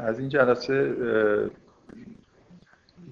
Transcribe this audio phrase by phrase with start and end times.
[0.00, 0.96] از این جلسه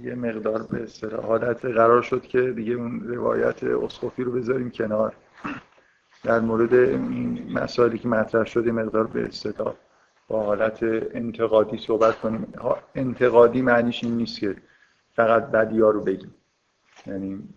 [0.02, 0.88] یه مقدار به
[1.22, 5.15] حالت قرار شد که دیگه اون روایت اسقفی رو بذاریم کنار.
[6.24, 9.74] در مورد این مسائلی که مطرح شده مقدار به اصطلاح
[10.29, 12.52] با حالت انتقادی صحبت کنیم.
[12.95, 14.57] انتقادی معنیش این نیست که
[15.12, 16.34] فقط بدیا رو بگیم.
[17.07, 17.48] یعنی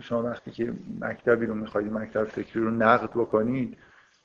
[0.00, 3.76] شما وقتی که مکتبی رو می‌خواید مکتب فکری رو نقد بکنید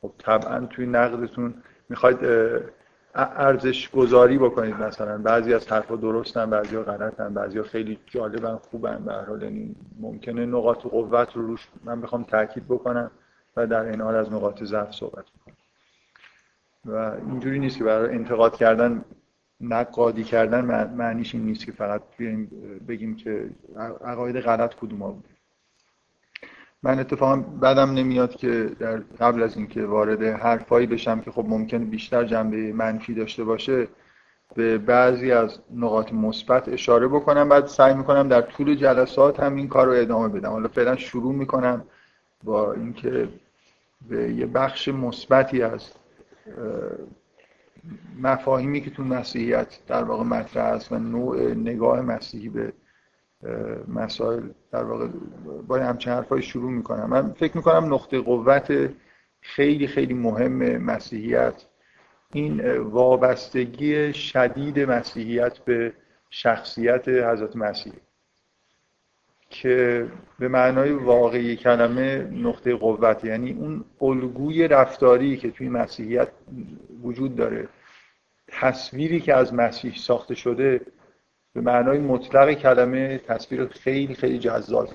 [0.02, 1.53] خب طبعا توی نقدتون
[1.89, 2.17] می‌خواید
[3.15, 5.17] ارزش گذاری بکنید مثلا.
[5.17, 9.41] بعضی از حرفا درستن بعضی ها غلطن بعضی ها خیلی جالبن خوبن به هر حال
[9.41, 13.11] یعنی ممکنه نقاط قوت رو روش من بخوام تاکید بکنم
[13.57, 15.55] و در این حال از نقاط ضعف صحبت بکنم.
[16.85, 19.05] و اینجوری نیست که برای انتقاد کردن
[19.61, 22.02] نقادی کردن معنیش این نیست که فقط
[22.88, 23.49] بگیم که
[24.02, 25.30] عقاید غلط کدوم ها بوده
[26.84, 31.85] من اتفاقا بدم نمیاد که در قبل از اینکه وارد حرفایی بشم که خب ممکن
[31.85, 33.88] بیشتر جنبه منفی داشته باشه
[34.55, 37.50] به بعضی از نقاط مثبت اشاره بکنم.
[37.50, 40.50] بعد سعی می‌کنم در طول جلسات هم این کار رو ادامه بدم.
[40.50, 41.86] حالا فعلا شروع می‌کنم
[42.44, 43.30] با اینکه
[44.09, 45.92] به یه بخش مثبتی از
[48.22, 52.73] مفاهیمی که تو مسیحیت در واقع مطرح است و نوع نگاه مسیحی به
[53.88, 55.08] مسائل در واقع
[55.67, 57.09] با همچین حرفای شروع می‌کنم.
[57.09, 58.89] من فکر می‌کنم نقطه قوت
[59.42, 61.66] خیلی خیلی مهم مسیحیت.
[62.33, 65.94] این وابستگی شدید مسیحیت به
[66.30, 67.94] شخصیت حضرت مسیح
[69.50, 70.08] که
[70.39, 76.28] به معنای واقعی کلمه نقطه قوت یعنی اون الگوی رفتاری که توی مسیحیت
[77.03, 77.67] وجود داره
[78.48, 80.81] تصویری که از مسیح ساخته شده
[81.53, 84.91] به معنای مطلق کلمه تصویر خیلی خیلی جذابی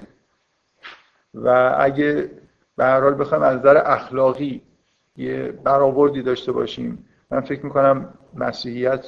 [1.35, 2.31] و اگه
[2.77, 4.63] به هر حال بخوایم از نظر اخلاقی
[5.17, 9.05] یه برآوردی داشته باشیم من فکر می‌کنم مسیحیت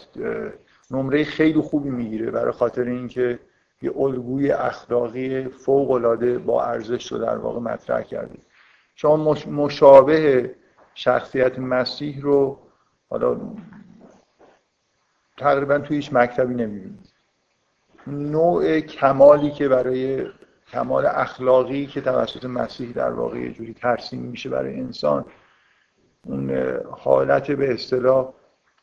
[0.91, 3.39] نمره خیلی خوبی می‌گیره برای خاطر اینکه
[3.83, 8.39] یه الگوی اخلاقی فوق العاده با ارزش رو در واقع مطرح کرده.
[8.95, 10.55] شما مشابه
[10.95, 12.59] شخصیت مسیح رو
[13.11, 13.41] حالا
[15.37, 17.08] تقریبا توی هیچ مکتبی نمی‌بینید.
[18.07, 20.27] نوع کمالی که برای
[20.73, 25.25] کمال اخلاقی که توسط مسیح در واقع یه جوری ترسیم میشه برای انسان
[26.27, 28.33] اون حالت به اصطلاح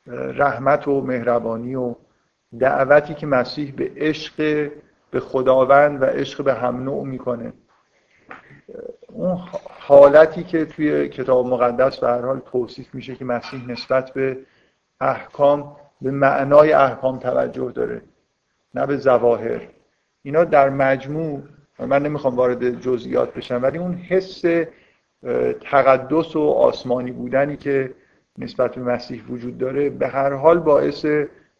[0.07, 1.95] رحمت و مهربانی و
[2.59, 4.69] دعوتی که مسیح به عشق
[5.11, 7.53] به خداوند و عشق به هم نوع می‌کنه.
[9.07, 9.39] اون
[9.79, 14.37] حالتی که توی کتاب مقدس به هر حال توصیف میشه که مسیح نسبت به
[15.01, 18.01] احکام به معنای احکام توجه داره.
[18.75, 19.61] نه به زواهر.
[20.23, 21.41] اینا در مجموع
[21.79, 24.43] من نمی‌خوام وارد جزئیات بشم ولی اون حس
[25.61, 27.93] تقدس و آسمانی بودنی که
[28.37, 31.05] نسبت به مسیح وجود داره به هر حال باعث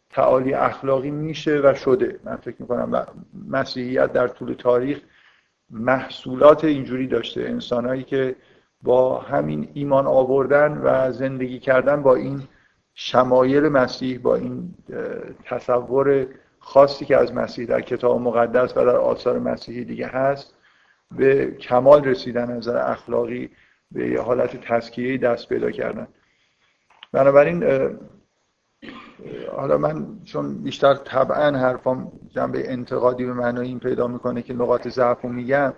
[0.10, 2.20] تعالی اخلاقی میشه و شده.
[2.24, 3.08] من فکر می‌کنم
[3.50, 5.02] مسیحیت در طول تاریخ
[5.70, 7.42] محصولات اینجوری داشته.
[7.42, 8.36] انسانهایی که
[8.84, 12.42] با همین ایمان آوردن و زندگی کردن با این
[12.94, 14.74] شمایل مسیح با این
[15.44, 16.28] تصور
[16.68, 20.54] خاصی که از مسیح در کتاب مقدس و در آثار مسیحی دیگه هست
[21.12, 23.50] به کمال رسیدن نظر اخلاقی
[23.92, 26.08] به یه حالت تسکیه دست پیدا کردن.
[27.12, 27.64] بنابراین
[29.56, 34.88] حالا من چون بیشتر طبعا حرفام جنبه انتقادی به معنای این پیدا می‌کنه که نقاط
[34.88, 35.74] ضعف رو میگم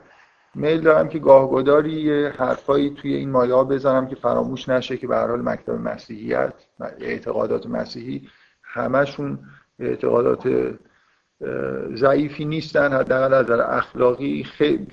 [0.55, 5.17] میل دارم که گاهگداری حرفایی توی این مایه ها بذارم که فراموش نشه که به
[5.17, 6.53] حال مکتب مسیحیت
[6.99, 8.29] اعتقادات مسیحی
[8.63, 9.39] همشون
[9.79, 10.73] اعتقادات
[11.95, 14.45] ضعیفی نیستن حداقل از نظر اخلاقی.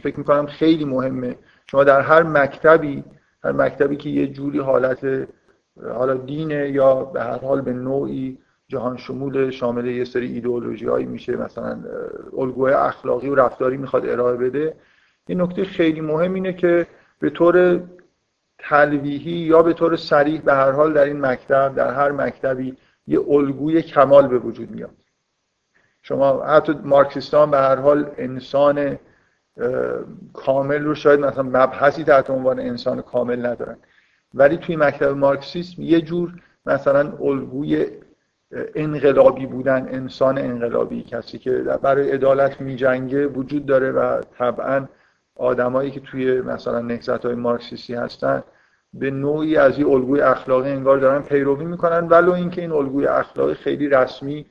[0.03, 1.37] فکر می‌کنم خیلی مهمه.
[1.67, 3.05] شما در هر مکتبی
[3.45, 5.29] هر مکتبی که یه جوری حالت
[5.95, 11.07] حالا دینه یا به هر حال به نوعی جهان شمول شامل یه سری ایدئولوژی هایی
[11.07, 11.79] میشه مثلا
[12.39, 14.75] الگوی اخلاقی و رفتاری می‌خواد ارائه بده.
[15.27, 16.87] این نکته خیلی مهم اینه که
[17.21, 17.81] به طور
[18.59, 23.21] تلویحی یا به طور سریح به هر حال در این مکتب در هر مکتبی یه
[23.29, 24.95] الگوی کمال به وجود میاد.
[26.03, 28.99] شما حتی مارکسیستان به هر حال انسان
[30.33, 33.77] کامل رو شاید مثلا مبحثی تحت عنوان انسان کامل ندارن.
[34.35, 36.33] ولی توی مکتب مارکسیسم یه جور
[36.67, 37.87] مثلا الگوی
[38.75, 44.89] انقلابی بودن انسان انقلابی کسی که برای عدالت میجنگه وجود داره و طبعا
[45.37, 48.43] آدمایی که توی مثلا نهضت های مارکسیستی هستن
[48.99, 53.55] به نوعی از این الگوی اخلاقی انگار دارن پیروی می‌کنن ولو اینکه این الگوی اخلاقی
[53.55, 54.47] خیلی رسمی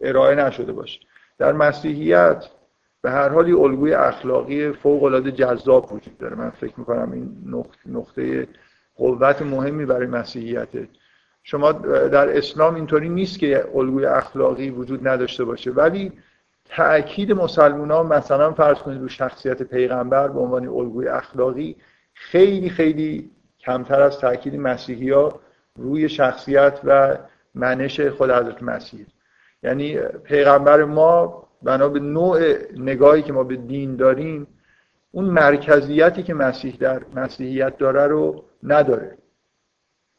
[0.00, 1.00] ارائه نشده باشه.
[1.38, 2.46] در مسیحیت
[3.02, 6.36] به هر حال الگوی اخلاقی فوق العاده جذاب وجود داره.
[6.36, 7.36] من فکر می‌کنم این
[7.86, 8.48] نقطه
[8.96, 10.88] قوت مهمی برای مسیحیته.
[11.42, 16.12] شما در اسلام اینطوری نیست که الگوی اخلاقی وجود نداشته باشه ولی
[16.64, 21.76] تأکید مسلمان ها مثلا فرض کنید رو شخصیت پیغمبر به عنوان الگوی اخلاقی
[22.14, 23.30] خیلی خیلی
[23.68, 25.40] کمتر از تأکید مسیحی ها
[25.76, 27.18] روی شخصیت و
[27.54, 29.06] منش خود حضرت مسیح.
[29.62, 32.40] یعنی پیغمبر ما بنا به نوع
[32.76, 34.46] نگاهی که ما به دین داریم
[35.10, 39.18] اون مرکزیتی که مسیح در مسیحیت داره رو نداره.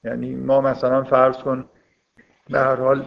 [0.04, 1.66] یعنی ما مثلا فرض کن
[2.50, 3.06] به هر حال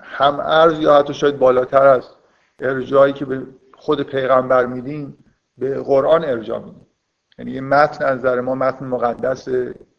[0.00, 2.08] هم ارز یا حتی شاید بالاتر از
[2.58, 5.24] ارجایی که به خود پیغمبر میدیم
[5.58, 6.86] به قرآن ارجا میدیم.
[7.40, 9.48] یعنی یه متن از نظر ما متن مقدس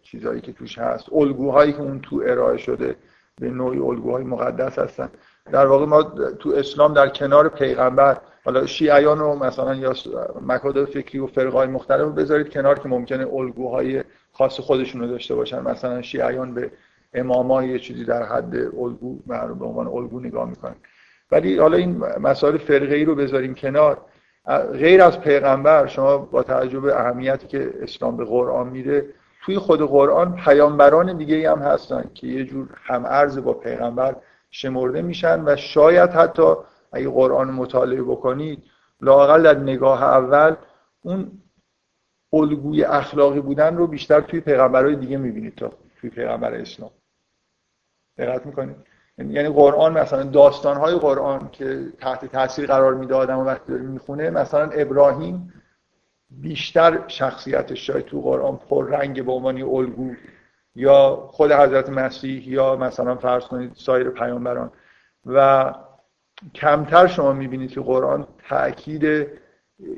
[0.02, 1.14] چیزهایی که توش هست.
[1.14, 2.96] الگوهایی که اون تو ارائه شده
[3.40, 5.10] به نوعی الگوهای مقدس هستن.
[5.52, 6.04] در واقع ما
[6.40, 9.94] تو اسلام در کنار پیغمبر حالا شیعیان رو مثلا یا
[10.42, 14.04] مکاتب فکری و فرقای مختلف رو بذارید کنار که ممکنه الگوهای
[14.34, 15.62] خاص خودشون رو داشته باشن.
[15.62, 16.72] مثلا شیعیان به
[17.14, 20.76] اماما یه چیزی در حد الگو به عنوان الگو نگاه می‌کنن.
[21.32, 24.02] ولی حالا این مسائل فرقه ای رو بذاریم کنار.
[24.74, 29.82] غیر از پیغمبر شما با توجه به اهمیتی که اسلام به قرآن میده توی خود
[29.82, 34.16] قرآن پیامبران دیگه هم هستن که یه جور هم ارز با پیغمبر
[34.52, 36.54] شمرده میشن و شاید حتی
[36.92, 38.64] اگه قرآن مطالعه بکنید
[39.02, 40.56] لاقل در نگاه اول
[41.02, 41.32] اون
[42.34, 45.72] الگوی اخلاقی بودن رو بیشتر توی پیغمبرهای دیگه می‌بینید تا
[46.02, 46.92] توی پیغمبر اسلام.
[48.18, 48.91] دقت می‌کنید؟
[49.30, 54.30] یعنی قرآن مثلا داستانهای قرآن که تحت تاثیر قرار میده آدم و وقتی داره می‌خونه
[54.30, 55.54] مثلا ابراهیم
[56.30, 60.12] بیشتر شخصیتش شاید تو قرآن پر رنگ به عنوان الگو
[60.76, 64.72] یا خود حضرت مسیح یا مثلا فرض کنید سایر پیامبران.
[65.26, 65.74] و
[66.56, 69.06] کمتر شما می‌بینید که قرآن تاکید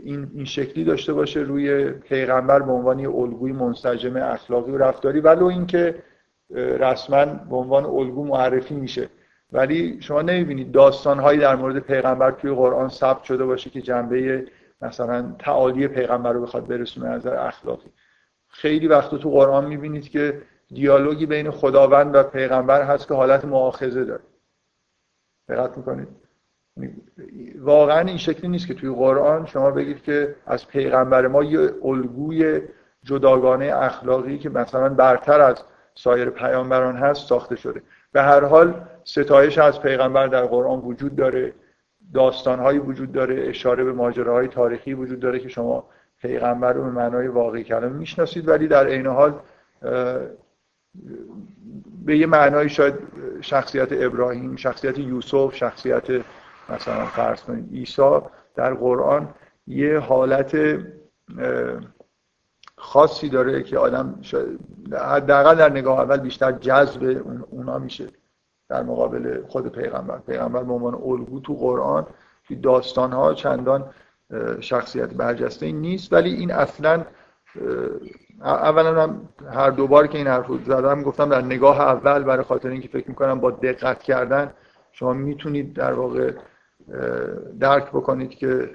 [0.04, 5.20] این, این شکلی داشته باشه روی پیغمبر به عنوان الگوی منسجم اخلاقی و رفتاری.
[5.20, 5.96] ولو اینکه
[6.54, 9.10] رسما به عنوان الگو معرفی میشه.
[9.52, 14.46] ولی شما نمی‌بینید داستانهایی در مورد پیغمبر توی قرآن ثبت شده باشه که جنبه
[14.82, 17.90] مثلا تعالی پیغمبر رو بخواد برسونه نظر اخلاقی.
[18.48, 24.04] خیلی وقتا تو قرآن می‌بینید که دیالوگی بین خداوند و پیغمبر هست که حالت معاخذه
[24.04, 24.24] داره.
[25.50, 26.08] دقت می‌کنید؟
[27.60, 32.62] واقعا این شکلی نیست که توی قرآن شما بگید که از پیغمبر ما یه الگوی
[33.04, 35.64] جداگانه اخلاقی که مثلا برتر از
[35.96, 37.82] سایر پیامبران هست ساخته شده.
[38.12, 41.54] به هر حال ستایش از پیغمبر در قرآن وجود داره
[42.14, 45.86] داستانهایی وجود داره اشاره به ماجراهای تاریخی وجود داره که شما
[46.22, 49.40] پیغمبر رو به معنای واقعی کلمه می‌شناسید ولی در عین حال
[52.06, 52.94] به یه معنای شاید
[53.42, 56.04] شخصیت ابراهیم شخصیت یوسف شخصیت
[56.70, 58.20] مثلا فرض کنید عیسی
[58.56, 59.30] در قرآن
[59.68, 60.58] یه حالت
[62.84, 64.20] خاصی داره که آدم
[64.94, 68.08] حداقل در نگاه اول بیشتر جذب اونا میشه
[68.70, 70.18] در مقابل خود پیغمبر.
[70.18, 72.08] پیغمبر به عنوان الگو تو قرآن
[72.48, 73.86] توی داستان ها چندان
[74.60, 77.06] شخصیت برجسته نیست ولی این اصلا
[78.42, 82.70] اولا هم هر دوبار که این حرف رو زدم گفتم در نگاه اول برای خاطر
[82.70, 84.54] اینکه فکر می‌کنم با دقت کردن
[84.92, 86.32] شما می‌تونید در واقع
[87.60, 88.70] درک بکنید که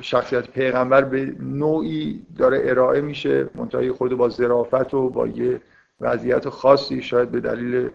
[0.00, 5.60] شخصیت پیغمبر به نوعی داره ارائه میشه منتهی خود با ظرافت و با یه
[6.00, 7.90] وضعیت خاصی شاید به دلیل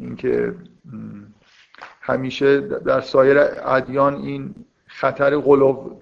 [0.00, 0.54] اینکه
[2.00, 4.54] همیشه در سایر ادیان این
[4.86, 5.96] خطر غلو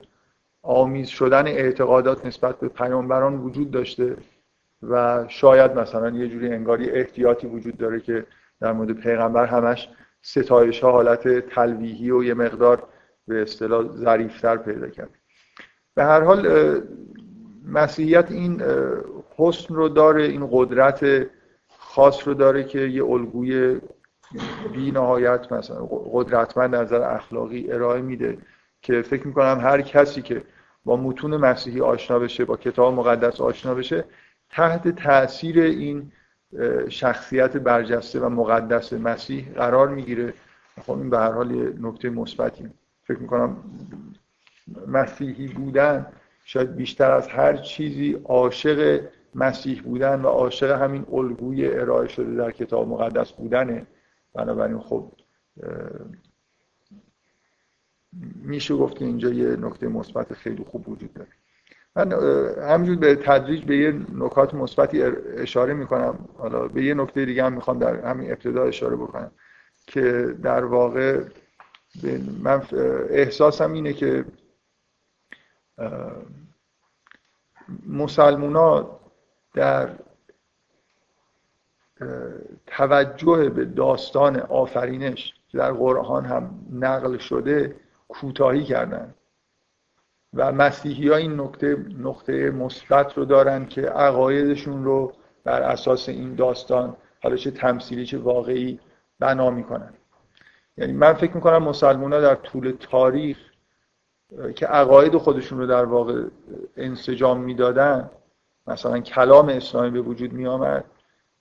[0.63, 4.17] آمیز شدن اعتقادات نسبت به پیامبران وجود داشته
[4.83, 8.27] و شاید مثلا یه جوری انگاری احتیاطی وجود داره که
[8.61, 9.89] در مورد پیغمبر همش
[10.23, 12.89] ستایش ها حالت تلویحی و یه مقدار
[13.29, 15.11] به اصطلاح ظریفتر پیدا کرد.
[15.95, 16.49] به هر حال
[17.69, 18.63] مسیحیت این
[19.37, 21.27] حسن رو داره این قدرت
[21.79, 23.81] خاص رو داره که یه الگوی
[24.73, 28.39] بی نهایت مثلا قدرتمند نظر اخلاقی ارائه میده
[28.83, 30.43] که فکر می‌کنم هر کسی که
[30.85, 34.05] با متون مسیحی آشنا بشه با کتاب مقدس آشنا بشه
[34.51, 36.13] تحت تاثیر این
[36.89, 40.35] شخصیت برجسته و مقدس مسیح قرار می‌گیره.
[40.87, 42.69] خب این به هر حال یه نکته مثبتی
[43.07, 43.57] فکر می‌کنم
[44.87, 46.07] مسیحی بودن
[46.45, 49.01] شاید بیشتر از هر چیزی عاشق
[49.35, 53.87] مسیح بودن و عاشق همین الگوی ارائه شده در کتاب مقدس بودنه.
[54.35, 55.13] بنابراین خب
[58.43, 61.31] میشه گفت که اینجا یه نکته مثبت خیلی خوب وجود داره.
[61.97, 62.13] من
[62.63, 66.29] همینجور به تدریج به یه نکات مثبتی اشاره می‌کنم.
[66.39, 69.31] حالا به یه نکته دیگه هم می‌خوام در همین ابتدا اشاره بکنم
[69.87, 71.25] که در واقع
[72.43, 72.63] من
[73.11, 74.25] احساسم اینه که
[77.87, 79.01] مسلمونا
[79.55, 79.91] در
[82.67, 87.77] توجه به داستان آفرینش که در قرآن هم نقل شده
[88.09, 89.15] کوتاهی کردن.
[90.35, 95.13] و مسیحی ها این نکته نقطه مثبت رو دارن که عقایدشون رو
[95.45, 98.81] بر اساس این داستان حالا چه تمثیلی چه واقعی
[99.19, 99.95] بنا می‌کنن.
[100.79, 103.39] یعنی من فکر می‌کنم مسلمان ها در طول تاریخ
[104.57, 106.23] که عقاید خودشون رو در واقع
[106.77, 108.11] انسجام می‌دادن
[108.67, 110.85] مثلا کلام اسلامی به وجود می آمد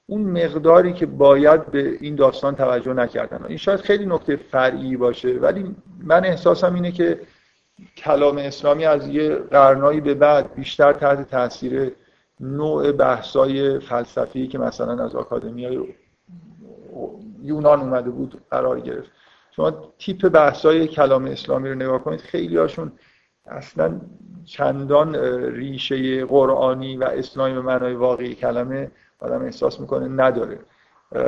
[0.08, 3.46] اون مقداری که باید به این داستان توجه نکردن.
[3.48, 7.20] این شاید خیلی نکته فرعی باشه ولی من احساسم اینه که
[7.98, 11.92] کلام اسلامی از یه قرنایی به بعد بیشتر تحت تاثیر
[12.40, 15.88] نوع بحثای فلسفی که مثلا از آکادمی
[17.42, 19.12] یونان اومده بود قرار گرفت.
[19.56, 22.92] شما تیپ بحثای کلام اسلامی رو نگاه کنید خیلی هاشون
[23.48, 24.02] اصلا
[24.46, 25.16] چندان
[25.56, 30.60] ریشه قرآنی و اسلامی به معنای واقعی کلمه آدم احساس می‌کنه نداره.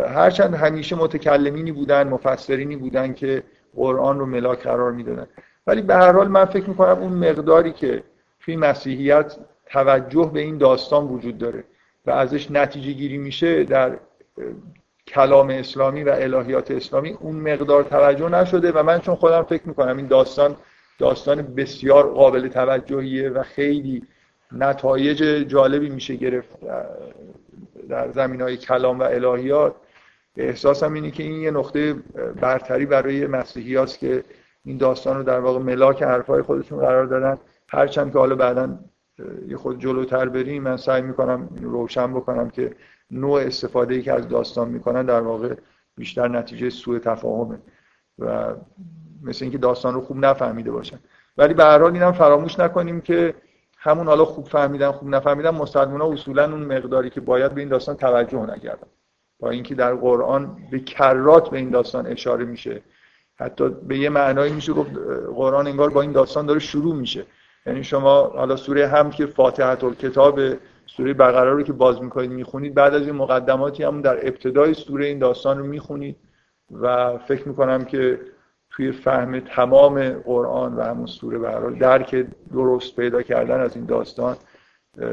[0.07, 3.43] هرچند همیشه متکلمینی بودن مفسرینی بودن که
[3.75, 5.27] قرآن رو ملاک قرار می‌دادن.
[5.67, 8.03] ولی به هر حال من فکر می‌کنم اون مقداری که
[8.39, 11.63] توی مسیحیت توجه به این داستان وجود داره
[12.05, 13.97] و ازش نتیجه گیری میشه در
[15.07, 19.97] کلام اسلامی و الهیات اسلامی اون مقدار توجه نشده و من چون خودم فکر می‌کنم
[19.97, 20.55] این داستان
[20.99, 24.03] داستان بسیار قابل توجهیه و خیلی
[24.51, 26.49] نتایج جالبی میشه گرفت
[27.89, 29.75] در زمین های کلام و الهیات.
[30.37, 31.93] احساسم اینه که این یه نقطه
[32.41, 34.23] برتری برای مسیحی که
[34.65, 37.37] این داستان رو در واقع ملاک حرفای خودشون قرار دادن.
[37.69, 38.79] هرچند که حالا بعدا
[39.47, 42.75] یه خود جلوتر بریم من سعی می‌کنم روشن بکنم که
[43.11, 45.55] نوع استفاده ای که از داستان می‌کنن در واقع
[45.95, 47.59] بیشتر نتیجه سوء تفاهمه
[48.19, 48.55] و
[49.21, 50.99] مثل اینکه داستان رو خوب نفهمیده باشن.
[51.37, 53.35] ولی به هر حال اینم فراموش نکنیم که
[53.77, 57.69] همون حالا خوب فهمیدن خوب نفهمیدن مسلمان ها اصولا اون مقداری که باید به این
[57.69, 58.87] داستان توجه نکردن.
[59.39, 62.81] با اینکه در قرآن به کرات به این داستان اشاره میشه.
[63.35, 64.91] حتی به یه معنایی میشه گفت
[65.35, 67.25] قرآن انگار با این داستان داره شروع میشه.
[67.65, 70.39] یعنی شما حالا سوره هم که فاتحه الکتاب
[70.87, 72.73] سوره بقره رو که باز می‌کنید می‌خونید.
[72.73, 76.15] بعد از این مقدماتی هم در ابتدای سوره این داستان رو می‌خونید
[76.71, 78.19] و فکر می‌کنم که
[78.69, 84.37] توی فهم تمام قرآن و همون سوره به درک درست پیدا کردن از این داستان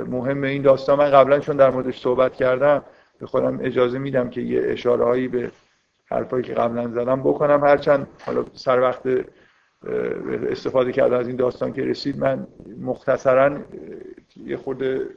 [0.09, 0.99] مهم این داستان.
[0.99, 2.83] من قبلا چون در موردش صحبت کردم
[3.19, 5.51] به خودم اجازه میدم که یه اشاره هایی به
[6.07, 7.65] حرفایی که قبلا زدم بکنم.
[7.65, 9.03] هرچند حالا سر وقت
[10.51, 12.47] استفاده کردن از این داستان که رسید من
[12.81, 13.59] مختصرا
[14.47, 15.09] یه خورده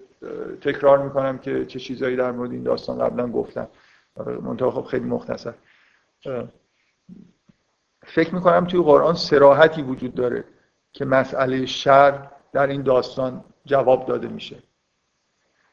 [0.62, 3.68] تکرار می‌کنم که چه چیزایی در مورد این داستان قبلا گفتم.
[4.42, 5.54] منتها خب خیلی مختصر.
[8.06, 10.44] فکر می‌کنم توی قرآن سراحتی وجود داره
[10.94, 14.58] که مسئله شر در این داستان جواب داده میشه.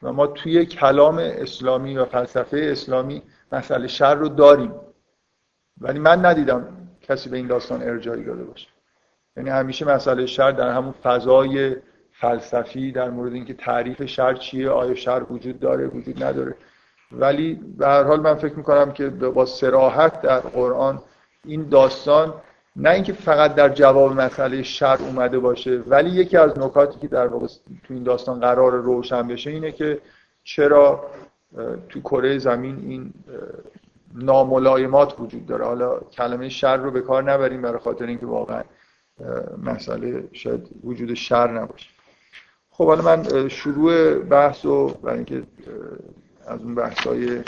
[0.01, 4.73] و ما توی کلام اسلامی و فلسفه اسلامی مسئله شر رو داریم.
[5.81, 8.67] ولی من ندیدم کسی به این داستان ارجایی داده باشه.
[9.37, 11.75] یعنی همیشه مسئله شر در همون فضای
[12.19, 16.55] فلسفی در مورد اینکه تعریف شر چیه آیا شر وجود داره وجود نداره.
[17.11, 21.01] ولی به هر حال من فکر می‌کنم که با سراحت در قرآن
[21.45, 22.33] این داستان
[22.75, 27.27] نه اینکه فقط در جواب مسئله شر اومده باشه ولی یکی از نکاتی که در
[27.27, 27.47] واقع
[27.83, 30.01] تو این داستان قرار روشن بشه اینه که
[30.43, 31.05] چرا
[31.89, 33.13] تو کره زمین این
[34.13, 35.65] ناملایمات وجود داره.
[35.65, 38.63] حالا کلمه شر رو به کار نبریم برای خاطر اینکه واقعا
[39.63, 41.94] مسئله شاید وجود شر نباشه.
[42.77, 45.43] خب حالا من شروع بحث و برای اینکه
[46.47, 47.41] از اون بحثای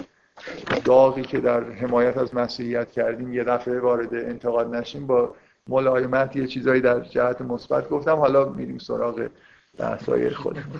[0.85, 5.35] داغی که در حمایت از مسیحیت کردیم یه دفعه وارد انتقاد نشیم با
[5.67, 8.15] ملایمت یه چیزایی در جهت مثبت گفتم.
[8.15, 9.29] حالا میریم سراغ
[9.77, 10.71] بحثای خودم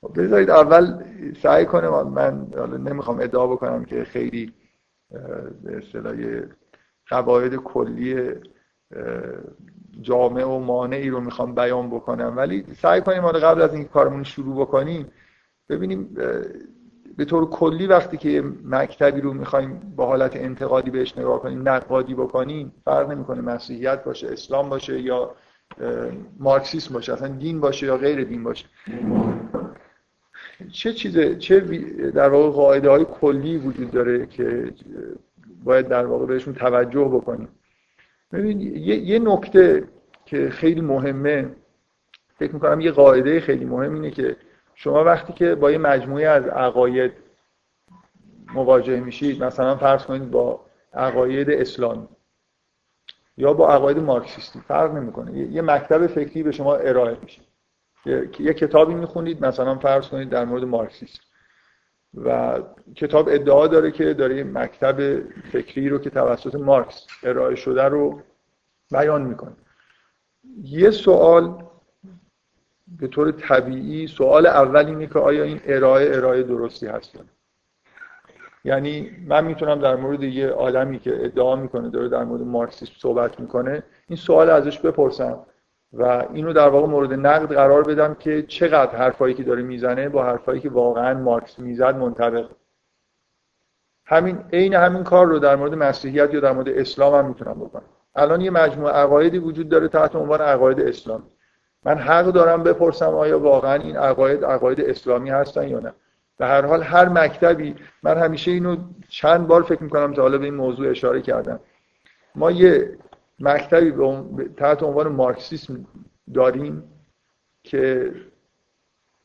[0.00, 1.04] خب بذارید اول
[1.42, 4.52] سعی کنم من حالا نمی‌خوام ادعا بکنم که خیلی
[5.62, 6.16] به اصطلاح
[7.08, 8.32] قواعد کلی
[10.02, 12.34] جامع و مانعی رو می‌خوام بیان بکنم.
[12.36, 15.06] ولی سعی کنیم حالا قبل از اینکه کارمون شروع بکنیم
[15.68, 16.16] ببینیم
[17.16, 22.14] به طور کلی وقتی که مکتبی رو می‌خوایم با حالت انتقادی بهش نگاه کنیم نقادی
[22.14, 25.34] بکنیم فرق نمی‌کنه مسیحیت باشه اسلام باشه یا
[26.38, 28.66] مارکسیسم باشه اصلا دین باشه یا غیر دین باشه.
[30.72, 31.60] چه چیزه چه
[32.10, 34.72] در واقع قاعده های کلی وجود داره که
[35.64, 37.48] باید در واقع بهشون توجه بکنیم.
[38.32, 39.88] ببین یه نکته
[40.24, 41.56] که خیلی مهمه
[42.38, 44.36] فکر می‌کنم یه قاعده خیلی مهم اینه که
[44.74, 47.12] شما وقتی که با یه مجموعه از عقاید
[48.54, 50.60] مواجه میشید مثلا فرض کنید با
[50.94, 52.08] عقاید اسلامی
[53.36, 55.38] یا با عقاید مارکسیستی فرق نمی‌کنه.
[55.38, 57.40] یه مکتب فکری به شما ارائه میشه.
[58.40, 61.20] یه کتابی می‌خونید مثلا فرض کنید در مورد مارکسیسم.
[62.24, 62.58] و
[62.94, 65.20] کتاب ادعا داره که داره مکتب
[65.52, 68.20] فکری رو که توسط مارکس ارائه شده رو
[68.92, 69.52] بیان می‌کنه.
[70.62, 71.64] یه سوال
[72.98, 77.18] به طور طبیعی سوال اول اینه که آیا این ارائه ارائه درستی هست
[78.64, 83.40] یعنی من می‌تونم در مورد یه آدمی که ادعا می‌کنه داره در مورد مارکسیسم صحبت
[83.40, 85.38] می‌کنه این سوال ازش بپرسم.
[85.98, 90.24] و اینو در واقع مورد نقد قرار بدم که چقدر حرفایی که داره می‌زنه با
[90.24, 92.46] حرفایی که واقعا مارکس می‌زد منطبق.
[94.06, 97.84] همین عین همین کار رو در مورد مسیحیت یا در مورد اسلام هم می‌تونم بکنم.
[98.16, 101.22] الان یه مجموعه عقایدی وجود داره تحت عنوان عقاید اسلام.
[101.84, 105.92] من حق دارم بپرسم آیا واقعا این عقاید عقاید اسلامی هستن یا نه.
[106.38, 108.76] به هر حال هر مکتبی من همیشه اینو
[109.08, 111.60] چند بار فکر می‌کنم تا حالا به این موضوع اشاره کردم.
[112.34, 112.98] ما یه
[113.48, 113.92] مکتبی
[114.56, 115.86] تحت عنوان مارکسیسم
[116.34, 116.82] داریم
[117.62, 118.12] که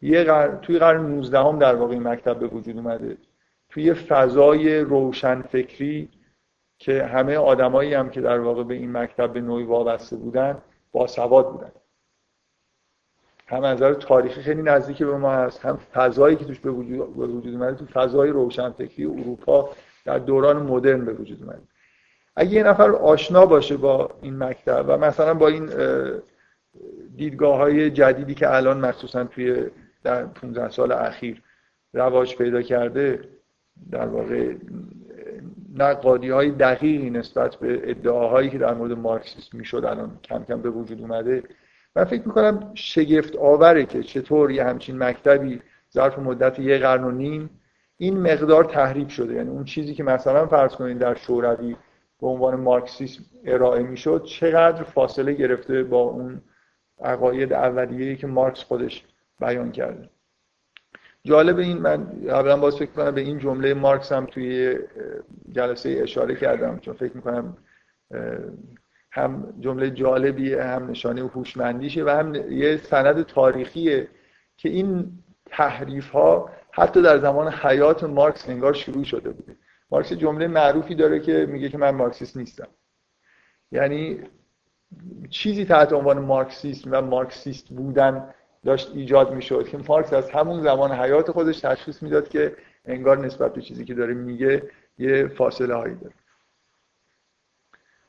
[0.01, 0.23] یه
[0.61, 3.17] توی قرن 19 هم در واقع این مکتب به وجود اومده.
[3.69, 6.09] توی فضای روشن فکری
[6.77, 10.61] که همه آدمایی هم که در واقع به این مکتب به نوعی وابسته بودن
[10.91, 11.71] با سواد بودن.
[13.47, 17.17] هم از نظر تاریخی خیلی نزدیک به ما هست هم فضایی که توش به وجود,
[17.17, 19.69] به وجود اومده تو فضای روشنفکری اروپا
[20.05, 21.61] در دوران مدرن به وجود اومده.
[22.35, 25.69] اگه یه نفر آشنا باشه با این مکتب و مثلا با این
[27.15, 29.63] دیدگاه های جدیدی که الان مخصوصا توی
[30.03, 31.41] در 15 سال اخیر
[31.93, 33.19] رواج پیدا کرده
[33.91, 34.53] در واقع
[35.75, 40.69] نقادی های دقیقی نسبت به ادعاهایی که در مورد مارکسیسم می‌شد الان کم کم به
[40.69, 41.43] وجود اومده.
[41.95, 45.61] من فکر می‌کنم شگفت آوره که چطور یه همچین مکتبی
[45.93, 47.49] ظرف مدت یه قرن و نیم
[47.97, 49.33] این مقدار تحریف شده.
[49.33, 51.75] یعنی اون چیزی که مثلا فرض کنید در شوروی
[52.21, 56.41] به عنوان مارکسیسم ارائه می‌شد چقدر فاصله گرفته با اون
[57.01, 59.03] عقاید اولیه‌ای که مارکس خودش
[59.39, 60.09] بیان کرده.
[61.23, 64.79] جالب این من اولا باز فکر کنم به این جمله مارکس هم توی
[65.51, 67.57] جلسه اشاره کردم چون فکر می‌کنم
[69.11, 74.07] هم جمله جالبیه هم نشانه هوشمندیشه و هم یه سند تاریخیه
[74.57, 75.11] که این
[75.45, 79.55] تحریف ها حتی در زمان حیات مارکس انگار شروع شده بوده.
[79.91, 82.67] مارکس جمله معروفی داره که میگه که من مارکسیست نیستم.
[83.71, 84.19] یعنی
[85.29, 88.33] چیزی تحت عنوان مارکسیسم و مارکسیست بودن
[88.65, 93.53] داشت ایجاد می‌شد که مارکس از همون زمان حیات خودش تشخیص می‌داد که انگار نسبت
[93.53, 96.13] به چیزی که داره میگه یه فاصله هایی داره.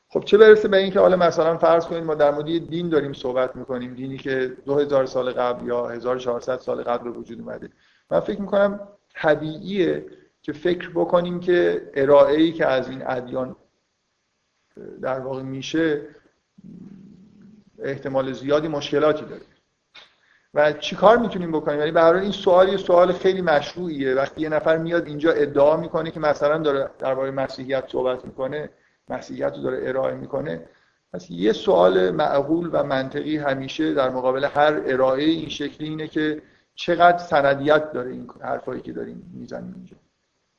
[0.07, 3.55] خب چه برسه به اینکه حالا مثلا فرض کنید ما در مورد دین داریم صحبت
[3.55, 7.69] می‌کنیم دینی که 2000 سال قبل یا 1400 سال قبل به وجود اومده.
[8.11, 10.05] من فکر می‌کنم طبیعیه
[10.41, 13.55] که فکر بکنیم که ارائه ای که از این ادیان
[15.01, 16.01] در واقع میشه
[17.79, 19.41] احتمال زیادی مشکلاتی داره.
[20.53, 24.15] و چیکار می‌تونیم بکنیم؟ یعنی به این سوال یه سوال خیلی مشروعیه.
[24.15, 28.69] وقتی یه نفر میاد اینجا ادعا می‌کنه که مثلا داره درباره مسیحیت صحبت می‌کنه
[29.09, 30.65] مسیحیت رو داره ارائه می‌کنه
[31.13, 36.41] پس یه سوال معقول و منطقی همیشه در مقابل هر ارائه این شکلی اینه که
[36.75, 39.95] چقدر سندیت داره این حرفایی که داریم می‌زنیم اینجا.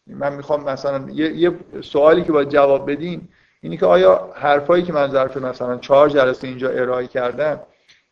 [0.07, 3.29] من می‌خوام مثلا یه, سوالی که باید جواب بدیم
[3.61, 7.61] اینی که آیا حرفایی که من ظرف مثلا چهار جلسه اینجا ارائه کردم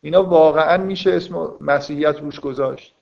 [0.01, 2.95] اینا واقعا میشه اسم مسیحیت روش گذاشت؟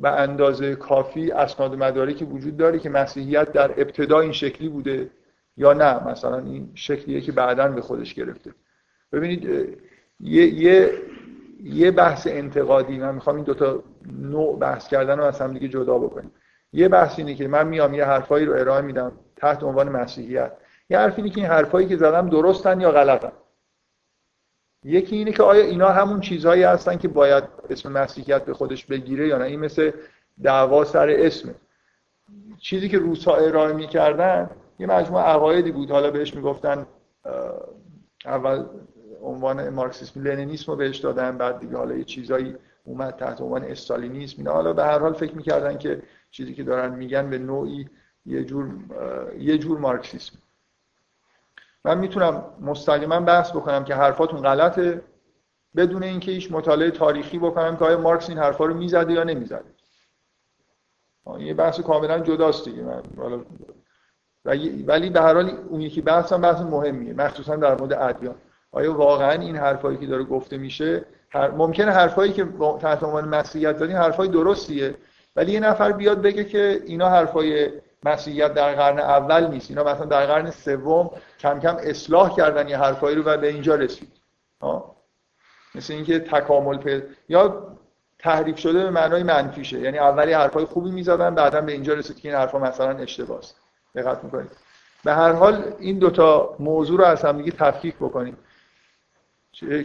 [0.00, 5.10] و اندازه کافی اسناد مدارکی وجود داره که مسیحیت در ابتدا این شکلی بوده
[5.56, 8.54] یا نه؟ مثلا این شکلیه که بعدا به خودش گرفته.
[9.12, 9.44] ببینید
[10.20, 10.90] یه, یه,
[11.64, 13.82] یه بحث انتقادی من می‌خوام این دوتا
[14.20, 16.30] نوع بحث کردن رو از هم دیگه جدا بکنیم.
[16.74, 20.52] یه بحث اینه که من میام یه حرفایی رو ارائه میدم تحت عنوان مسیحیت.
[20.90, 23.32] یه حرف اینه که این حرفایی که زدم درستن یا غلطن؟
[24.84, 29.28] یکی اینه که آیا اینا همون چیزهایی هستن که باید اسم مسیحیت به خودش بگیره
[29.28, 29.90] یا نه؟ این مثل
[30.42, 31.54] دعوا سر اسمه.
[32.58, 35.90] چیزی که روسا ارائه می‌کردن یه مجموعه عقایدی بود.
[35.90, 36.86] حالا بهش می‌گفتن
[38.24, 38.64] اول
[39.22, 44.34] عنوان مارکسیسم لنینیسم رو بهش دادن بعد دیگه حالا یه چیزایی اومد تحت عنوان استالینیسم.
[44.38, 46.02] اینا حالا به هر حال فکر می‌کردن که
[46.34, 47.88] چیزی که دارن میگن به نوعی
[48.26, 48.74] یه جور
[49.38, 50.38] یه جور مارکسیسم.
[51.84, 55.02] من می‌تونم مستقیما بحث بکنم که حرفاتون غلطه
[55.76, 59.64] بدون اینکه هیچ مطالعه تاریخی بکنم که آیا مارکس این حرفا رو می‌زده یا نمی‌زده.
[61.38, 62.82] یه بحث کاملا جداست دیگه.
[62.82, 63.02] من
[64.86, 68.34] ولی به هر حال اون یکی بحث هم بحث مهمیه مخصوصا در مورد ادیان.
[68.72, 71.50] آیا واقعا این حرفایی که داره گفته میشه هر...
[71.50, 72.44] ممکنه حرفایی که
[72.80, 74.94] تحت عنوان مسیحیت دارین حرفای درستیه
[75.36, 77.70] ولی یه نفر بیاد بگه که اینا حرفای
[78.04, 79.70] مسیحیت در قرن اول نیست.
[79.70, 83.74] اینا مثلا در قرن سوم کم کم اصلاح کردن یه حرفایی رو و به اینجا
[83.74, 84.12] رسید.
[84.62, 84.96] ها
[85.74, 87.04] مثل اینکه تکامل پید...
[87.28, 87.76] یا
[88.18, 89.80] تحریف شده به معنای منفیشه.
[89.80, 93.42] یعنی اولی حرفای خوبی می‌زدن بعدا به اینجا رسید که این حرفا مثلا اشتباهه
[93.94, 94.50] دقت می‌کنید.
[95.04, 98.36] به هر حال این دوتا موضوع رو از همدیگه تفکیک بکنیم.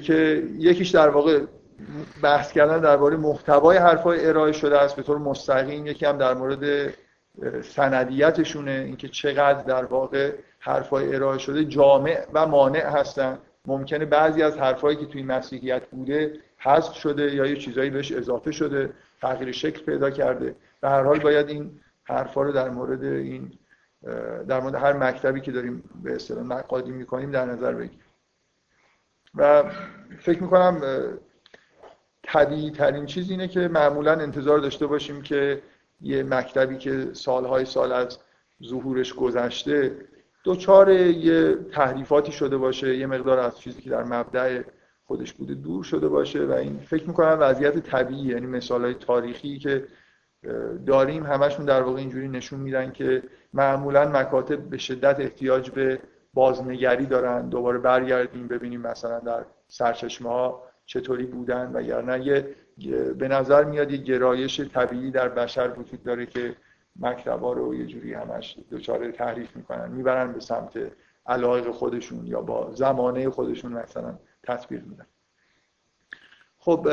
[0.03, 1.41] که یکیش در واقع
[2.23, 5.85] بحث کردن درباره محتوای حرفای ارائه شده است به طور مستقیم.
[5.85, 6.93] یکی هم در مورد
[7.63, 13.37] سندیتشونه اینکه چقدر در واقع حرفای ارائه شده جامع و مانع هستن.
[13.65, 18.51] ممکنه بعضی از حرفایی که توی مسیحیت بوده حذف شده یا یه چیزایی بهش اضافه
[18.51, 18.89] شده
[19.21, 20.55] تغییر شکل پیدا کرده.
[20.81, 23.51] به هر حال باید این حرفا رو در مورد این
[24.47, 27.99] در مورد هر مکتبی که داریم به اصطلاح مقادی می‌کنیم در نظر بگیریم.
[29.35, 29.63] و
[30.19, 30.81] فکر می‌کنم
[32.23, 35.62] طبیعی ترین چیز اینه که معمولا انتظار داشته باشیم که
[36.01, 38.17] یه مکتبی که سالهای سال از
[38.63, 39.95] ظهورش گذشته
[40.43, 44.62] دوچار یه تحریفاتی شده باشه یه مقدار از چیزی که در مبدع
[45.05, 49.60] خودش بوده دور شده باشه و این فکر می‌کنم وضعیت طبیعی یعنی مثال های تاریخی
[49.60, 49.88] که
[50.86, 55.99] داریم همشون در واقع اینجوری نشون میدن که معمولا مکاتب به شدت احتیاج به
[56.34, 62.56] بازنگری دارن دوباره برگردیم ببینیم مثلا در سرچشمه ها چطوری بودن و نه یه
[63.13, 66.56] به نظر میاد یه گرایش طبیعی در بشر وجود داره که
[66.99, 70.91] مکتبا رو یه جوری همش دچار تحریف می‌کنن می‌برن به سمت
[71.25, 75.06] علاقه خودشون یا با زمانه خودشون مثلا تطبیق میدن.
[76.58, 76.88] خب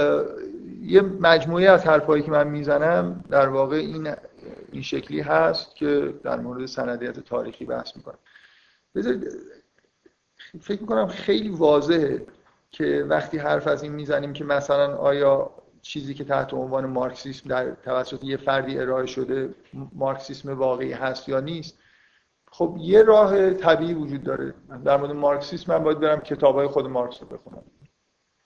[0.83, 4.15] یه مجموعه از حرفایی که من می‌زنم در واقع این
[4.73, 8.19] این شکلی هست که در مورد سندیت تاریخی بحث می‌کنم.
[8.95, 9.33] بذارید
[10.61, 12.27] فکر می‌کنم خیلی واضحه.
[12.77, 15.51] که وقتی حرف از این می‌زنیم که مثلا آیا
[15.83, 19.55] چیزی که تحت عنوان مارکسیسم در توسط یه فردی ارائه شده
[19.93, 21.79] مارکسیسم واقعی هست یا نیست
[22.53, 24.55] خب یه راه طبیعی وجود داره.
[24.85, 27.63] در مورد مارکسیسم من باید برم کتابای خود مارکس رو بخونم.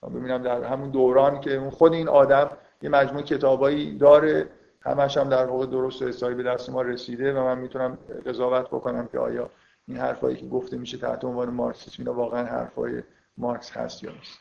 [0.03, 2.49] ببینم در همون دوران که خود این آدم
[2.81, 4.49] یه مجموعه کتابایی داره
[4.81, 8.67] همش هم در واقع درست و حسابی به دست ما رسیده و من می‌تونم قضاوت
[8.67, 9.49] بکنم که آیا
[9.87, 13.03] این حرفایی که گفته میشه تحت عنوان مارکسیسم اینا واقعا حرفای
[13.37, 14.39] مارکس هست یا نیست.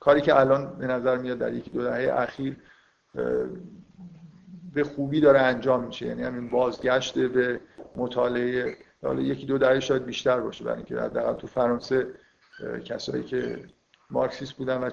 [0.00, 2.56] کاری که الان به نظر میاد در یکی دو دهه اخیر
[4.74, 6.06] به خوبی داره انجام میشه.
[6.06, 7.60] یعنی همین بازگشت به
[7.96, 12.06] مطالعه حالا یکی دو دهه شاید بیشتر باشه برای اینکه حداقل تو فرانسه
[12.84, 13.64] کسایی که
[14.10, 14.90] مارکسیست بودن و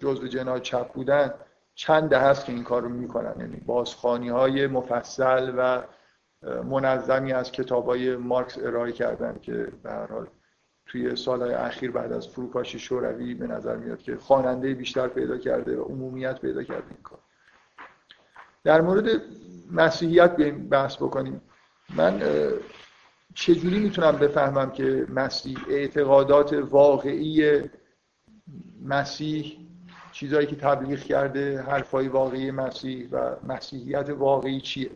[0.00, 1.34] جزء جناح چپ بودن
[1.74, 3.34] چند ده هست که این کار رو می‌کنن.
[3.40, 5.82] یعنی بازخانی های مفصل و
[6.62, 10.26] منظمی از کتاب های مارکس ارائه کردن که به هر حال
[10.86, 15.76] توی سالهای اخیر بعد از فروپاشی شوروی به نظر میاد که خواننده بیشتر پیدا کرده
[15.76, 17.18] و عمومیت پیدا کرده این کار.
[18.64, 19.22] در مورد
[19.72, 21.40] مسیحیت بیایم بحث بکنیم.
[21.96, 22.22] من
[23.34, 27.60] چجوری می‌تونم بفهمم که مسیح اعتقادات واقعی
[28.82, 29.66] مسیح
[30.12, 34.90] چیزهایی که تبلیغ کرده حرفای واقعی مسیح و مسیحیت واقعی چیه؟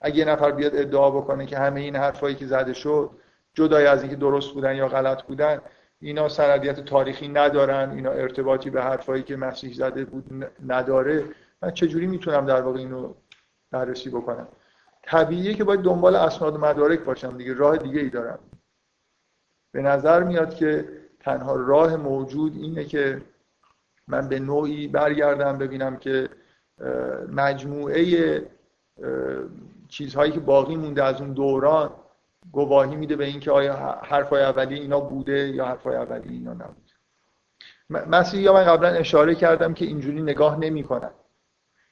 [0.00, 3.10] اگه یه نفر بیاد ادعا بکنه که همه این حرفایی که زده شد
[3.58, 5.60] جدای از اینکه درست بودن یا غلط بودن
[6.00, 11.24] اینا سندیت تاریخی ندارن اینا ارتباطی به حرفایی که مسیح زده بود نداره.
[11.62, 13.14] من چجوری می‌تونم در واقع اینو
[13.70, 14.48] بررسی بکنم؟
[15.02, 18.38] طبیعیه که باید دنبال اسناد و مدارک باشم دیگه راه دیگه ای دارم.
[19.72, 20.88] به نظر میاد که
[21.20, 23.22] تنها راه موجود اینه که
[24.08, 26.28] من به نوعی برگردم ببینم که
[27.32, 28.42] مجموعه
[29.88, 31.90] چیزهایی که باقی مونده از اون دوران
[32.52, 36.92] گواهی میده به اینکه آیا حرفای اولی اینا بوده یا حرفای اولی اینا نبوده.
[37.90, 41.10] مسیحی یا من قبلا اشاره کردم که اینجوری نگاه نمی‌کنن.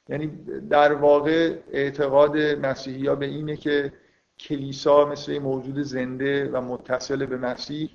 [0.08, 0.26] یعنی
[0.70, 3.92] در واقع اعتقاد مسیحی ها به اینه که
[4.38, 7.90] کلیسا مثل موجود زنده و متصل به مسیح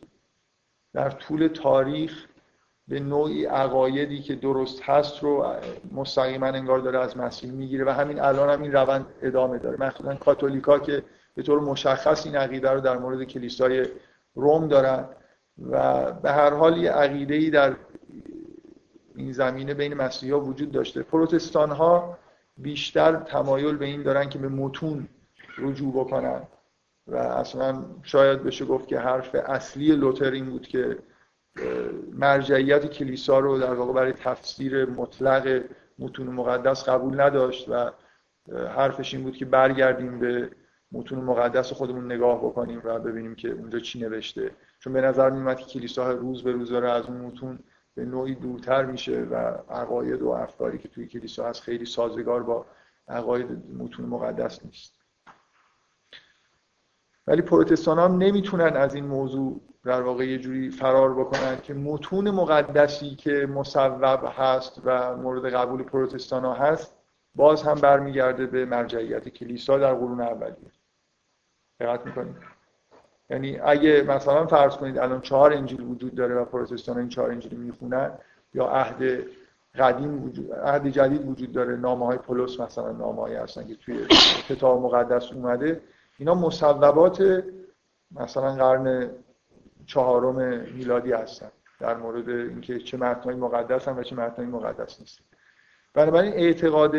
[0.93, 2.25] در طول تاریخ
[2.87, 5.55] به نوعی عقایدی که درست هست رو
[5.91, 9.77] مستقیما انگار داره از مسیح می‌گیره و همین الان هم این روند ادامه داره.
[9.79, 11.03] مخصوصا کاتولیکا که
[11.35, 13.85] به طور مشخص این عقیده رو در مورد کلیسای
[14.35, 15.05] روم دارن
[15.71, 17.75] و به هر حال یه عقیده ای در
[19.15, 21.03] این زمینه بین مسیحی ها وجود داشته.
[21.03, 22.17] پروتستان ها
[22.57, 25.07] بیشتر تمایل به این دارن که به متون
[25.57, 26.41] رجوع بکنن
[27.07, 30.97] و اصلا شاید بشه گفت که حرف اصلی لوتر این بود که
[32.13, 35.63] مرجعیت کلیسا رو در واقع برای تفسیر مطلق
[35.99, 37.91] متون مقدس قبول نداشت و
[38.75, 40.49] حرفش این بود که برگردیم به
[40.91, 44.51] متون مقدس خودمون نگاه بکنیم و ببینیم که اونجا چی نوشته.
[44.79, 47.59] چون به نظر میومد که کلیسا روز به روز داره از اون متون
[47.95, 49.35] به نوعی دورتر میشه و
[49.69, 52.65] عقاید و افکاری که توی کلیسا هست خیلی سازگار با
[53.07, 54.93] عقاید متون مقدس نیست.
[57.27, 62.31] ولی پروتستان هم نمی‌تونن از این موضوع در واقع یه جوری فرار بکنن که متون
[62.31, 66.95] مقدسی که مصوب هست و مورد قبول پروتستان ها هست
[67.35, 70.71] باز هم برمیگرده به مرجعیت کلیسا در قرون اولیه.
[71.81, 72.35] دقت می‌کنید
[73.29, 77.53] یعنی اگه مثلا فرض کنید الان چهار انجیل وجود داره و پروتستان این چهار انجیل
[77.53, 78.11] می‌خونن
[78.53, 79.23] یا عهد
[79.75, 84.07] قدیم وجود عهد جدید وجود داره نامه های پولس مثلا نامه هستن که توی
[84.49, 85.81] کتاب مقدس اومده
[86.17, 87.43] اینا مصوبات
[88.11, 89.09] مثلا قرن
[89.85, 90.35] چهارم
[90.75, 95.19] میلادی هستن در مورد اینکه چه متنای مقدس هم و چه متنای مقدس نیست
[95.93, 96.95] بنابراین اعتقاد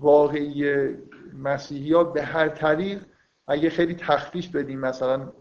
[0.00, 0.88] واقعی
[1.42, 3.02] مسیحی ها به هر طریق
[3.46, 5.32] اگه خیلی تخفیف بدیم مثلا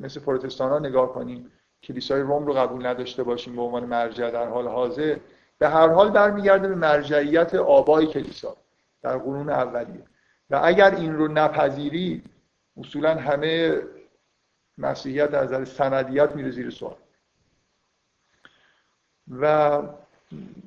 [0.00, 4.48] مثل پروتستان ها نگاه کنیم کلیسای روم رو قبول نداشته باشیم به عنوان مرجع در
[4.48, 5.18] حال حاضر
[5.58, 8.56] به هر حال برمیگرده به مرجعیت آبای کلیسا
[9.02, 10.04] در قرون اولیه.
[10.50, 12.24] و اگر این رو نپذیرید
[12.76, 13.82] اصولا همه
[14.78, 16.96] مسیحیت از نظر سندیت میره زیر سوال.
[19.40, 19.82] و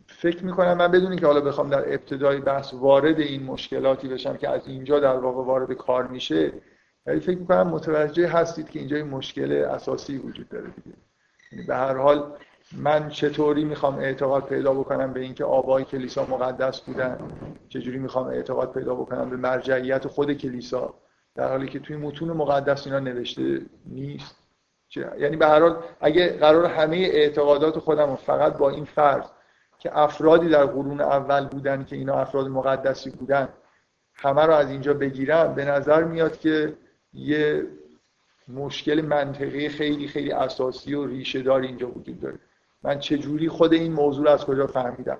[0.08, 4.49] فکر می‌کنم من بدونی که حالا بخوام در ابتدای بحث وارد این مشکلاتی بشم که
[4.49, 6.54] از اینجا در واقع وارد کار میشه
[7.05, 10.97] ولی فکر می‌کنم متوجه هستید که اینجا این مشکل اساسی وجود داره دیگه.
[11.51, 12.33] یعنی به هر حال
[12.77, 17.17] من چطوری می‌خوام اعتقاد پیدا بکنم به اینکه آبای کلیسا مقدس بودن؟
[17.69, 20.93] چجوری می‌خوام اعتقاد پیدا بکنم به مرجعیت خود کلیسا؟
[21.35, 24.35] در حالی که توی متون مقدس اینا نوشته نیست.
[24.95, 29.25] یعنی به هر حال اگه قرار همه اعتقادات خودم فقط با این فرض
[29.79, 33.49] که افرادی در قرون اول بودن که اینا افراد مقدسی بودن
[34.13, 36.73] همه رو از اینجا بگیرم به نظر میاد که
[37.13, 37.67] یه
[38.47, 42.39] مشکل منطقی خیلی خیلی اساسی و ریشه دار اینجا وجود داره.
[42.84, 45.17] من چجوری خود این موضوع از کجا فهمیدم؟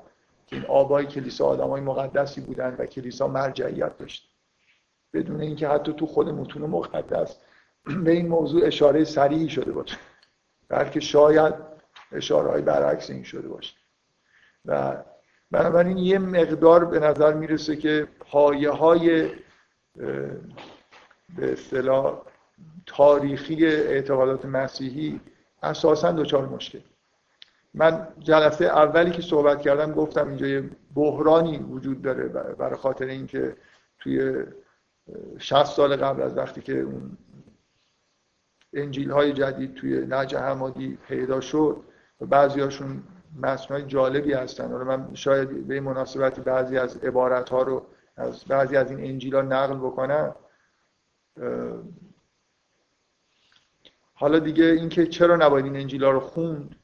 [0.48, 4.30] که این آبای کلیسا آدمای مقدسی بودن و کلیسا مرجعیت داشت.
[5.14, 7.38] بدون اینکه حتی تو خود متون مقدس
[8.04, 9.98] به این موضوع اشاره سریعی شده باشه.
[10.70, 11.54] بلکه شاید
[12.12, 13.74] اشاره های برعکس این شده باشه.
[14.66, 14.98] و
[15.52, 19.30] بنابراین یه مقدار به نظر می‌رسه که پایه های
[21.36, 22.22] به اصطلاح
[22.86, 25.22] تاریخی اعتقادات مسیحی
[25.63, 26.80] اساسا دچار مشکل.
[27.74, 33.56] من جلسه اولی که صحبت کردم گفتم اینجا یه بحرانی وجود داره برای خاطر اینکه
[34.00, 34.46] توی
[35.39, 37.17] 60 سال قبل از وقتی که اون
[38.74, 41.84] انجیل های جدید توی نجه حمادی پیدا شد
[42.22, 43.04] و بعضی هاشون
[43.41, 44.72] متنای جالبی هستن.
[44.72, 47.86] حالا من شاید به مناسبتی بعضی از عبارت ها رو
[48.17, 50.36] از بعضی از این انجیل ها نقل بکنم.
[54.13, 56.76] حالا دیگه اینکه چرا نباید این انجیل ها رو خوند؟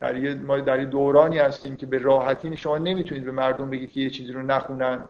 [0.00, 3.92] در یه ما در یه دورانی هستیم که به راحتی شما نمی‌تونید به مردم بگید
[3.92, 5.08] که یه چیزی رو نخونن.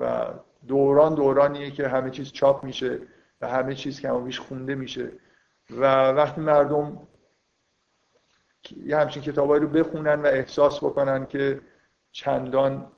[0.00, 0.26] و
[0.68, 2.98] دوران دورانیه که همه چیز چاپ میشه
[3.40, 5.12] و همه چیز کم خونده میشه.
[5.70, 7.08] و وقتی مردم
[8.84, 11.60] یه همچین کتابایی رو بخونن و احساس بکنن که
[12.12, 12.92] چندان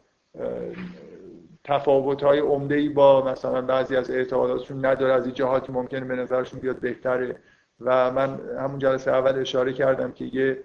[1.65, 6.17] تفاوت های عمده ای با مثلا بعضی از اعتقاداتشون نداره از این جهاتی ممکنه به
[6.17, 7.37] نظرشون بیاد بهتره.
[7.81, 10.65] و من همون جلسه اول اشاره کردم که یه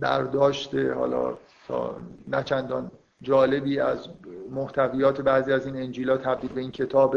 [0.00, 1.96] برداشت حالا تا
[2.28, 2.90] نه چندان
[3.22, 4.08] جالبی از
[4.50, 7.16] محتویات بعضی از این انجیلا تبدیل به این کتاب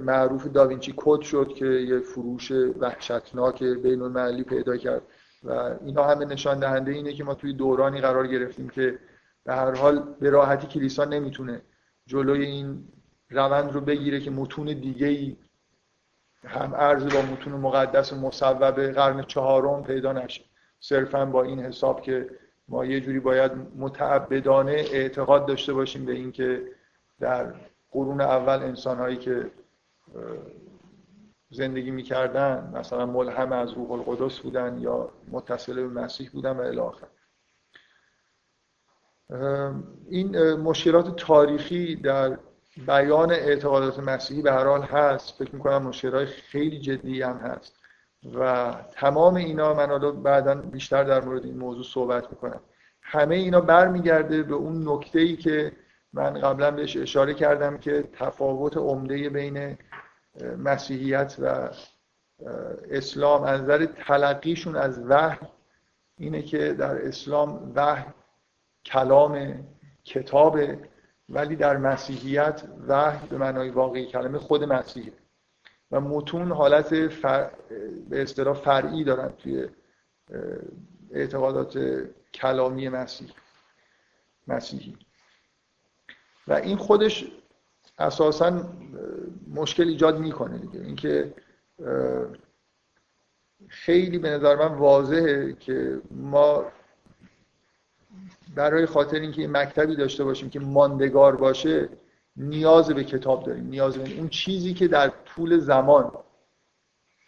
[0.00, 5.02] معروف داوینچی کد شد که یه فروش وحشتناک بین المللی پیدا کرد.
[5.44, 5.50] و
[5.84, 8.98] اینا همه نشان دهنده اینه که ما توی دورانی قرار گرفتیم که
[9.44, 11.62] به هر حال به راحتی کلیسا نمی‌تونه
[12.06, 12.88] جلوی این
[13.30, 15.36] روند رو بگیره که متون دیگه ای
[16.44, 20.44] هم ارز با متون مقدس مصوب قرن چهارم پیدا نشه.
[20.80, 22.30] صرفا با این حساب که
[22.68, 26.62] ما یه جوری باید متعبدانه اعتقاد داشته باشیم به اینکه
[27.20, 27.54] در
[27.90, 29.50] قرون اول انسانهایی که
[31.50, 37.06] زندگی می‌کردن مثلا ملهم از روح القدس بودن یا متصل به مسیح بودن و الاخر
[40.08, 42.38] این مشکلات تاریخی در
[42.86, 45.38] بیان اعتقادات مسیحی به هر حال هست.
[45.38, 47.76] فکر می‌کنم مشکلات خیلی جدی هم هست.
[48.34, 52.60] و تمام اینا من حالا بعدا بیشتر در مورد این موضوع صحبت می‌کنم.
[53.02, 55.72] همه اینا برمیگرده به اون نکته ای که
[56.12, 59.78] من قبلا بهش اشاره کردم که تفاوت عمده بین
[60.58, 61.68] مسیحیت و
[62.90, 63.42] اسلام.
[63.42, 65.46] از نظر تلقیشون از وحی
[66.18, 68.04] اینه که در اسلام وحی
[68.84, 69.64] کلام
[70.04, 70.58] کتاب
[71.28, 75.12] ولی در مسیحیت وحی به معنای واقعی کلمه خود مسیحه.
[75.90, 77.50] و متون حالت فر...
[78.08, 79.68] به اصطلاح فرعی دارن توی
[81.10, 81.78] اعتقادات
[82.34, 83.30] کلامی مسیح
[84.48, 84.96] مسیحی.
[86.48, 87.26] و این خودش
[87.98, 88.62] اساسا
[89.54, 90.80] مشکل ایجاد می‌کنه دیگه.
[90.80, 91.34] اینکه
[93.68, 96.64] خیلی به نظر من واضحه که ما
[98.54, 101.88] برای خاطر اینکه این مکتبی داشته باشیم که ماندگار باشه
[102.36, 103.66] نیاز به کتاب داریم.
[103.66, 106.12] نیاز به اون چیزی که در طول زمان.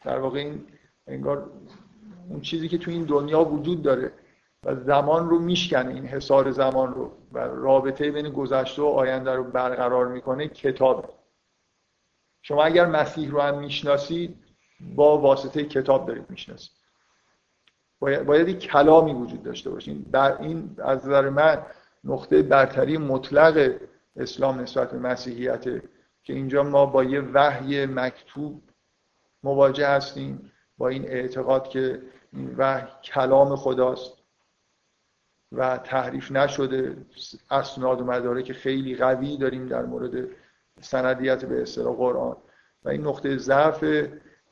[0.05, 0.67] در واقع این
[1.07, 1.51] انگار
[2.29, 4.13] اون چیزی که تو این دنیا وجود داره
[4.65, 9.45] و زمان رو میشکنه این حصار زمان رو و رابطه بین گذشته و آینده رو
[9.45, 11.15] برقرار می‌کنه کتاب.
[12.43, 14.37] شما اگر مسیح رو هم می‌شناسید
[14.97, 16.82] با واسطه کتاب دارید می‌شناسید.
[18.03, 21.63] باید, باید یک کلامی وجود داشته باشین در این از نظر من
[22.05, 23.75] نقطه برتری مطلق
[24.17, 25.65] اسلام نسبت به مسیحیت
[26.23, 28.63] که اینجا ما با یه وحی مکتوب
[29.43, 34.13] مواجه هستیم با این اعتقاد که این وحی کلام خداست
[35.53, 36.97] و تحریف نشده.
[37.51, 40.29] اسناد و مدارک خیلی قوی داریم در مورد
[40.81, 42.37] سندیت به اصطلاح قرآن.
[42.85, 43.85] و این نقطه ضعف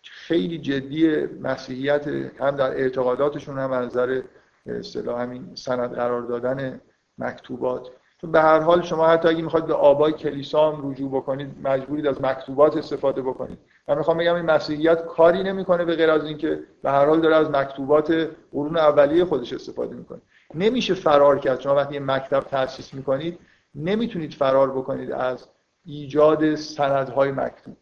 [0.02, 2.08] خیلی جدی مسیحیت
[2.38, 4.22] هم در اعتقاداتشون هم از نظر
[4.66, 6.80] اصطلاح همین سند قرار دادن
[7.18, 7.88] مکتوبات.
[8.20, 12.06] چون به هر حال شما حتی اگه می‌خواید به آبای کلیسا هم رجوع بکنید مجبورید
[12.06, 13.58] از مکتوبات استفاده بکنید.
[13.88, 17.36] من می‌خوام بگم این مسیحیت کاری نمی‌کنه به غیر از اینکه به هر حال داره
[17.36, 20.20] از مکتوبات قرون اولیه خودش استفاده می‌کنه.
[20.54, 21.60] نمیشه فرار کرد.
[21.60, 23.38] شما وقتی مکتب تأسیس می‌کنید
[23.74, 25.48] نمی‌تونید فرار بکنید از
[25.84, 27.76] ایجاد سندهای مکتوب.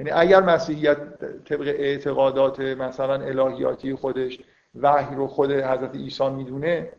[0.00, 0.98] یعنی اگر مسیحیت
[1.44, 4.38] طبق اعتقادات مثلا الهیاتی خودش
[4.74, 6.92] وحی رو خود حضرت عیسی می‌دونه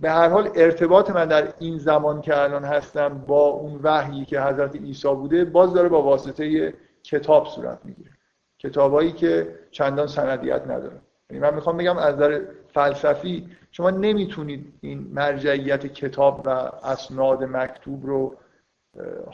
[0.00, 4.40] به هر حال ارتباط من در این زمان که الان هستم با اون وحیی که
[4.40, 8.10] حضرت عیسی بوده باز داره با واسطه کتاب صورت می‌گیره.
[8.58, 11.00] کتابایی که چندان سندیت نداره.
[11.30, 12.40] یعنی من می‌خوام بگم از نظر
[12.74, 16.48] فلسفی شما نمی‌تونید این مرجعیت کتاب و
[16.82, 18.36] اسناد مکتوب رو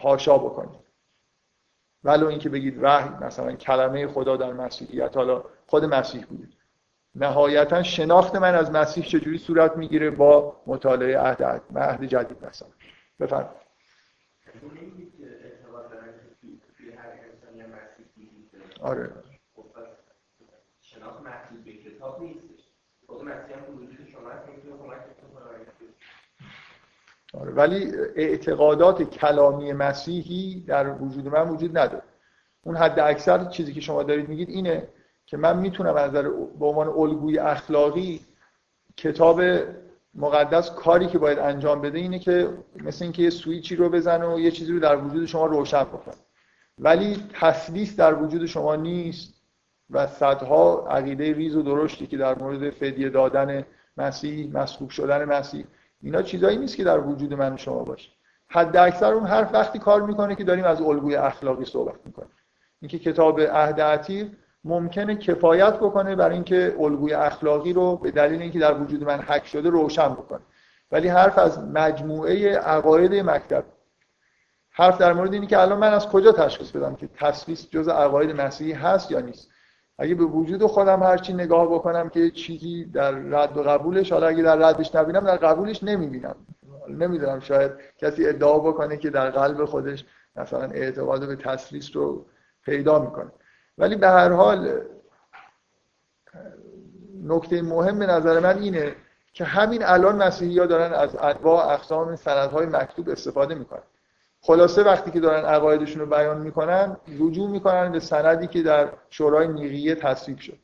[0.02, 0.87] هاشا بکنید.
[2.08, 6.48] ولو اینکه بگید وحی مثلا کلمه خدا در مسیحیت حالا خود مسیح بوده.
[7.14, 11.42] نهایتا شناخت من از مسیح چجوری صورت می‌گیره با مطالعه عهد
[11.76, 12.68] عهد جدید مثلا.
[13.20, 13.68] بفرمایید.
[18.80, 19.10] آره
[20.80, 22.68] شناخت محدود به کتاب نیستش
[23.06, 24.98] خود مسیح هم وجود شما هست می‌تونه کمک
[25.44, 25.66] آره
[27.44, 32.02] ولی اعتقادات کلامی مسیحی در وجود من وجود نداره.
[32.62, 34.88] اون حد اکثر چیزی که شما دارید میگید اینه
[35.26, 36.22] که من می‌تونم از نظر
[36.58, 38.20] به عنوان الگوی اخلاقی
[38.96, 39.42] کتاب
[40.14, 44.38] مقدس کاری که باید انجام بده اینه که مثل اینکه یه سویچی رو بزنه و
[44.38, 46.14] یه چیزی رو در وجود شما روشن بکنه.
[46.78, 49.34] ولی تسلیس در وجود شما نیست
[49.90, 53.64] و صدها عقیده ریز و درشتی که در مورد فدیه دادن
[53.96, 55.64] مسیح مسکوب شدن مسیح
[56.02, 58.10] اینا چیزایی نیست که در وجود من شما باشه.
[58.48, 62.30] حد اکثر اون هر وقتی کار می‌کنه که داریم از الگوی اخلاقی صحبت می‌کنیم.
[62.80, 64.28] اینکه کتاب عهد عتیق
[64.64, 69.46] ممکنه کفایت بکنه برای اینکه الگوی اخلاقی رو به دلیل اینکه در وجود من حک
[69.46, 70.40] شده روشن بکنه.
[70.92, 73.64] ولی حرف از مجموعه عقاید مکتب.
[74.70, 78.40] حرف در مورد اینه که الان من از کجا تشخیص بدم که تسلیس جز عقاید
[78.40, 79.50] مسیحی هست یا نیست؟
[79.98, 84.42] اگه به وجود خودم هرچی نگاه بکنم که چیزی در رد و قبولش حالا اگه
[84.42, 86.36] در ردش نبینم در قبولش نمی‌بینم.
[86.88, 90.04] نمی‌دونم شاید کسی ادعا بکنه که در قلب خودش
[90.36, 92.26] مثلا اعتقاد به تسلیس رو
[92.64, 93.32] پیدا می‌کنه.
[93.78, 94.80] ولی به هر حال
[97.22, 98.94] نکته مهم به نظر من اینه
[99.32, 103.82] که همین الان مسیحی ها دارن از انواع اقسام سندهای مکتوب استفاده می‌کنن.
[104.48, 109.48] خلاصه وقتی که دارن عقایدشون رو بیان می‌کنن رجوع می‌کنن به سندی که در شورای
[109.48, 110.58] نیقیه تصویب شد.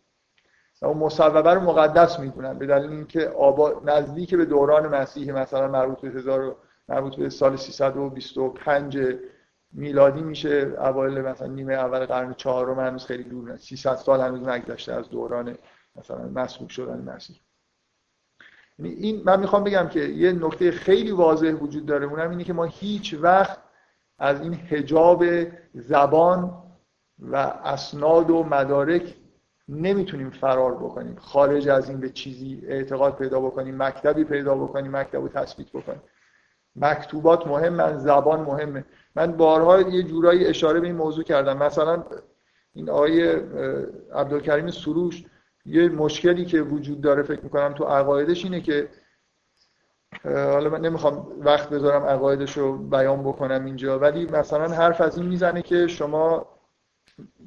[0.82, 6.00] اون مصوبه رو مقدس می‌دونن به دلیل اینکه آبا نزدیک به دوران مسیح مثلا مربوط
[6.00, 6.56] به هزار
[6.88, 8.98] مربوط به سال 325
[9.72, 14.48] میلادی میشه اوایل مثلا نیمه اول قرن چهارم هنوز خیلی دور نه 300 سال هنوز
[14.48, 15.58] نگذشته از دوران
[15.96, 17.40] مثلا مسلوب شدن مسیح.
[18.78, 22.52] یعنی این من می‌خوام بگم که یه نکته خیلی واضح وجود داره اونم اینه که
[22.52, 23.63] ما هیچ وقت
[24.24, 25.24] از این حجاب
[25.74, 26.54] زبان
[27.18, 29.14] و اسناد و مدارک
[29.68, 31.16] نمی‌تونیم فرار بکنیم.
[31.16, 36.02] خارج از این به چیزی اعتقاد پیدا بکنیم مکتبی پیدا بکنیم مکتب رو تثبیت بکنیم.
[36.76, 38.84] مکتوبات مهمن زبان مهمه.
[39.16, 41.56] من بارها یه جورایی اشاره به این موضوع کردم.
[41.56, 42.04] مثلا
[42.72, 43.28] این آقای
[44.14, 45.24] عبدالکریم سروش
[45.66, 48.88] یه مشکلی که وجود داره فکر می‌کنم تو عقایدش اینه که
[50.24, 55.26] حالا من نمی‌خوام وقت بذارم عقایدش رو بیان بکنم اینجا ولی مثلا حرف از این
[55.26, 56.46] می‌زنه که شما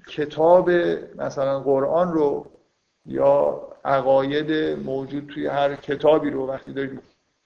[0.08, 0.70] کتاب
[1.16, 2.46] مثلا قرآن رو
[3.06, 7.00] یا عقاید موجود توی هر کتابی رو وقتی دارید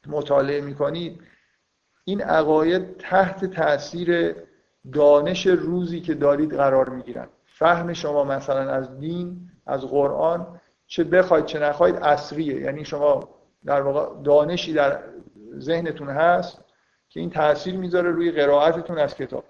[0.07, 1.22] مطالعه می‌کنید
[2.03, 4.36] این عقاید تحت تاثیر
[4.93, 7.28] دانش روزی که دارید قرار می‌گیرن.
[7.45, 13.30] فهم شما مثلا از دین از قرآن چه بخواید چه نخواید اصریه یعنی شما
[13.66, 14.99] در واقع دانشی در
[15.59, 16.62] ذهنتون هست
[17.09, 19.43] که این تاثیر می‌ذاره روی قرائتتون از کتاب.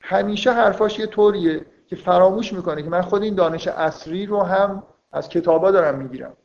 [0.00, 4.82] همیشه حرفاش یه طوریه که فراموش می‌کنه که من خود این دانش اصری رو هم
[5.12, 6.36] از کتابا دارم می‌گیرم.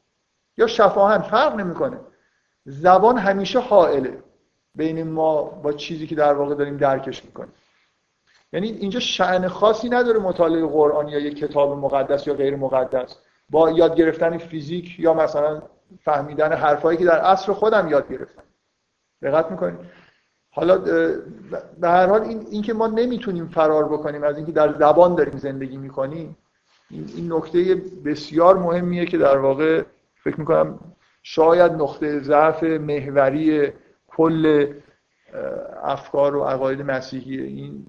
[0.58, 2.00] یا شفاهن فرق نمی‌کنه.
[2.66, 4.24] زبان همیشه حائله
[4.76, 7.54] بین ما با چیزی که در واقع داریم درکش می‌کنیم.
[8.54, 13.16] یعنی اینجا شعن خاصی نداره مطالعه قرآن یا یک کتاب مقدس یا غیر مقدس.
[13.50, 15.62] با یاد گرفتن فیزیک یا مثلا
[16.04, 18.44] فهمیدن حرفایی که در عصر خودم یاد گرفتم.
[19.22, 19.80] دقت می‌کنید
[20.52, 20.78] حالا
[21.80, 25.78] به هر حال این اینکه ما نمی‌تونیم فرار بکنیم از اینکه در زبان داریم زندگی
[25.78, 26.38] می‌کنیم
[26.90, 29.84] این نکته بسیار مهمیه که در واقع
[30.24, 30.80] فکر می‌کنم
[31.24, 33.72] شاید نقطه ضعف محوری
[34.08, 34.74] کل
[35.84, 37.86] افکار و عقاید مسیحی این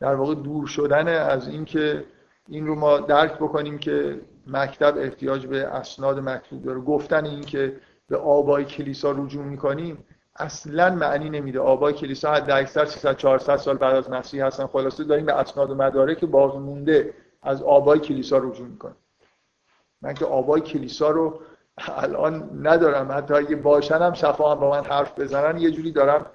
[0.00, 2.04] در واقع دور شدن از اینکه
[2.48, 6.80] این رو ما درک بکنیم که مکتب احتیاج به اسناد مکتوب داره.
[6.80, 7.76] گفتن این که
[8.08, 10.04] به آبای کلیسا رجوع می‌کنیم
[10.36, 11.60] اصلا معنی نمیده.
[11.60, 14.66] آبای کلیسا حد اکثر 300 400 سال بعد از مسیح هستن.
[14.66, 18.96] خلاصه داریم به اسناد و مدارک باقی مونده از آبای کلیسا رجوع می‌کنیم.
[20.02, 21.40] من که آبای کلیسا رو
[21.78, 23.12] الان ندارم.
[23.12, 26.26] حتی اگه باشن هم شفا هم با من حرف بزنن یه جوری دارم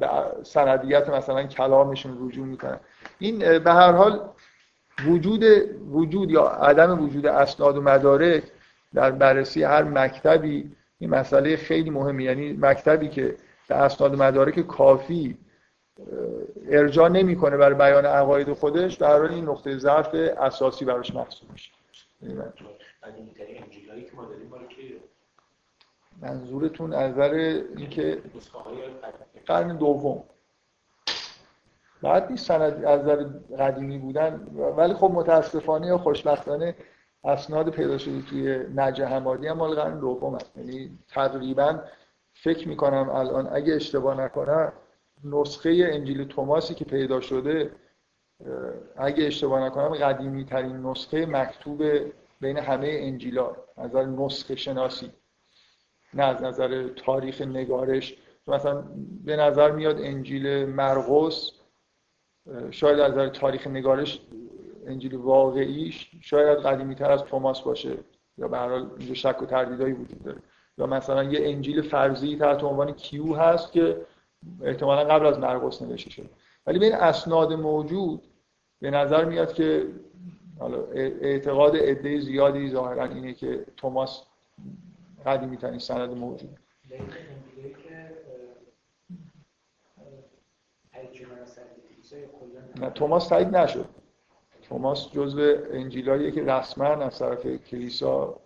[0.00, 0.08] به
[0.42, 2.80] سندیت مثلا کلامشون رجوع می‌کنن.
[3.18, 4.20] این به هر حال
[5.06, 5.44] وجود
[5.90, 8.42] وجود یا عدم وجود اسناد و مدارک
[8.94, 12.24] در بررسی هر مکتبی این مسئله خیلی مهمی.
[12.24, 13.36] یعنی مکتبی که
[13.68, 15.38] به اسناد و مدارک کافی
[16.68, 21.70] ارجاع نمی‌کنه برای بیان عقاید خودش در حال این نقطه ضعف اساسی براش محسوب میشه.
[26.22, 28.22] منظورتون از نظر اینکه
[29.46, 30.24] قرن دوم.
[32.02, 33.24] بعد نیست سند از نظر
[33.58, 34.46] قدیمی بودن.
[34.76, 36.74] ولی خب متاسفانه یا خوشبختانه
[37.24, 41.78] اسناد پیدا شده توی نجه حمادی هم مال قرن دوم هست یعنی تقریبا
[42.32, 44.72] فکر می‌کنم الان اگه اشتباه نکنم
[45.24, 47.70] نسخه انجیل توماسی که پیدا شده
[48.96, 51.82] اگه اشتباه نکنم قدیمی ترین نسخه مکتوب
[52.40, 55.12] بین همه انجیلا از نظر نسخه شناسی
[56.14, 58.16] نه از نظر تاریخ نگارش.
[58.48, 58.84] مثلا
[59.24, 61.50] به نظر میاد انجیل مرقس
[62.70, 64.20] شاید از نظر تاریخ نگارش
[64.86, 67.98] انجیل واقعیش شاید قدیمی تر از توماس باشه
[68.38, 70.38] یا به هر حال اینجا شک و تردیدایی وجود داره.
[70.78, 73.96] یا مثلا یه انجیل فرضی تحت عنوان کیو هست که
[74.62, 76.28] احتمالا قبل از مرقس نوشته شده.
[76.66, 78.22] ولی بین اسناد موجود
[78.80, 79.86] به نظر میاد که
[80.58, 84.22] حالا اعتقاد عده زیادی ظاهرا اینه که توماس
[85.26, 86.58] قدیمی ترین سند موجود.
[92.80, 93.88] نه توماس تایید نشد.
[94.62, 98.40] توماس جزو انجیلاییه که رسما از طرف کلیسا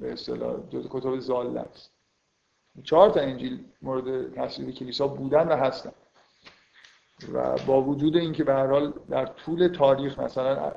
[0.00, 1.92] به اصطلاح جزو کتب زاله است.
[2.82, 5.92] چهار تا انجیل مورد تصویب کلیسا بودن و هستن.
[7.32, 10.72] و با وجود اینکه به هر حال در طول تاریخ مثلا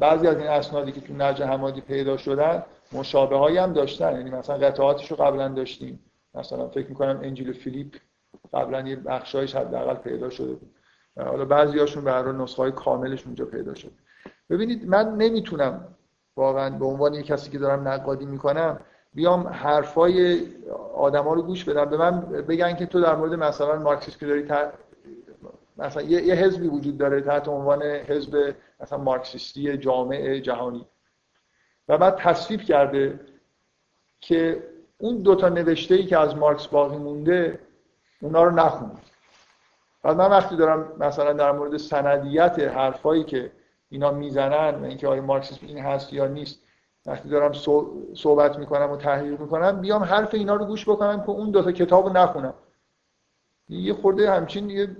[0.00, 4.16] بعضی از این اسنادی که تو نرج حمادی پیدا شدن مشابه هایی هم داشتن.
[4.16, 6.00] یعنی مثلا قطعاتش رو قبلا داشتیم.
[6.34, 7.96] مثلا فکر می‌کنم انجیل فیلیپ
[8.54, 10.70] قبلا یه بخشایش حداقل پیدا شده بود.
[11.16, 13.90] حالا بعضی هاشون به هر نسخه های کاملش اونجا پیدا شد
[14.50, 15.88] ببینید من نمی‌تونم
[16.36, 18.80] واقعا به عنوان یک کسی که دارم نقادی می‌کنم
[19.14, 20.42] بیام حرفای
[20.94, 21.84] آدما رو گوش بدم.
[21.84, 24.48] به من بگن که تو در مورد مثلا مارکسیسم که داری
[25.76, 30.86] مثلا یه, یه حزبی وجود داره تحت عنوان حزب مثلا مارکسیستی جامعه جهانی.
[31.88, 33.20] و بعد تصویب کرده
[34.20, 34.62] که
[34.98, 37.58] اون دوتا نوشته ای که از مارکس باقی مونده
[38.24, 38.98] اونا رو نخونید
[40.02, 43.50] بعد من وقتی دارم مثلا در مورد سندیت حرفایی که
[43.88, 46.60] اینا می‌زنن و اینکه آیا مارکسیسم این هست یا نیست
[47.06, 47.52] وقتی دارم
[48.14, 52.06] صحبت می‌کنم و تحلیل می‌کنم بیام حرف اینا رو گوش بکنم که اون دوتا کتاب
[52.06, 52.54] رو نخونم.
[53.68, 54.96] یه خورده همچین یه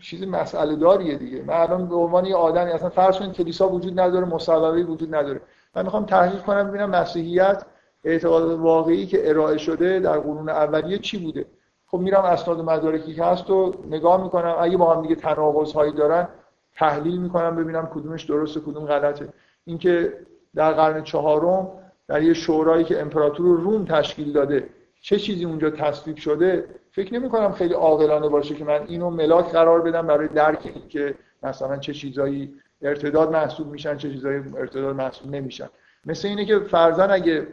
[0.00, 1.42] چیز مسئله داریه دیگه.
[1.42, 5.40] من الان به عنوان یه آدمی اصلا فرض کنید کلیسا وجود نداره مصوبه وجود نداره.
[5.74, 7.64] من می‌خوام تحلیل کنم ببینم مسیحیت
[8.04, 11.46] اعتقاد واقعی که ارائه شده در قرون اولیه چی بوده.
[11.94, 14.56] خب میرم اسناد مدارکی که هست و نگاه می‌کنم.
[14.58, 16.28] اگه با هم دیگه تناقض هایی دارن
[16.76, 19.28] تحلیل می‌کنم ببینم کدومش درسته کدوم غلطه.
[19.64, 20.12] اینکه
[20.54, 21.68] در قرن چهارم
[22.08, 24.68] در یه شورایی که امپراتور روم تشکیل داده
[25.00, 29.52] چه چیزی اونجا تصویب شده فکر نمی کنم خیلی عاقلانه باشه که من اینو ملاک
[29.52, 35.34] قرار بدم برای درک که مثلا چه چیزایی ارتداد محسوب میشن چه چیزایی ارتداد محسوب
[35.34, 35.68] نمیشن.
[36.06, 37.46] مثل اینه که فرزن اگه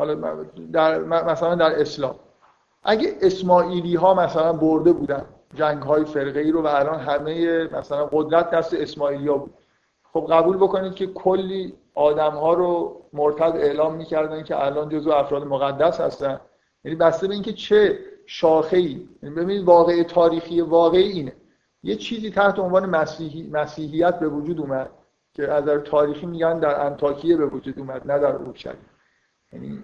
[0.00, 2.14] حالا در مثلا در اسلام.
[2.82, 5.24] اگه اسماعیلی ها مثلا برده بودن
[5.54, 9.54] جنگ های فرقه ای رو و الان همه مثلا قدرت دست اسماعیلی ها بود.
[10.12, 15.44] خب قبول بکنید که کلی آدم ها رو مرتد اعلام می‌کردن که الان جزو افراد
[15.44, 16.40] مقدس هستن.
[16.84, 21.32] یعنی بسته به اینکه چه شاخه ای یعنی ببینید واقع تاریخی واقعی اینه.
[21.82, 24.90] یه چیزی تحت عنوان مسیحی، مسیحیت به وجود اومد
[25.34, 28.89] که از تاریخی میگن در انتاکیه به وجود اومد نه در اورشلیم.
[29.52, 29.82] یعنی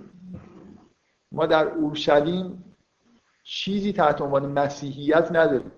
[1.33, 2.65] ما در اورشلیم
[3.45, 5.73] چیزی تحت عنوان مسیحیت نداریم.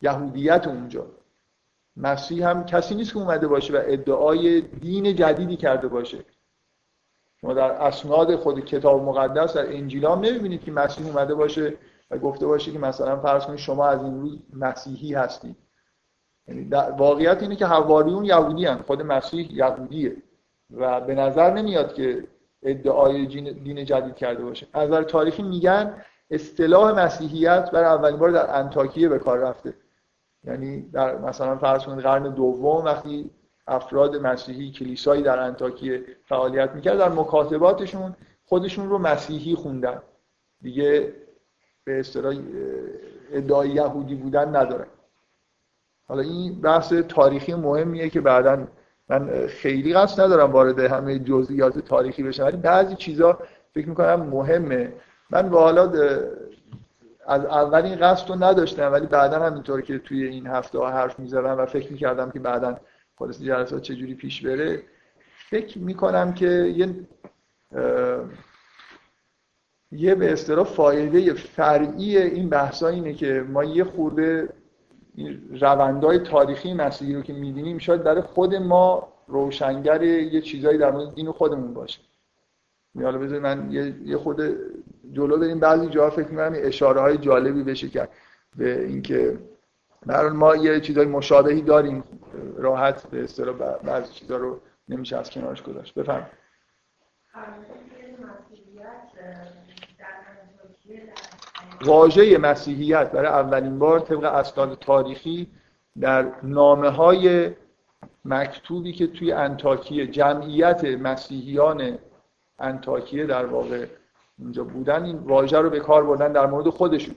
[0.00, 1.06] یهودیت اونجا.
[1.96, 6.24] مسیح هم کسی نیست که اومده باشه و ادعای دین جدیدی کرده باشه.
[7.40, 11.76] شما در اسناد خود کتاب مقدس در انجیل هم نمی‌بینید که مسیح اومده باشه
[12.10, 15.56] و گفته باشه که مثلا فرض کنید شما از این روز مسیحی هستید.
[16.48, 16.64] یعنی
[16.98, 18.82] واقعیت اینه که حواریون یهودی هن.
[18.82, 20.16] خود مسیح یهودیه.
[20.70, 22.28] و به نظر نمیاد که
[22.64, 24.66] ادعای دین جدید کرده باشه.
[24.72, 29.74] از نظر تاریخی میگن اصطلاح مسیحیت برای اولین بار در انتاکیه به کار رفته.
[30.44, 33.30] یعنی در مثلا فرض کنید قرن دوم وقتی
[33.66, 40.02] افراد مسیحی کلیسایی در انتاکیه فعالیت می‌کرد در مکاتباتشون خودشون رو مسیحی خوندن.
[40.62, 41.12] دیگه
[41.84, 42.34] به اصطلاح
[43.32, 44.86] ادعای یهودی بودن ندارن
[46.08, 48.66] حالا این بحث تاریخی مهمیه که بعدا
[49.08, 53.38] من خیلی قصد ندارم وارد همه جزئیات تاریخی بشم ولی بعضی چیزا
[53.74, 54.92] فکر می‌کنم مهمه.
[55.30, 55.82] من با حالا
[57.26, 60.90] از اول این قصد رو نداشتم ولی بعدا هم اینطور که توی این هفته ها
[60.90, 62.76] حرف می‌زدم و فکر می‌کردم که بعدا
[63.18, 64.82] خلاص جلسات چجوری پیش بره
[65.50, 66.94] فکر می‌کنم که یه
[69.92, 74.48] یه به اصطلاح فایده فرعی این بحثا اینه که ما یه خورده
[75.60, 81.14] روندهای تاریخی مسیحی رو که می‌بینیم شاید برای خود ما روشنگر یه چیزایی در مورد
[81.14, 82.00] دین خودمون باشه.
[83.02, 83.72] حالا بذارید من
[84.04, 84.40] یه خود
[85.12, 85.60] جلو بریم.
[85.60, 88.08] بعضی جاها فکر می‌کنم اشاره های جالبی بشه کرد
[88.56, 89.38] به اینکه
[90.06, 92.04] در ما یه چیزای مشابهی داریم.
[92.56, 95.94] راحت به اصطلاح بعضی چیزا رو نمیشه از کنارش گذاشت.
[95.94, 96.26] بفهم
[101.84, 105.50] واژه مسیحیت برای اولین بار طبق اسناد تاریخی
[106.00, 107.50] در نامه های
[108.24, 111.98] مکتوبی که توی انتاکیه جمعیت مسیحیان
[112.58, 113.86] انتاکیه در واقع
[114.38, 117.14] اینجا بودن این واژه رو به کار بردن در مورد خودشون.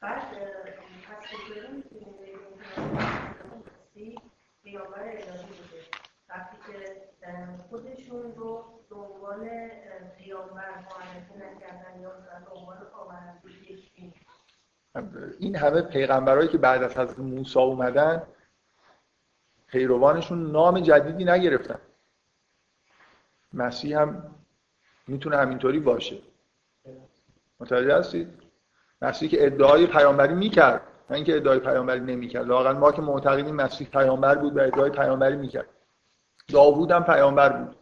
[0.00, 0.33] خودشون
[9.34, 9.48] عنوان
[10.18, 12.76] پیامبر معرفی نکردن یا به عنوان
[15.38, 18.22] این همه پیغمبرایی که بعد از حضرت موسی اومدن
[19.66, 21.78] پیروانشون نام جدیدی نگرفتن.
[23.52, 24.34] مسیح هم
[25.06, 26.18] می‌تونه همینطوری باشه.
[27.60, 28.28] متوجه هستید؟
[29.02, 30.82] مسیحی که ادعای پیامبری می‌کرد.
[31.10, 32.46] نه اینکه ادعای پیامبری نمی‌کرد.
[32.46, 35.68] لاقل ما که معتقدیم مسیح پیامبر بود و ادعای پیامبری می‌کرد.
[36.48, 37.76] داوود هم پیامبر بود.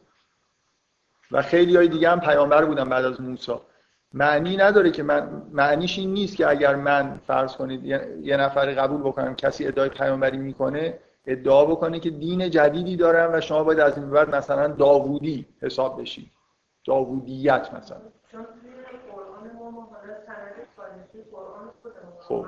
[1.32, 3.52] و خیلی های دیگه هم پیامبر بودن بعد از موسی
[4.14, 7.84] معنی نداره که من معنیش این نیست که اگر من فرض کنید
[8.22, 13.40] یه نفر قبول بکنم کسی ادعای پیامبری می‌کنه ادعا بکنه که دین جدیدی دارم و
[13.40, 16.30] شما باید از این بعد مثلا داوودی حساب بشید
[16.84, 18.00] داوودیت مثلا.
[22.20, 22.46] خب.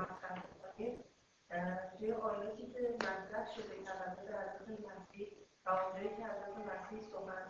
[1.99, 5.27] توی آیاتی که مطرح شده حضرت مسیح
[5.65, 7.45] که حضرت مسیح صحبت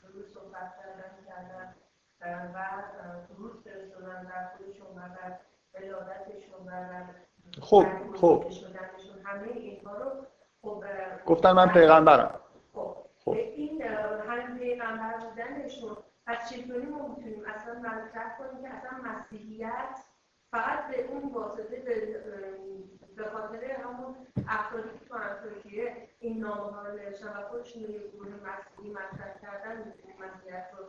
[0.00, 1.74] شروع صحبت کردن کردن
[2.20, 2.82] و
[3.28, 5.38] درود فرستادن در خودشون و در
[5.74, 7.04] ولادتشون و
[7.60, 8.44] خب خب.
[9.24, 10.26] همه اینها رو
[10.62, 10.84] خب
[11.26, 12.40] گفتن من پیغمبرم.
[12.74, 13.30] خب, خب.
[13.30, 13.82] این
[14.28, 15.96] همین پیغمبر بودنشون
[16.26, 19.98] پس چطوری ما می‌تونیم اصلا مطرح کنیم که اصلا مسیحیت
[20.50, 21.80] فقط به اون واسطه
[23.16, 24.14] به خاطر همون
[24.48, 29.38] افرادی که تو ترکیه این نامه ها رو نوشتن و خودشون یه گروه مسیحی مطرح
[29.42, 30.84] کردن می‌تونیم مسیحیت رو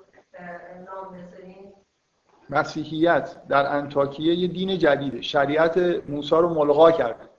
[2.50, 5.22] مسیحیت در انتاکیه یه دین جدیده.
[5.22, 5.78] شریعت
[6.10, 7.30] موسی رو ملغا کرد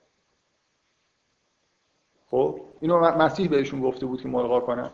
[2.30, 4.90] خب اینو مسیح بهشون گفته بود که ملغا کنن.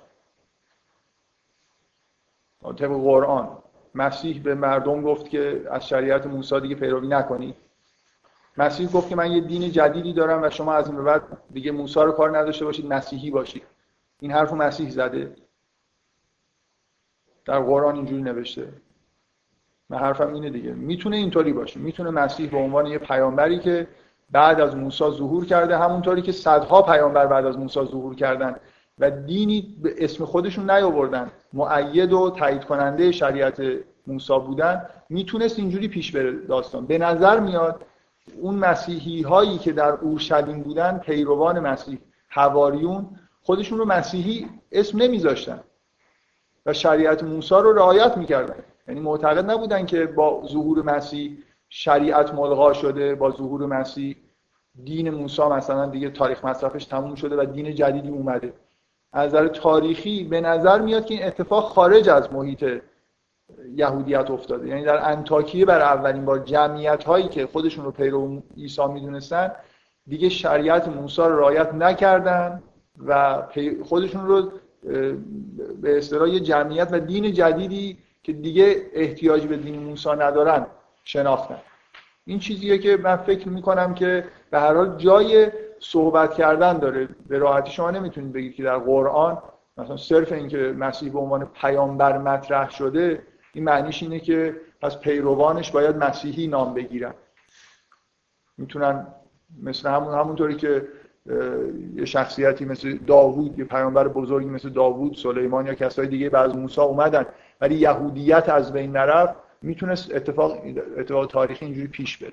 [2.62, 3.58] طبق قرآن.
[3.94, 7.56] مسیح به مردم گفت که از شریعت موسی دیگه پیروی نکنید
[8.56, 11.22] مسیح گفت که من یه دین جدیدی دارم و شما از این به بعد
[11.52, 13.62] دیگه موسی رو کار نداشته باشید مسیحی باشید.
[14.20, 15.36] این حرف مسیح زده.
[17.48, 18.68] در قرآن اینجوری نوشته.
[19.90, 20.72] من حرفم اینه دیگه.
[20.72, 21.80] می‌تونه اینطوری باشه.
[21.80, 23.86] می‌تونه مسیح به عنوان یه پیامبری که
[24.30, 28.56] بعد از موسی ظهور کرده همونطوری که صدها پیامبر بعد از موسی ظهور کردن
[28.98, 31.30] و دینی به اسم خودشون نیاوردن.
[31.52, 33.62] معید و تایید کننده شریعت
[34.06, 34.82] موسی بودن.
[35.08, 36.86] می‌تونست اینجوری پیش بره داستان.
[36.86, 37.84] به نظر میاد
[38.40, 43.06] اون مسیحی هایی که در اورشلیم بودن پیروان مسیح حواریون
[43.42, 45.60] خودشون رو مسیحی اسم نمیذاشتن.
[46.68, 48.54] و شریعت موسی رو رعایت می‌کردن.
[48.88, 51.38] یعنی معتقد نبودن که با ظهور مسیح
[51.68, 54.16] شریعت ملغا شده با ظهور مسیح
[54.84, 58.52] دین موسی مثلا دیگه تاریخ مصرفش تموم شده و دین جدیدی اومده.
[59.12, 62.64] از نظر تاریخی به نظر میاد که این اتفاق خارج از محیط
[63.74, 64.68] یهودیت افتاده.
[64.68, 69.52] یعنی در انتاکیه بر اولین بار جمعیت هایی که خودشون رو پیرو عیسی می‌دونستن
[70.06, 72.62] دیگه شریعت موسی رو رعایت نکردن
[73.06, 73.42] و
[73.84, 74.50] خودشون رو
[75.82, 80.66] به اصطلاح جمعیت و دین جدیدی که دیگه احتیاج به دین موسی ندارن
[81.04, 81.60] شناختن.
[82.24, 85.50] این چیزیه که من فکر می‌کنم که به هر حال جای
[85.80, 87.08] صحبت کردن داره.
[87.28, 89.42] به راحتی شما نمی‌تونید بگید که در قرآن
[89.76, 93.22] مثلا صرف اینکه مسیح به عنوان پیامبر مطرح شده
[93.52, 97.14] این معنیش اینه که پس پیروانش باید مسیحی نام بگیرن.
[98.56, 99.06] می‌تونن
[99.62, 100.88] مثل همون همونطوری که
[101.94, 106.80] یه شخصیتی مثل داوود یه پیامبر بزرگی مثل داوود سلیمان یا کسای دیگه بعد موسی
[106.80, 107.26] اومدن.
[107.60, 110.58] ولی یهودیت از بین نرفت می‌تونست اتفاق
[110.98, 112.32] اتفاق تاریخی اینجوری پیش بره.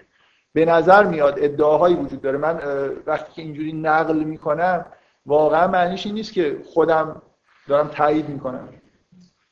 [0.54, 2.38] به نظر میاد ادعاهایی وجود داره.
[2.38, 2.60] من
[3.06, 4.86] وقتی که اینجوری نقل می‌کنم
[5.26, 7.22] واقعا معنیش این نیست که خودم
[7.68, 8.70] دارم تایید می‌کنم.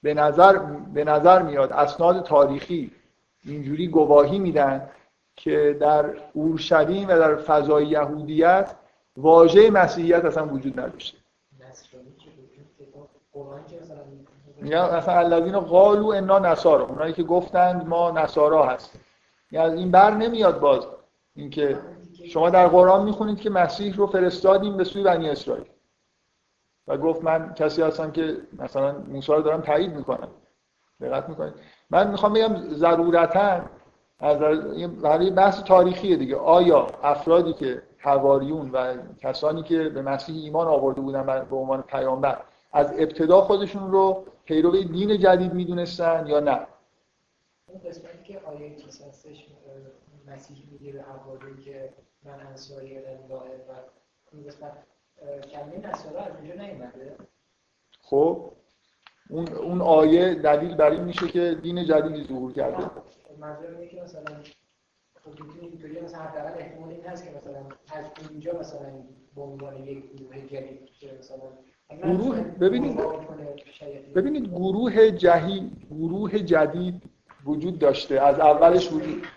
[0.03, 0.59] به نظر
[0.93, 2.91] به نظر میاد اسناد تاریخی
[3.45, 4.89] اینجوری گواهی میدن
[5.35, 8.75] که در اورشلیم و در فضای یهودیت
[9.17, 11.17] واژه مسیحیت اصلا وجود نداشته.
[14.61, 16.85] مثلا الذین قالو انا نصارا.
[16.85, 19.01] اونایی که گفتند ما نصارا هستیم.
[19.51, 20.87] یعنی از این بر نمیاد باز
[21.35, 21.79] اینکه
[22.27, 25.65] شما در قرآن می‌خونید که مسیح رو فرستادیم به سوی بنی اسرائیل.
[26.87, 30.27] و گفت من کسی هستم که مثلا موسی رو دارم تایید می‌کنم.
[31.01, 31.53] دقت می‌کنید.
[31.89, 33.61] من می‌خوام بگم ضرورتا
[34.19, 34.39] از
[35.01, 36.35] برای بحث تاریخی دیگه.
[36.35, 42.41] آیا افرادی که حواریون و کسانی که به مسیح ایمان آورده بودن به عنوان پیامبر
[42.73, 46.67] از ابتدا خودشون رو پیرو دین جدید می‌دونستن یا نه؟
[47.67, 49.47] اون قسمتی که آیه چیز هستش
[50.27, 51.89] مسیح میگه به حواری که
[52.23, 53.73] من انصاری الله و
[54.31, 54.71] این قسمت
[55.51, 57.15] کلمه نصارا از نیومده؟
[58.01, 58.51] خب
[59.29, 62.89] اون اون آیه دلیل بر این میشه که دین جدیدی ظهور کرده.
[63.39, 64.23] منظور اینه که مثلا
[65.25, 67.59] خب اینطوری مثلا حداقل احتمال این هست که مثلا
[67.99, 68.79] از اینجا مثلا
[69.35, 72.99] به عنوان یک گروه جدید مثلا گروه ببینید
[74.15, 77.01] ببینید گروه جهی گروه جدید
[77.45, 78.21] وجود داشته.
[78.21, 79.27] از اولش وجود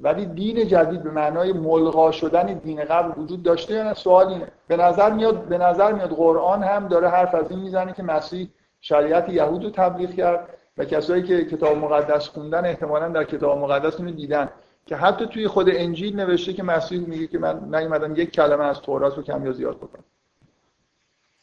[0.00, 4.46] ولی دین جدید به معنای ملغا شدن دین قبل وجود داشته یا نه؟ سوال اینه.
[4.68, 8.48] به نظر میاد به نظر میاد قرآن هم داره حرف از این می‌زنه که مسیح
[8.80, 10.48] شریعت یهود رو تبلیغ کرد
[10.78, 14.48] و کسایی که کتاب مقدس خوندن احتمالا در کتاب مقدس اینو دیدن.
[14.86, 18.80] که حتی توی خود انجیل نوشته که مسیح میگه که من نیومدم یک کلمه از
[18.80, 20.04] تورات رو کم یا زیاد بکنم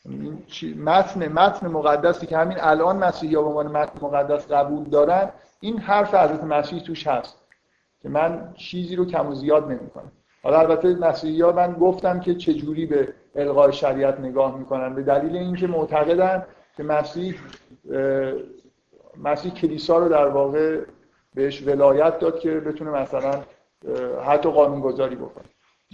[0.05, 0.43] این
[0.83, 5.29] متن متن مقدسی که همین الان مسیحی ها به عنوان متن مقدس قبول دارن
[5.59, 7.37] این حرف حضرت مسیح توش هست
[8.01, 10.11] که من چیزی رو کم و زیاد نمی‌کنم.
[10.43, 15.67] حالا البته مسیحی من گفتم که چجوری به الغای شریعت نگاه می‌کنن به دلیل اینکه
[15.67, 16.45] معتقدن
[16.77, 17.35] که مسیح
[19.23, 20.81] مسیح کلیسا رو در واقع
[21.37, 23.31] بهش ولایت داد که بتونه مثلا
[24.25, 25.45] حتی قانون گذاری بکنه.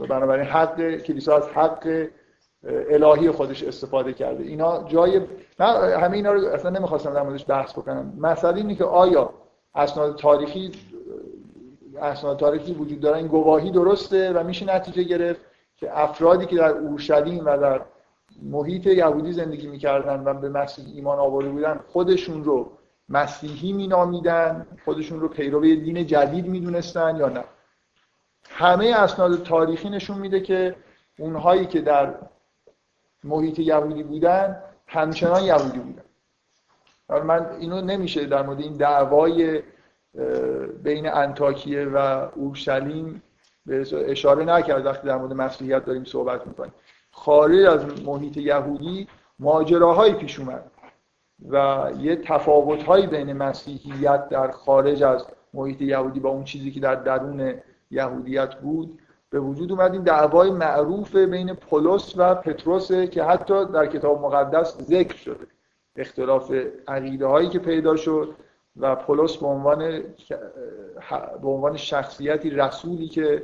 [0.10, 2.08] بنابراین حق کلیسا از حق
[2.90, 4.44] الهی خودش استفاده کرده.
[4.44, 5.22] اینا جای
[5.60, 8.14] من همه اینا رو اصلا نمی‌خواستم در موردش بحث بکنم.
[8.20, 9.30] مسئله اینه که آیا
[9.76, 10.72] اسناد تاریخی
[12.02, 15.42] اسناد تاریخی وجود داره؟ این گواهی درسته و میشه نتیجه گرفت
[15.76, 17.82] که افرادی که در اورشلیم و در
[18.42, 22.72] محیط یهودی زندگی می‌کردن و به مسیح ایمان آورده بودن خودشون رو
[23.10, 27.44] مسیحی مینامیدن خودشون رو پیرو دین جدید می‌دونستن یا نه.
[28.50, 30.76] همه اسناد تاریخی نشون میده که
[31.20, 32.14] اونهایی که در
[33.24, 36.04] محیط یهودی بودن همچنان یهودی بودن.
[37.24, 39.64] من اینو نمیشه در مورد این دعوای
[40.84, 43.24] بین انتاکیه و اورشلیم
[43.66, 46.74] به اشاره نکرد وقتی در مورد مسیحیت داریم صحبت می‌کنیم.
[47.12, 49.08] خارج از محیط یهودی
[49.40, 50.72] ماجراهایی پیش اومد.
[51.50, 56.96] و یه تفاوتهایی بین مسیحیت در خارج از محیط یهودی با اون چیزی که در
[56.96, 57.54] درون
[57.92, 63.86] یهودیت بود به وجود اومد این دعوای معروف بین پولس و پتروس که حتی در
[63.86, 65.48] کتاب مقدس ذکر شده.
[65.96, 66.54] اختلاف
[66.88, 68.36] عقیده هایی که پیدا شد
[68.78, 69.80] و پولس به عنوان
[71.42, 73.44] به عنوان شخصیتی رسولی که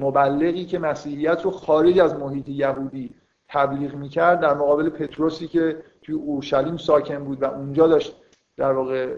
[0.00, 3.14] مبلغی که مسیحیت رو خارج از محیط یهودی
[3.56, 8.16] تبلیغ می‌کرد در مقابل پتروسی که توی اورشلیم ساکن بود و اونجا داشت
[8.56, 9.16] در واقع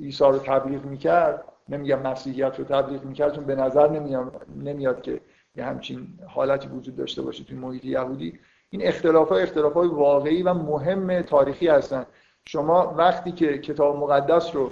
[0.00, 1.44] عیسی رو تبلیغ می‌کرد.
[1.68, 3.88] نمیگم مسیحیت رو تبلیغ می‌کرد چون به نظر
[4.56, 5.20] نمیاد, که
[5.56, 8.38] یه همچین حالتی وجود داشته باشه توی محیط یهودی.
[8.70, 12.06] این اختلاف ها اختلاف های واقعی و مهم تاریخی هستن.
[12.44, 14.70] شما وقتی که کتاب مقدس رو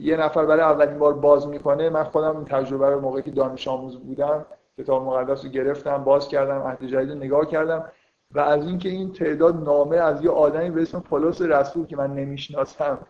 [0.00, 3.68] یه نفر برای اولین بار باز می‌کنه من خودم این تجربه رو موقعی که دانش
[3.68, 4.46] آموز بودم
[4.78, 7.92] کتاب مقدس رو گرفتم باز کردم عهد جدید نگاه کردم
[8.30, 12.14] و از اینکه این تعداد نامه از یه آدمی به اسم پولس رسول که من
[12.14, 13.06] نمی‌شناسم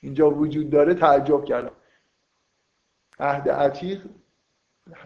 [0.00, 1.70] اینجا وجود داره تعجب کردم.
[3.18, 4.06] عهد عتیق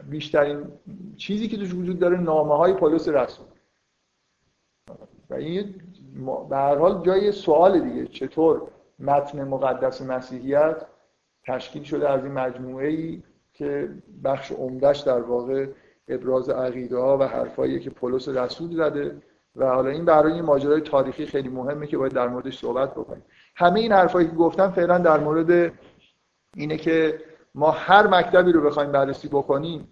[0.08, 0.66] بیشترین
[1.16, 3.46] چیزی که توش وجود داره نامه های پولس رسول.
[5.30, 5.74] و این
[6.48, 10.86] به هر حال جای سوال دیگه چطور متن مقدس مسیحیت
[11.44, 13.90] تشکیل شده از این مجموعه ای که
[14.24, 15.66] بخش عمدهش در واقع
[16.11, 19.16] ابراز عقیده ها و حرفایی که پولس رسول زده
[19.56, 23.22] و حالا این برای این ماجرای تاریخی خیلی مهمه که باید در موردش صحبت بکنیم.
[23.56, 25.72] همه این حرفایی که گفتم فعلا در مورد
[26.56, 27.18] اینه که
[27.54, 29.88] ما هر مکتبی رو بخوایم بررسی بکنیم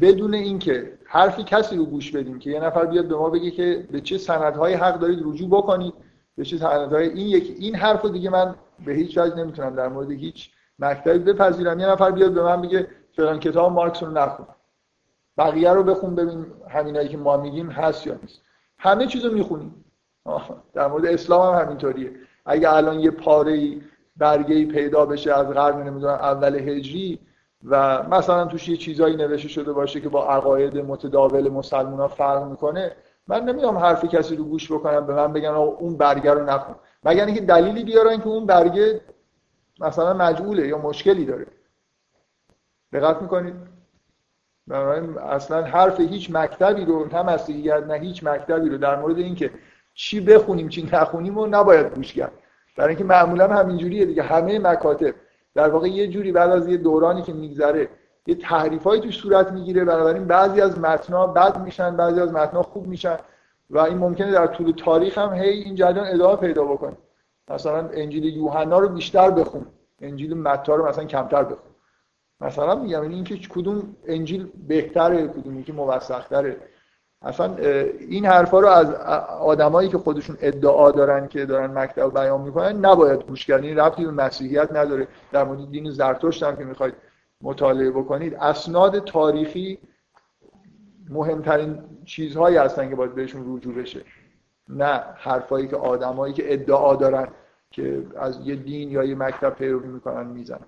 [0.00, 3.86] بدون اینکه حرفی کسی رو گوش بدیم که یه نفر بیاد به ما بگه که
[3.90, 5.94] به چه سندهایی حق دارید رجوع بکنید
[6.36, 8.54] به چه سندهای این یک این حرفو دیگه من
[8.84, 11.80] به هیچ وجه نمی‌تونم در مورد هیچ مکتبی بپذیرم.
[11.80, 14.46] یه نفر بیاد به من بگه فلان کتاب مارکس رو نخون.
[15.40, 18.40] بقیه رو بخون ببین همینایی که ما میگیم هست یا نیست.
[18.78, 19.84] همه چیزو می‌خونیم.
[20.72, 22.12] در مورد اسلام هم همینطوریه.
[22.46, 23.76] اگه الان یه پاره
[24.16, 27.18] برگه پیدا بشه از قرن نمی‌دونم اول هجری
[27.64, 32.92] و مثلا توش یه چیزایی نوشته شده باشه که با عقاید متداول مسلمان فرق می‌کنه
[33.28, 36.74] من نمی‌دونم حرف کسی رو گوش بکنم به من بگن اون برگه رو نکن
[37.04, 39.00] مگر اینکه دلیلی بیارن که اون برگه
[39.80, 41.46] مثلا مجعوله یا مشکلی داره.
[42.92, 43.54] دقت می‌کنید؟
[44.70, 49.50] اصلا حرف هیچ مکتبی رو نه مسیحیت نه هیچ مکتبی رو در مورد اینکه
[49.94, 52.32] چی بخونیم چی نخونیم و نباید گوش کرد.
[52.76, 54.22] برای اینکه معمولا همینجوریه دیگه.
[54.22, 55.14] همه مکاتب
[55.54, 57.88] در واقع یه جوری بعد از یه دورانی که میگذره
[58.26, 59.84] یه تحریفایی توش صورت می‌گیره.
[59.84, 63.16] بنابراین بعضی از متنها بد میشن بعضی از متنها خوب میشن
[63.70, 66.96] و این ممکنه در طول تاریخ هم هی این جریان ادامه پیدا بکنه.
[67.50, 69.66] مثلا انجیل یوحنا رو بیشتر بخون.
[70.00, 71.69] انجیل متی رو مثلا کمتر بخون.
[72.40, 76.56] مثلا میگم این اینکه کدوم انجیل بهتره کدومی که موثق‌تره.
[77.22, 77.56] اصلا
[77.98, 78.94] این حرفا رو از
[79.40, 83.64] آدمایی که خودشون ادعا دارن که دارن مکتب بیان می‌کنن نباید گوش کرد.
[83.64, 85.08] این ربطی به مسیحیت نداره.
[85.32, 86.94] در مورد دین زرتشت هم که می‌خواید
[87.42, 89.78] مطالعه بکنید اسناد تاریخی
[91.08, 94.00] مهمترین چیزهایی هستن که باید بهشون رجوع بشه.
[94.68, 97.28] نه حرفایی که آدمایی که ادعا دارن
[97.70, 100.66] که از یه دین یا یه مکتب پیروی می‌کنن می‌زنن.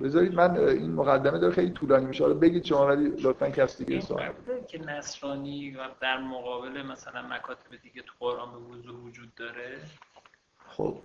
[0.00, 2.24] بذارید من این مقدمه داره خیلی طولانی میشه.
[2.24, 4.32] حالا بگید شما ولی لطفا کسی دیگه سوال.
[4.68, 9.78] که نصرانی و در مقابل مثلا مکاتب دیگه تو قرآن به وضوح وجود داره.
[10.66, 10.98] خب.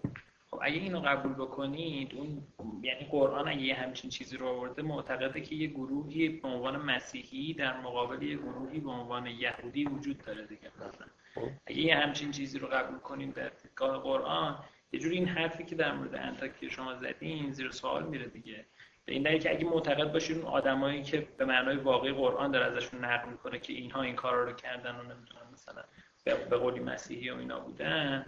[0.51, 2.43] خب اگه اینو قبول بکنید اون
[2.81, 7.53] یعنی قرآن اگه یه همچین چیزی رو آورده معتقده که یه گروهی به عنوان مسیحی
[7.53, 10.71] در مقابل یه گروهی به عنوان یهودی وجود داره دیگه.
[10.77, 11.49] مثلا خب.
[11.65, 14.59] اگه یه همچین چیزی رو قبول کنیم در دیدگاه قرآن
[14.93, 18.65] یه جوری این حرفی که در مورد انتاکی شما زدین زیر سوال میره دیگه.
[19.05, 23.05] به این که اگه معتقد باشید اون آدمایی که به معنای واقعی قرآن داره ازشون
[23.05, 25.83] نقل می‌کنه که اینها این کارا رو کردن و نمی‌دونم مثلا
[26.49, 28.25] به قولی مسیحی و اینا بودن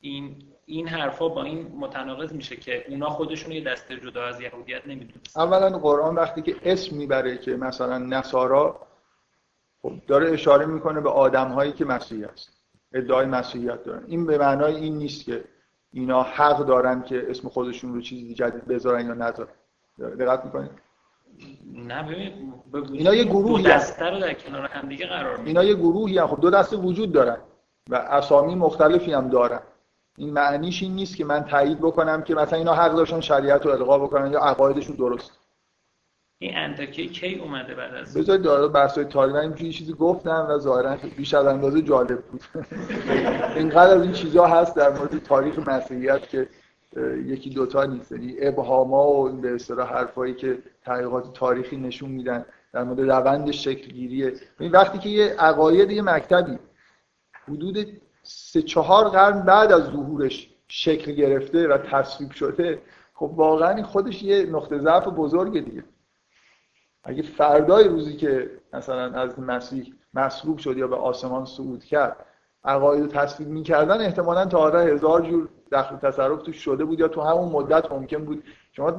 [0.00, 4.86] این این حرفا با این متناقض میشه که اونا خودشون یه دسته جدا از یهودیت
[4.86, 8.86] نمی‌دونن اولا قرآن وقتی که اسم می‌بره که مثلا نصارا
[9.82, 12.52] خب داره اشاره می‌کنه به آدم هایی که مسیحی هست
[12.92, 14.04] ادعای مسیحیت دارن.
[14.06, 15.44] این به معنای این نیست که
[15.92, 19.52] اینا حق دارن که اسم خودشون رو چیزی جدید بذارن یا نذارن.
[19.98, 20.70] دقت می‌کنید
[21.74, 22.52] نه ببین
[22.92, 26.18] اینا یه گروهی دو دسته رو در کنار هم دیگه قرار میدن اینا یه گروهی
[26.18, 27.36] هم خب دو دسته وجود دارن
[27.90, 29.60] و اسامی مختلفی هم دارن.
[30.18, 33.72] این معنیش این نیست که من تایید بکنم که مثلا اینا حق داشتن شریعت رو
[33.72, 35.38] القا بکنن یا عقایدشون درست.
[36.38, 40.58] این انتکی کی اومده بعد از بذارید داره بحث تاریخ من یه چیزی گفتم و
[40.58, 42.44] ظاهرا بیش از اندازه جالب بود.
[43.56, 46.48] اینقدر از این چیزها هست در مورد تاریخ مسیحیت که
[47.24, 48.12] یکی دوتا نیست.
[48.12, 53.92] یعنی ابهاما و به اصطلاح حرفایی که تحقیقات تاریخی نشون میدن در مورد روند شکل
[53.92, 56.58] گیریه این وقتی که یه عقاید یه مکتبی
[57.48, 62.82] حدود سه چهار قرن بعد از ظهورش شکل گرفته و تصویب شده
[63.14, 65.84] خب واقعا خودش یه نقطه ضعف بزرگه دیگه.
[67.04, 72.26] اگه فردای روزی که مثلا از مسیح مصلوب شد یا به آسمان صعود کرد
[72.64, 77.20] عقاید تصویب می‌کردن احتمالا تا حالا هزار جور دخل تصرف توش شده بود یا تو
[77.20, 78.42] همون مدت ممکن بود؟
[78.72, 78.90] شما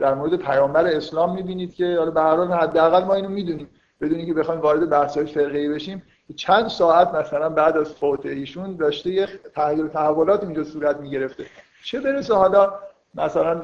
[0.00, 3.68] در مورد پیامبر اسلام می‌بینید که حالا به هر حال حداقل ما اینو می‌دونیم.
[4.00, 6.02] بدون اینکه بخوایم وارد بحث‌های فرقه‌ای بشیم
[6.36, 11.44] چند ساعت مثلا بعد از فوت ایشون داشته یه تغییر تحولات اینجا صورت می‌گرفته.
[11.84, 12.72] چه برسه حالا
[13.14, 13.62] مثلا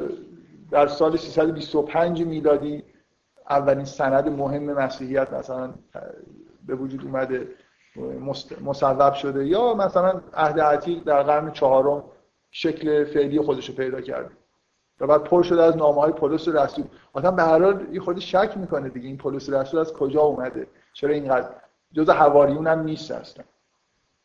[0.70, 2.82] در سال 325 میلادی
[3.50, 5.70] اولین سند مهم مسیحیت مثلا
[6.66, 7.48] به وجود اومده
[8.64, 12.04] مصوب شده یا مثلا عهد عتیق در قرن چهارم
[12.50, 14.30] شکل فعلی خودش رو پیدا کرده.
[15.00, 16.84] و بعد پر شده از نامه های پولس رسول.
[17.12, 20.66] آدم به هر حال یه خودی شک می‌کنه دیگه این پولس رسول از کجا اومده.
[20.92, 21.50] چرا اینقدر؟
[21.92, 23.44] جز حواریون هم نیست اصلا.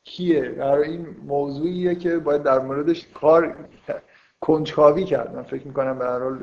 [0.03, 3.55] کیه؟ در این موضوعیه که باید در موردش کار
[4.41, 5.35] کنجکاوی کرد.
[5.35, 6.39] من فکر می‌کنم به هر حال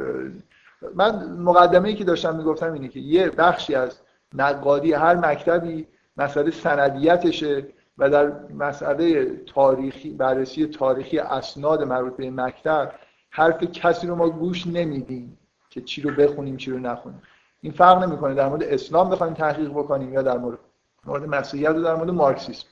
[0.95, 4.01] من مقدمه ای که داشتم می‌گفتم اینه که یه بخشی از
[4.35, 7.67] نقادی هر مکتبی مسئله سندیتشه.
[8.01, 12.93] و در مسئله تاریخی بررسی تاریخی اسناد مربوط به مکتب
[13.31, 15.39] حرف کسی رو ما گوش نمیدیم
[15.71, 17.23] که چی رو بخونیم چی رو نخونیم.
[17.61, 20.59] این فرق نمی‌کنه در مورد اسلام بخوایم تحقیق بکنیم یا در مورد
[21.05, 22.67] مورد مسیحیت در مورد مارکسیسم.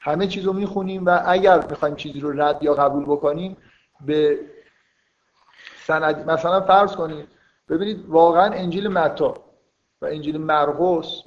[0.00, 3.56] همه چیز رو می‌خونیم و اگر می‌خوایم چیزی رو رد یا قبول بکنیم
[4.06, 4.38] به
[5.86, 7.28] سند مثلا فرض کنید
[7.68, 9.34] ببینید واقعا انجیل متا
[10.02, 11.22] و انجیل مرقس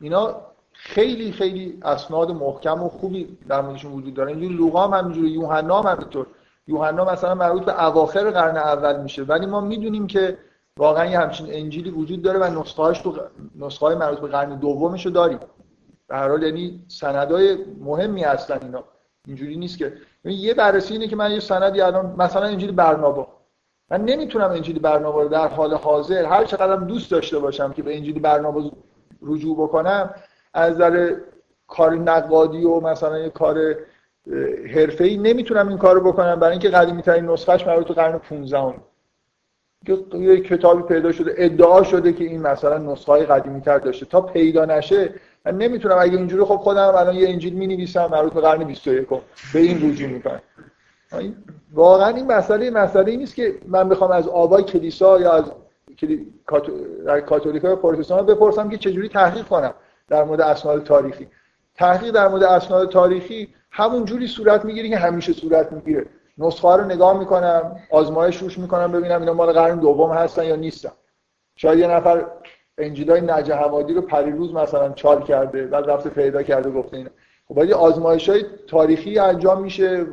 [0.00, 0.42] اینا
[0.86, 4.30] خیلی خیلی اسناد محکم و خوبی در موردشون وجود داره.
[4.30, 6.26] اینجوری لوقا هم همینجوری یوحنا هم همینطور.
[6.66, 9.22] یوحنا مثلا مربوط به اواخر قرن اول میشه.
[9.22, 10.38] ولی ما می‌دونیم که
[10.76, 13.18] واقعا یه همچین انجیلی وجود داره و نسخه‌هاش تو
[13.58, 15.38] نسخه مربوط به قرن دومش رو داریم.
[16.08, 18.84] به هر حال یعنی سندای مهمی هستن اینا.
[19.26, 19.92] اینجوری نیست که
[20.24, 23.28] یه بررسی اینه که من یه سندی الان مثلا انجیل برنابا.
[23.90, 27.96] من نمی‌تونم انجیل برنابا رو در حال حاضر هر چقدر دوست داشته باشم که به
[27.96, 28.70] انجیل برنابا
[29.22, 30.10] رجوع بکنم
[30.56, 31.14] از نظر
[31.68, 33.76] کار نقادی و مثلا یه کار
[34.74, 36.40] حرفه‌ای نمی‌تونم این کارو بکنم.
[36.40, 38.74] برای اینکه قدیمی ترین نسخهش مربوط به قرن 15
[40.14, 44.06] یه کتابی پیدا شده ادعا شده که این مثلا نسخه های قدیمی داشته.
[44.06, 45.14] تا پیدا نشه
[45.46, 45.96] من نمی‌تونم.
[46.00, 49.90] اگه اینجوری خب خودم الان یه انجیل می نویسم مربوط به قرن 21 به این
[49.90, 50.40] رجوع می‌کنم.
[51.72, 55.44] واقعا این مسئله مسئله نیست که من بخوام از آبای کلیسا یا از
[57.26, 59.74] کاتولیک های پروتستان بپرسم که چجوری تحقیق کنم.
[60.08, 61.28] در مورد اسناد تاریخی.
[61.74, 66.06] تحقیق در مورد اسناد تاریخی همون جوری صورت می‌گیره که همیشه صورت می‌گیره.
[66.38, 70.92] نسخه رو نگاه می‌کنم آزمایش روش می‌کنم ببینم اینا مال قرن دوم هستن یا نیستن.
[71.56, 72.26] شاید یه نفر
[72.78, 77.10] انجیلای نجه حمادی رو پریروز مثلا چال کرده بعد رفته پیدا کرده گفته اینا.
[77.48, 80.06] خب باید آزمایش های تاریخی انجام میشه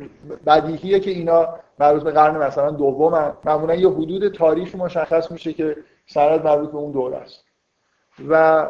[0.46, 5.76] بدیهیه که اینا مربوط به قرن مثلا دوم معمولا یه حدود تاریخی مشخص میشه که
[6.06, 7.44] سند مربوط به اون دوره است.
[8.28, 8.66] و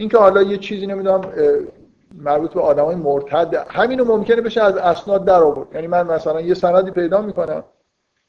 [0.00, 1.20] اینکه حالا یه چیزی نمی‌دونم
[2.14, 5.74] مربوط به آدمای مرتد همینو ممکنه بشه از اسناد در آورد.
[5.74, 7.64] یعنی من مثلا یه سندی پیدا می‌کنم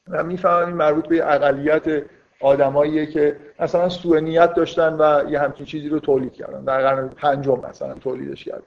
[0.08, 2.04] و می‌فهمم این مربوط به اقلیت
[2.42, 6.64] آدماییه که مثلا سوء نیت داشتن و یه همچین چیزی رو تولید کردن.
[6.64, 8.64] در قرن پنجم مثلا تولیدش کردن.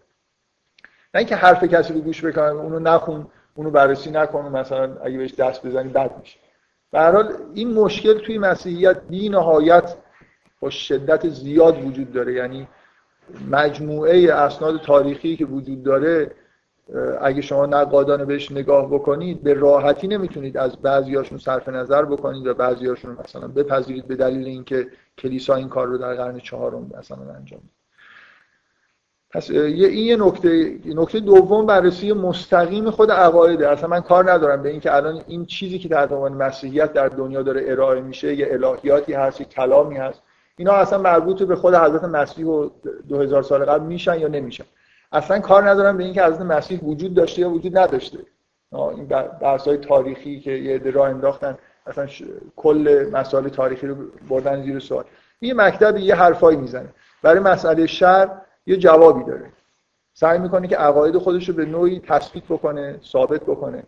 [1.14, 5.34] نه اینکه حرف کسی رو گوش بکنن اونو نخون اونو بررسی نکن مثلا اگه بهش
[5.34, 6.38] دست بزنی بد میشه.
[6.90, 9.94] به حال این مشکل توی مسیحیت بی نهایت
[10.60, 12.32] با شدت زیاد وجود داره.
[12.32, 12.68] یعنی
[13.50, 16.30] مجموعه اسناد تاریخی که وجود داره
[17.20, 22.54] اگه شما نقادانه بهش نگاه بکنید به راحتی نمی‌تونید از بعضیاشون صرف نظر بکنید و
[22.54, 24.86] بعضیاشون مثلا بپذیرید به دلیل اینکه
[25.18, 27.60] کلیسا این کار رو در قرن چهارم مثلا انجام
[29.30, 34.68] پس این یه نکته نکته دوم بررسی مستقیم خود عقایده اصلا من کار ندارم به
[34.68, 39.12] اینکه الان این چیزی که در عنوان مسیحیت در دنیا داره ارائه میشه یه الهیاتی
[39.12, 40.22] هست یه کلامی هست.
[40.56, 42.70] اینا اصلا مربوط به خود حضرت مسیح و
[43.08, 44.64] 2000 سال قبل میشن یا نمیشن.
[45.12, 48.18] اصلا کار ندارم به اینکه حضرت مسیح وجود داشته یا وجود نداشته.
[48.72, 49.06] این
[49.40, 52.06] بحث های تاریخی که یه عده راه انداختن اصلا
[52.56, 53.96] کل مسائل تاریخی رو
[54.28, 55.04] بردن زیر سوال.
[55.40, 56.88] یه مکتب یه حرفایی می‌زنه.
[57.22, 58.30] برای مسئله شر
[58.66, 59.52] یه جوابی داره.
[60.14, 63.82] سعی می‌کنه که عقاید خودش رو به نوعی تثبیت بکنه ثابت بکنه.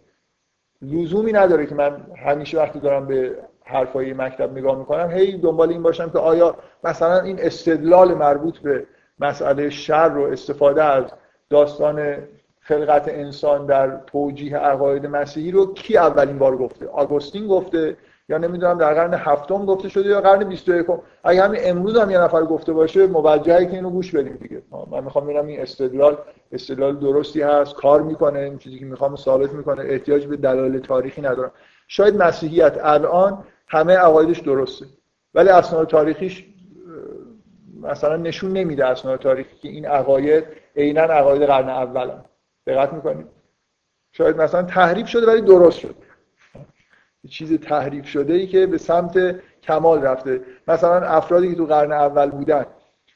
[0.83, 5.83] لزومی نداره که من همیشه وقتی دارم به حرفای مکتب نگاه می‌کنم هی دنبال این
[5.83, 8.87] باشم که آیا مثلا این استدلال مربوط به
[9.19, 11.05] مسئله شر رو استفاده از
[11.51, 12.17] داستان
[12.61, 17.97] خلقت انسان در توجیه عقاید مسیحی رو کی اولین بار گفته؟ آگوستین گفته
[18.29, 20.87] یا نمی‌دونم در قرن هفتم گفته شده یا قرن 21
[21.25, 24.63] اگه همین امروز هم یه نفر گفته باشه موجهه که اینو گوش بدیم دیگه.
[24.91, 26.19] من می‌خوام ببینم این استدلال
[26.53, 31.23] استدلال درستی هست کار می‌کنه این چیزی که می‌خوام ثابت می‌کنه احتیاج به دلایل تاریخی
[31.23, 31.51] ندارم.
[31.89, 33.45] شاید مسیحیت الان
[33.75, 34.87] همه عقایدش درسته.
[35.35, 36.47] ولی اسناد تاریخیش
[37.83, 40.45] مثلا نشون نمیده اسناد تاریخی که این عقاید
[40.77, 42.25] عینا عقاید قرن اول هم.
[42.67, 43.27] دقت می‌کنید؟
[44.13, 45.95] شاید مثلا تحریف شده ولی درست شده.
[47.29, 50.41] چیز تحریف شده ای که به سمت کمال رفته.
[50.69, 52.67] مثلا افرادی که تو قرن اول بودن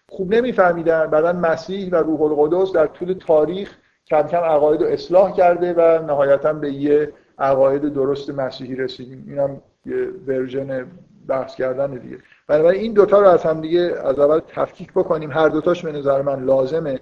[0.09, 5.33] خوب نمیفهمیدن بعدا مسیح و روح القدس در طول تاریخ کم کم عقاید رو اصلاح
[5.37, 9.25] کرده و نهایتا به یه عقاید درست مسیحی رسیدیم.
[9.29, 10.87] اینم یه ورژن
[11.29, 12.19] بحث کردن دیگه.
[12.47, 15.31] بنابراین این دوتا رو از هم دیگه از اول تفکیک بکنیم.
[15.31, 17.01] هر دوتاش به نظر من لازمه.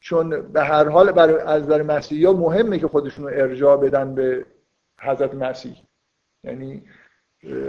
[0.00, 4.46] چون به هر حال برای از برای مسیحی مهمه که خودشون رو ارجاع بدن به
[5.00, 5.76] حضرت مسیح.
[6.44, 6.82] یعنی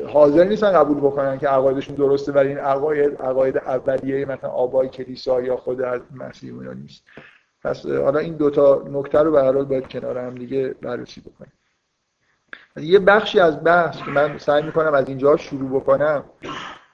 [0.07, 5.41] حاضر نیستن قبول بکنن که عقایدشون درسته ولی این عقاید عقاید اولیه مثلا آبای کلیسا
[5.41, 7.03] یا خود از مسیح نیست.
[7.63, 11.51] پس حالا این دوتا نکته رو به هر حال باید کنار هم دیگه بررسی بکنیم.
[12.77, 16.23] یه بخشی از بحث که من سعی می‌کنم از اینجا شروع بکنم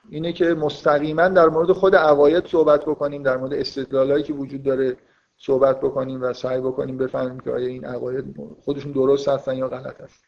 [0.09, 4.97] اینه که مستقیما در مورد خود عقاید صحبت بکنیم در مورد استدلالایی که وجود داره
[5.37, 8.35] صحبت بکنیم و سعی بکنیم بفهمیم که آیا این عقاید
[8.65, 10.27] خودشون درست هستن یا غلط هستن.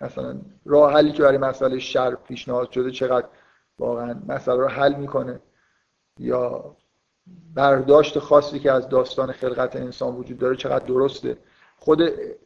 [0.00, 3.26] مثلا راه حلی که برای مسئله شر پیشنهاد شده چقدر
[3.78, 5.40] واقعا مسئله رو حل می‌کنه
[6.18, 6.76] یا
[7.54, 11.36] برداشت خاصی که از داستان خلقت انسان وجود داره چقدر درسته.
[11.76, 12.00] خود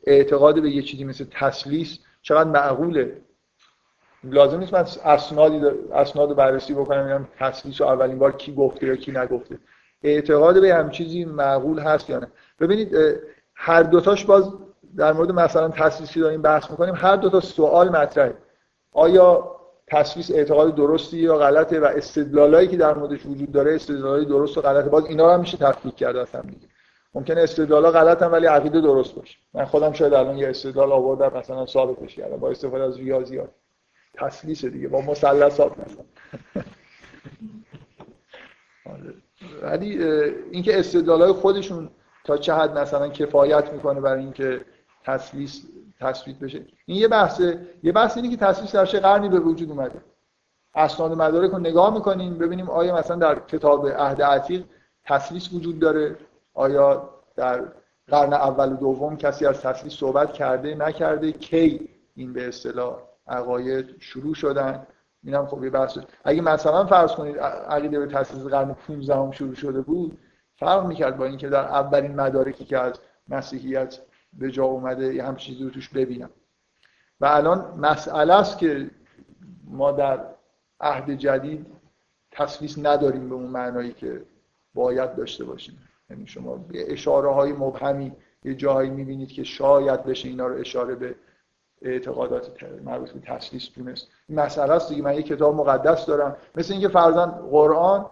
[0.05, 1.99] اعتقاد به یه چیزی مثل تسلیس
[2.29, 3.17] چقدر معقوله.
[4.25, 9.13] لازم نیست من اسنادی اسناد بررسی بکنم ببینم تسلیس اولین بار کی گفته یا کی
[9.13, 9.59] نگفته.
[10.03, 12.27] اعتقاد به هم چیزی معقول هست یا نه.
[12.61, 12.97] ببینید
[13.55, 14.53] هر دوتاش باز
[14.97, 18.35] در مورد مثلا تسلیسی داریم بحث می‌کنیم هر دو تا سوال مطرحه.
[18.93, 19.57] آیا
[19.87, 24.61] تسلیس اعتقاد درستی یا غلطه و استدلالایی که در موردش وجود داره استدلالای درست و
[24.61, 26.43] غلطه باز اینا هم میشه تفکیک کرد اصلا
[27.15, 29.39] ممکنه استدلالا غلطن ولی عقیده درست باشه.
[29.55, 33.51] من خودم شاید الان یه استدلال آوردم مثلا ثابتش کردم با استفاده از ریاضیات
[34.15, 36.05] تسلیس دیگه با مثلثات مثلا
[38.93, 39.15] آره.
[39.63, 40.05] ولی
[40.51, 41.91] اینکه استدلالای خودشون
[42.25, 44.61] تا چه حد مثلا کفایت می‌کنه برای اینکه
[45.05, 45.67] تسلیس
[46.01, 46.67] تثبیت بشه.
[46.87, 47.67] این یه بحثه.
[47.83, 50.01] یه بحث اینه که تسلیس در چه قرنی به وجود اومده.
[50.75, 54.65] اسناد مدارک رو نگاه می‌کنیم ببینیم آیا مثلا در کتاب عهد عتیق
[55.05, 56.17] تسلیس وجود داره.
[56.59, 57.65] آیا در
[58.09, 63.97] قرن اول و دوم کسی از تسلیس صحبت کرده نکرده کی این به اصطلاح عقاید
[64.01, 64.87] شروع شدن؟
[65.25, 65.99] اینم خب یه بحث.
[66.25, 70.19] اگه مثلا فرض کنید عقیده به تسلیس قرن 15 هم شروع شده بود
[70.57, 73.99] فرق می‌کرد با اینکه در اولین مدارکی که از مسیحیت
[74.33, 76.31] به جا اومده یه هم چیزی رو توش ببینم.
[77.21, 78.91] و الان مسئله است که
[79.65, 80.21] ما در
[80.81, 81.67] عهد جدید
[82.31, 84.23] تصویص نداریم به اون معنایی که
[84.75, 85.88] باید داشته باشیم.
[86.11, 88.13] یعنی شما اشاره های مبهمی
[88.45, 91.15] یه جایی می‌بینید که شاید بشه اینا رو اشاره به
[91.83, 94.09] اعتقادات مربوط به تسلیس دونست.
[94.29, 95.03] مسئله است دیگه.
[95.03, 96.37] من یه کتاب مقدس دارم.
[96.55, 98.07] مثل اینکه فرزن قرآن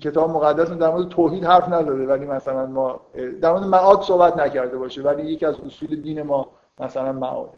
[0.00, 3.00] کتاب مقدس در مورد توحید حرف نداره ولی مثلا ما
[3.40, 7.50] در مورد معاد صحبت نکرده باشه ولی یکی از اصول دین ما مثلا معاد.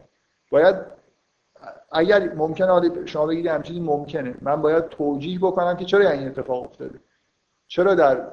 [0.51, 0.75] باید
[1.91, 6.63] اگر ممکنه شما بگید هم چیزی ممکنه من باید توجیه بکنم که چرا این اتفاق
[6.63, 6.99] افتاده؟
[7.67, 8.27] چرا در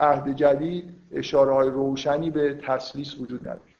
[0.00, 3.76] عهد جدید اشاره های روشنی به تسلیس وجود نداره.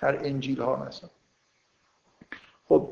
[0.00, 1.10] در انجیل ها مثلا.
[2.68, 2.88] خب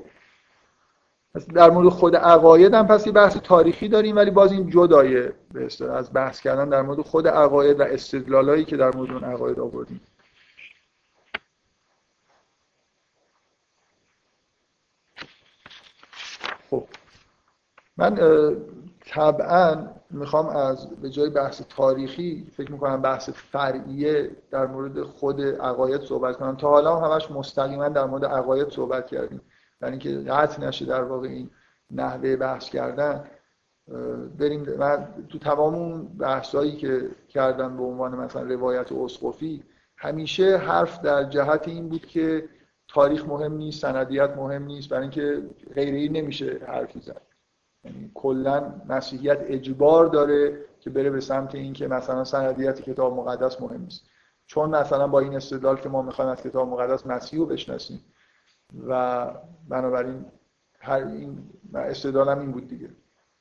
[1.54, 5.68] در مورد خود عقاید هم پس یه بحث تاریخی داریم ولی باز این جدایه به
[5.92, 10.00] از بحث کردن در مورد خود عقاید و استدلالایی که در مورد اون عقاید آوردیم.
[16.70, 16.86] خب
[17.96, 18.16] من
[19.00, 26.00] طبعا می‌خوام از به جای بحث تاریخی فکر می‌کنم بحث فرعیه در مورد خود عقاید
[26.00, 26.56] صحبت کنم.
[26.56, 29.40] تا حالا همش مستقیما در مورد عقاید صحبت کردیم.
[29.80, 31.50] برای اینکه قطع نشه در واقع این
[31.90, 33.24] نحوه بحث کردن.
[34.38, 39.62] بریم من تو تمام اون بحثایی که کردم به عنوان مثلا روایت اسقفی
[39.96, 42.48] همیشه حرف در جهت این بود که
[42.88, 45.42] تاریخ مهم نیست سندیت مهم نیست برای اینکه
[45.74, 47.29] غیری نمیشه حرفی زد یعنی
[48.14, 54.04] کلا مسیحیت اجبار داره که بره به سمت اینکه مثلا سندیت کتاب مقدس مهم نیست.
[54.46, 58.04] چون مثلا با این استدلال که ما می‌خوایم از کتاب مقدس مسیح رو بشناسیم
[58.88, 59.26] و
[59.68, 60.24] بنابراین
[60.80, 61.38] هر این
[61.74, 62.90] استدلالم این بود دیگه.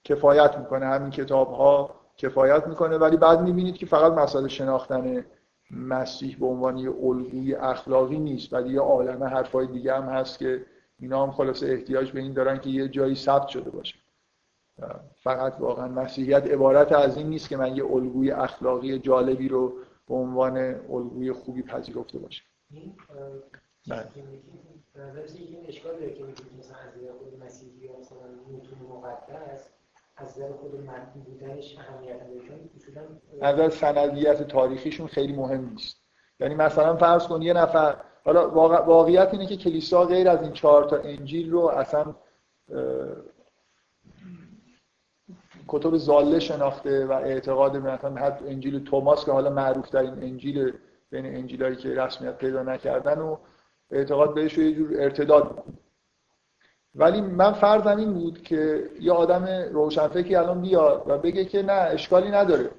[0.03, 5.25] کفایت می‌کنه همین کتاب ها کفایت می‌کنه ولی بعد می‌بینید که فقط مسئله شناختن
[5.71, 10.65] مسیح به عنوان یه الگوی اخلاقی نیست ولی یه عالمه حرفای دیگه هم هست که
[10.99, 13.95] اینا هم خلاصه احتیاج به این دارن که یه جایی ثبت شده باشه.
[15.23, 19.73] فقط واقعا مسیحیت عبارت از این نیست که من یه الگوی اخلاقی جالبی رو
[20.07, 20.57] به عنوان
[20.89, 22.45] الگوی خوبی پذیرفته باشم.
[23.89, 24.07] بله.
[25.67, 28.17] اشکال داره که میگید مثلا از خود مسیحی مثلا
[28.53, 29.69] متون مقدس
[30.15, 33.01] از نظر خود متن بودنش اهمیت نداره چون اصولا
[33.41, 35.97] نظر سندیت تاریخیشون خیلی مهم نیست.
[36.39, 38.49] یعنی مثلا فرض کن یه نفر حالا
[38.85, 42.15] واقعیت اینه که کلیسا غیر از این چهار تا انجیل رو اصلا
[45.69, 50.73] کتب زاله شناخته و اعتقاد مثلا حتی انجیل توماس که حالا معروف در این انجیل
[51.09, 53.37] بین انجیلایی که رسمیت پیدا نکردن و
[53.91, 55.63] اعتقاد بهش یه جور ارتداد
[56.95, 61.71] ولی من فرضم این بود که یه آدم روشنفکری الان بیاد و بگه که نه
[61.71, 62.69] اشکالی نداره.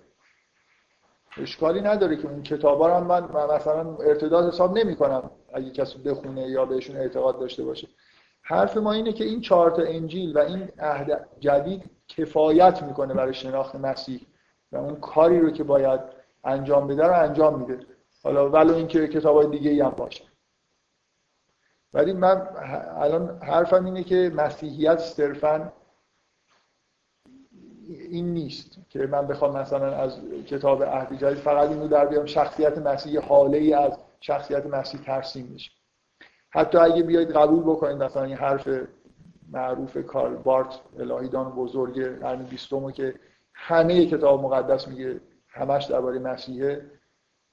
[1.37, 3.25] اشکالی نداره که اون کتابا رو من
[3.55, 7.89] مثلا ارتداد حساب نمی کنم اگه کسی بخونه یا بهشون اعتقاد داشته باشه.
[8.51, 13.35] حرف ما اینه که این چهار تا انجیل و این عهد جدید کفایت می‌کنه برای
[13.35, 14.21] شناخت مسیح
[14.73, 16.01] و اون کاری رو که باید
[16.45, 17.87] انجام بده رو انجام میده.
[18.23, 20.25] حالا ولو اینکه کتابای دیگه هم باشه.
[21.95, 22.49] ولی من
[22.97, 25.73] الان حرفم اینه که مسیحیت صرفا
[27.89, 32.79] این نیست که من بخوام مثلا از کتاب عهد جدید فقط اینو در بیام شخصیت
[32.79, 35.71] مسیحی حاله ای از شخصیت مسیح ترسیم میشه
[36.51, 38.69] حتی اگه بیاید قبول بکنید مثلا این حرف
[39.53, 43.15] معروف کارل بارت الهیدان بزرگ قرن بیستمو که
[43.55, 46.91] همه کتاب مقدس میگه همش درباره مسیحه.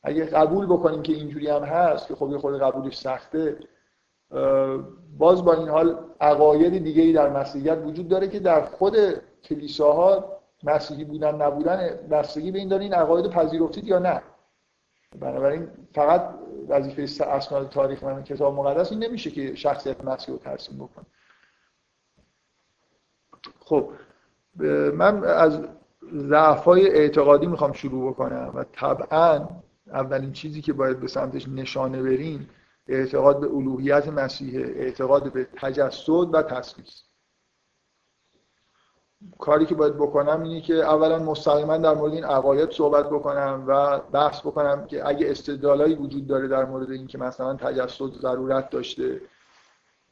[0.03, 3.57] اگه قبول بکنیم که اینجوری هم هست که خب یه خود قبولش سخته
[5.17, 8.95] باز با این حال عقاید دیگه ای در مسیحیت وجود داره که در خود
[9.43, 14.21] کلیساها مسیحی بودن نبودن بستگی به این داره این عقاید پذیرفتید یا نه.
[15.15, 16.35] بنابراین فقط
[16.67, 21.05] وظیفه اسناد تاریخ من کتاب مقدس این نمیشه که شخصیت مسیح رو ترسیم بکنه.
[23.59, 23.91] خب
[24.93, 25.61] من از
[26.13, 29.47] ضعفای اعتقادی می‌خوام شروع بکنم و طبعا
[29.87, 32.49] اولین چیزی که باید به سمتش نشانه بریم
[32.87, 37.06] اعتقاد به الوهیت مسیح اعتقاد به تجسد و تسلیس.
[39.39, 43.99] کاری که باید بکنم اینه که اولا مستقیما در مورد این عقاید صحبت بکنم و
[43.99, 49.21] بحث بکنم که اگه استدلالایی وجود داره در مورد این که مثلا تجسد ضرورت داشته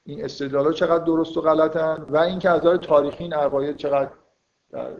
[0.04, 4.12] این استدلال چقدر درست و غلطن و اینکه از نظر تاریخی این عقاید چقدر
[4.72, 4.92] در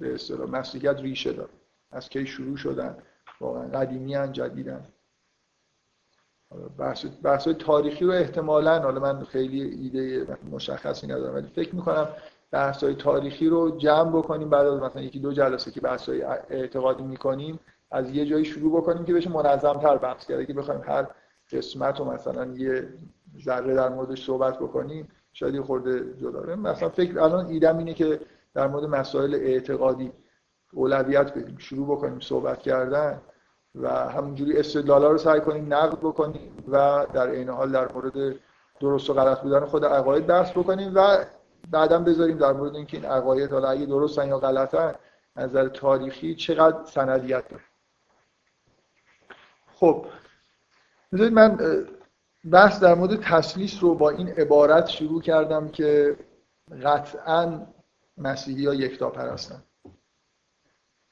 [0.00, 1.50] به اصطلاح مسیحیت ریشه داره
[1.90, 2.96] از کی شروع شدن
[3.40, 4.86] واقعا قدیمی ان جدیدن.
[6.78, 12.08] بحث, بحث تاریخی رو احتمالا حالا من خیلی ایده مشخصی ندارم ولی فکر می‌کنم
[12.50, 16.22] بحث های تاریخی رو جمع بکنیم بعد از مثلا یکی دو جلسه که بحث های
[16.50, 20.80] اعتقادی می‌کنیم از یه جایی شروع بکنیم که بشه منظم تر بحث کرده که بخوایم
[20.80, 21.06] هر
[21.52, 22.88] قسمت رو مثلا یه
[23.44, 26.56] ذره در موردش صحبت بکنیم شاید یه خورده جدا.
[26.56, 28.20] مثلا فکر الان ایدم اینه که
[28.54, 30.12] در مورد مسائل اعتقادی
[30.72, 31.58] اولویت بدیم.
[31.58, 33.20] شروع بکنیم صحبت کردن
[33.74, 38.36] و همونجوری استدلالا رو سعی کنیم نقد بکنیم و در این حال در مورد
[38.80, 41.24] درست و غلط بودن خود عقاید بحث بکنیم و
[41.70, 44.94] بعدا بذاریم در مورد اینکه این عقاید حالا اگه درستن یا غلطن
[45.36, 47.62] نظر تاریخی چقدر سندیت داره.
[49.74, 50.06] خب
[51.12, 51.58] بذارید من
[52.52, 56.16] بحث در مورد تسلیس رو با این عبارت شروع کردم که
[56.82, 57.66] قطعا
[58.18, 59.62] مسیحی ها یکتا پرستن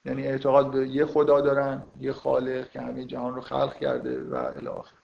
[0.04, 4.34] یعنی اعتقاد به یه خدا دارن یه خالق که همه جهان رو خلق کرده و
[4.34, 4.96] الاخر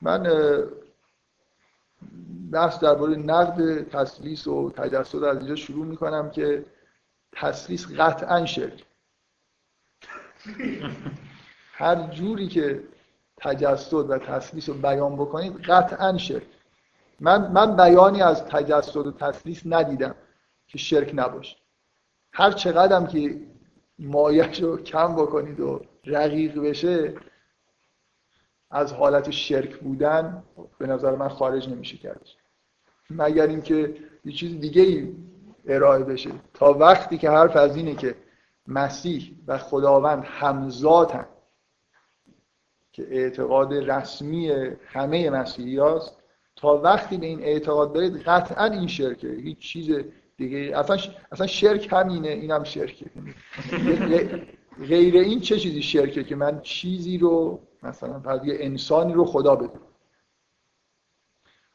[0.00, 0.26] من
[2.52, 6.64] بحث درباره نقد تسلیس و تجسد از اینجا شروع می‌کنم که
[7.32, 8.84] تسلیس قطعا شرک.
[11.72, 12.82] هر جوری که
[13.36, 16.46] تجسد و تسلیس رو بیان بکنید قطعا شرک.
[17.20, 20.14] من, من بیانی از تجسد و تسلیس ندیدم
[20.68, 21.56] که شرک نباشه.
[22.32, 23.40] هر چقدرم که
[23.98, 27.14] مایش رو کم بکنید و رقیق بشه
[28.70, 30.42] از حالت شرک بودن
[30.78, 32.26] به نظر من خارج نمیشه کرد
[33.10, 33.94] مگر اینکه
[34.24, 35.14] یه چیز دیگه ای
[35.68, 36.30] ارائه بشه.
[36.54, 38.14] تا وقتی که حرف از اینه که
[38.66, 41.26] مسیح و خداوند همزاتن
[42.92, 44.50] که اعتقاد رسمی
[44.86, 46.16] همه مسیحی هست
[46.56, 49.28] تا وقتی به این اعتقاد دارید قطعا این شرکه.
[49.28, 49.90] هیچ چیز
[50.36, 50.96] دیگه اصلا
[51.32, 53.06] اصلا شرک همینه اینم شرکه.
[54.88, 59.56] غیر این چه چیزی شرکه که من چیزی رو مثلا فرض یه انسانی رو خدا
[59.56, 59.80] بدونم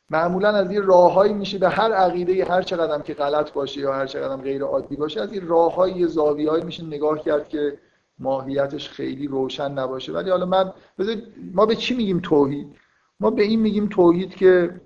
[0.10, 4.06] معمولا از این راههایی میشه به هر عقیده هر چقدر که غلط باشه یا هر
[4.06, 7.78] چقدر غیر عادی باشه از این راههای زاویه‌ای میشه نگاه کرد که
[8.20, 10.14] ماهیتش خیلی روشن نباشه.
[10.14, 10.74] ولی حالا من
[11.54, 12.76] ما به چی میگیم توحید؟
[13.20, 14.82] ما به این میگیم توحید که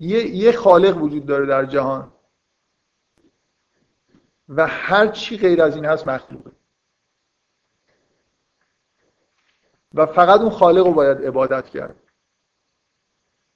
[0.00, 2.12] یه, یه خالق وجود داره در جهان
[4.48, 6.50] و هر چی غیر از این هست مخلوقه.
[9.94, 11.96] و فقط اون خالق رو باید عبادت کرد.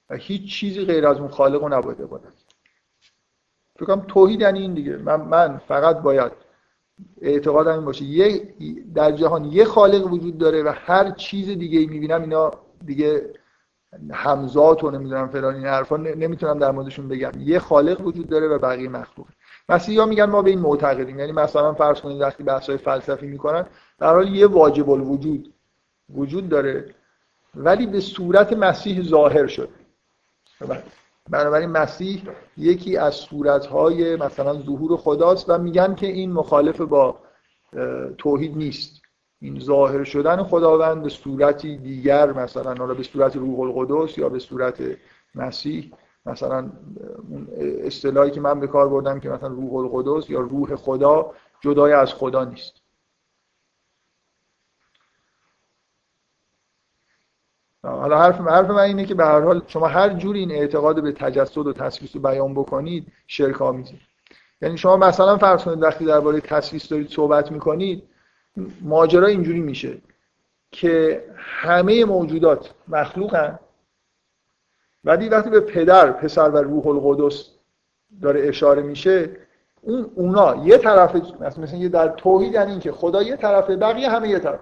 [0.09, 2.53] و هیچ چیزی غیر از اون خالق رو نباید عبادت کرد.
[3.79, 4.97] فکر توحید یعنی این دیگه.
[4.97, 6.31] من, من فقط باید
[7.21, 8.03] اعتقادم این باشه.
[8.03, 8.53] یه
[8.95, 12.51] در جهان یه خالق وجود داره و هر چیز دیگه ای می‌بینم اینا
[12.85, 13.33] دیگه
[14.11, 17.31] همزات و نمی‌دونم فلان این حرفا نمی‌تونم در موردشون بگم.
[17.39, 19.27] یه خالق وجود داره و بقیه مخلوق.
[19.69, 21.19] مسیحی ها میگن ما به این معتقدیم.
[21.19, 23.65] یعنی مثلا فرض کنید وقتی بحث های فلسفی می‌کنن
[23.97, 25.52] در حال یه واجب الوجود
[26.15, 26.95] وجود داره
[27.55, 29.69] ولی به صورت مسیح ظاهر شد.
[31.29, 32.23] بنابراین مسیح
[32.57, 37.19] یکی از صورتهای مثلا ظهور خداست و میگن که این مخالف با
[38.17, 39.01] توحید نیست.
[39.41, 44.39] این ظاهر شدن خداوند به صورتی دیگر مثلا حالا به صورت روح القدس یا به
[44.39, 44.83] صورت
[45.35, 45.91] مسیح
[46.25, 46.71] مثلا
[47.29, 47.47] اون
[47.83, 51.31] اصطلاحی که من به کار بردم که مثلا روح القدس یا روح خدا
[51.61, 52.82] جدای از خدا نیست.
[57.83, 61.11] حالا حرف حرف من اینه که به هر حال شما هر جوری این اعتقاد به
[61.11, 63.99] تجسد و تسلیس رو بیان بکنید شرک آمیزید
[64.61, 68.03] یعنی شما مثلا فرض کنید وقتی درباره تسلیس دارید صحبت می‌کنید
[68.81, 69.97] ماجرا اینجوری میشه
[70.71, 73.59] که همه موجودات مخلوقن
[75.03, 77.49] ولی وقتی به پدر پسر و روح القدس
[78.21, 79.29] داره اشاره میشه
[79.81, 84.29] اون اونا یه طرف مثلا یه در توحید یعنی که خدا یه طرفه بقیه همه
[84.29, 84.59] یه طرف.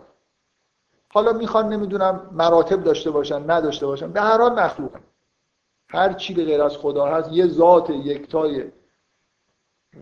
[1.14, 4.92] حالا می‌خوان نمی‌دونم مراتب داشته باشن نداشته باشن به هر حال مخلوق
[5.90, 8.72] هر چی به غیر از خدا هست یه ذات یکتای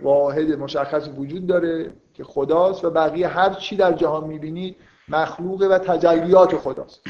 [0.02, 4.76] واحد مشخص وجود داره که خداست و بقیه هر چی در جهان می‌بینید
[5.08, 7.02] مخلوقه و تجلیات خداست.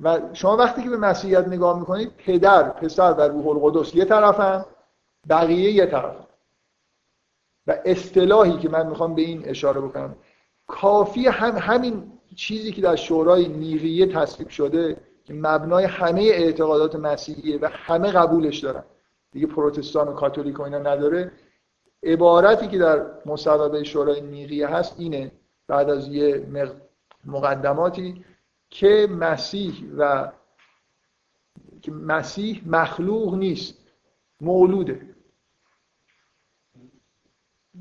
[0.00, 4.64] و شما وقتی که به مسیحیت نگاه می‌کنید پدر، پسر و روح القدس یه طرفن
[5.28, 6.26] بقیه یه طرفن.
[7.66, 10.16] و اصطلاحی که من می‌خوام به این اشاره بکنم
[10.66, 17.58] کافی هم همین چیزی که در شورای نیقیه تصویب شده که مبنای همه اعتقادات مسیحیه
[17.62, 18.84] و همه قبولش دارن.
[19.32, 21.32] دیگه پروتستان و کاتولیک و اینا نداره.
[22.02, 25.32] عبارتی که در مصوبه شورای نیقیه هست اینه
[25.66, 26.46] بعد از یه
[27.24, 28.24] مقدماتی
[28.70, 30.32] که مسیح و
[31.82, 33.74] که مسیح مخلوق نیست
[34.40, 35.14] مولوده.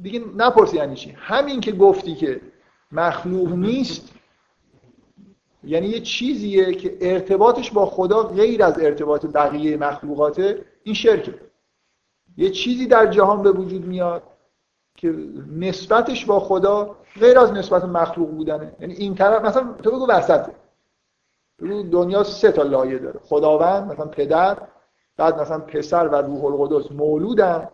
[0.02, 2.42] دیگه نپرسی یعنی چی؟ همین که گفتی که
[2.92, 4.19] مخلوق نیست
[5.64, 11.34] یعنی یه چیزیه که ارتباطش با خدا غیر از ارتباط بقیه مخلوقاته این شرکه.
[12.38, 14.24] یه چیزی در جهان به وجود میاد
[14.96, 15.16] که
[15.58, 18.76] نسبتش با خدا غیر از نسبت مخلوق بودنه.
[18.80, 20.52] یعنی این طرف مثلا تو بگو وسطه.
[21.60, 23.20] بگو دنیا سه تا لایه داره.
[23.24, 24.58] خداوند مثلا پدر
[25.18, 27.70] بعد مثلا پسر و روح القدس مولودن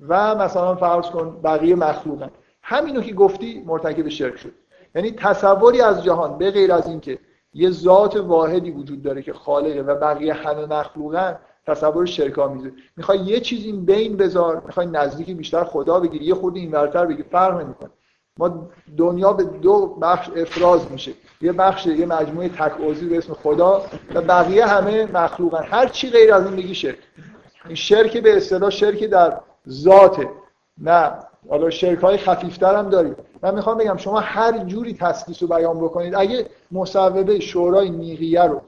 [0.00, 2.30] و مثلا فرض کن بقیه مخلوقن.
[2.62, 4.52] همینو که گفتی مرتکب شرک شد.
[4.94, 7.18] یعنی تصوری از جهان به غیر از اینکه
[7.54, 12.72] یه ذات واحدی وجود داره که خالقه و بقیه همه مخلوقن تصور شرک آمیزه.
[12.96, 17.06] می‌خوای یه چیز این بین بذار می‌خوای نزدیک بیشتر خدا بگیری یه خود این برتر
[17.06, 17.90] بگی فرق نمی‌کنه.
[18.38, 21.12] ما دنیا به دو بخش افراز میشه.
[21.40, 22.72] یه بخش یه مجموعه تک
[23.08, 23.82] به اسم خدا
[24.14, 25.62] و بقیه همه مخلوقن.
[25.62, 26.98] هر چی غیر از این بگی شرک.
[27.66, 30.28] این شرک به اصطلاح شرک در ذاته.
[30.78, 31.12] نه.
[31.48, 33.16] حالا شرک های خفیفتر هم داریم.
[33.42, 38.60] من می‌خوام بگم شما هر جوری تسلیس رو بیان بکنید اگه مصوبه شورای نیقیه رو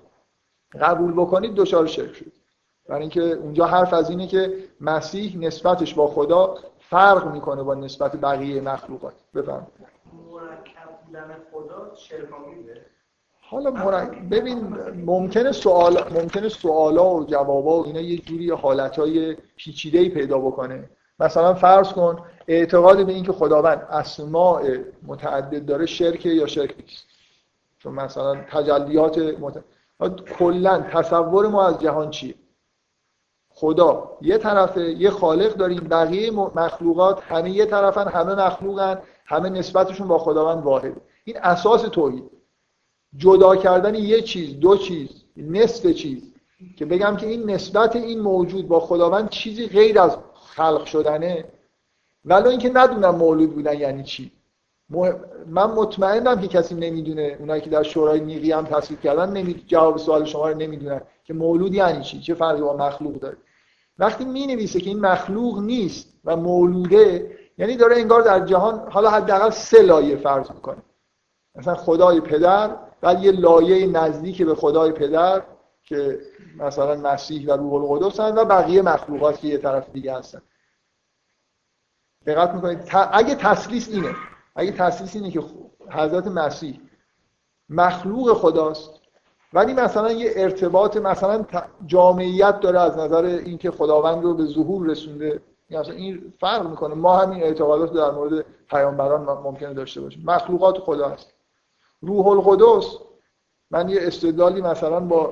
[0.80, 2.32] قبول بکنید دچار شرک شد
[2.88, 8.16] برای اینکه اونجا حرف از اینه که مسیح نسبتش با خدا فرق می‌کنه با نسبت
[8.16, 9.14] بقیه مخلوقات.
[9.34, 9.66] بفهم
[10.32, 12.28] مرکب بودن خدا شرک
[13.40, 14.18] حالا مرک...
[14.30, 14.76] ببین
[15.06, 20.90] ممکنه سوال ممکنه سوالا و جوابا و اینا یه جوری حالتهای پیچیده‌ای پیدا بکنه.
[21.20, 22.18] مثلا فرض کن
[22.48, 24.62] اعتقاد به اینکه خداوند اسماء
[25.06, 27.06] متعدد داره شرک یا شرک نیست.
[27.78, 29.64] چون مثلا تجلیات مت...
[30.38, 32.34] کلا تصور ما از جهان چیه؟
[33.48, 40.08] خدا یه طرفه یه خالق داریم بقیه مخلوقات همه یه طرفن همه مخلوقن همه نسبتشون
[40.08, 42.30] با خداوند واحد این اساس توحید
[43.16, 46.32] جدا کردن یه چیز دو چیز نصف چیز.
[46.76, 50.18] که بگم که این نسبت این موجود با خداوند چیزی غیر از
[50.56, 51.44] خلق شدنه.
[52.24, 54.32] ولی اینکه ندونم مولود بودن یعنی چی.
[55.46, 57.36] من مطمئنم که کسی نمی‌دونه.
[57.40, 59.64] اونایی که در شورای نیقی هم تصویب کردن نمی...
[59.66, 62.20] جواب سوال شما رو نمی‌دونن که مولود یعنی چی.
[62.20, 63.36] چه فرقی با مخلوق داره.
[63.98, 69.10] وقتی می نویسه که این مخلوق نیست و مولوده یعنی داره انگار در جهان حالا
[69.10, 70.82] حداقل سه لایه فرض می‌کنه.
[71.54, 75.42] مثلا خدای پدر بعد یه لایه نزدیک به خدای پدر
[75.86, 76.20] که
[76.56, 80.42] مثلا مسیح و روح القدس و بقیه مخلوقات که یه طرف دیگه هستن.
[82.26, 82.78] دقت می‌کنید؟
[83.12, 84.14] اگه تسلیس اینه
[84.54, 85.42] اگه تسلیس اینه که
[85.90, 86.80] حضرت مسیح
[87.68, 88.90] مخلوق خداست
[89.52, 91.46] ولی مثلا یه ارتباط مثلا
[91.86, 95.40] جامعیت داره از نظر اینکه خداوند رو به ظهور رسونده
[95.70, 96.94] مثلا این فرق می‌کنه.
[96.94, 100.22] ما همین اعتقادات در مورد پیامبران ممکنه داشته باشیم.
[100.26, 101.34] مخلوقات خدا هست.
[102.00, 102.98] روح القدس
[103.70, 105.22] من یه استدلالی مثلا با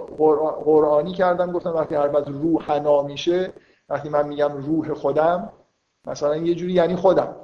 [0.65, 3.53] قرآنی کردم گفتم وقتی هر روح حنا میشه
[3.89, 5.53] وقتی من میگم روح خودم
[6.07, 7.37] مثلا یه جوری یعنی خودم.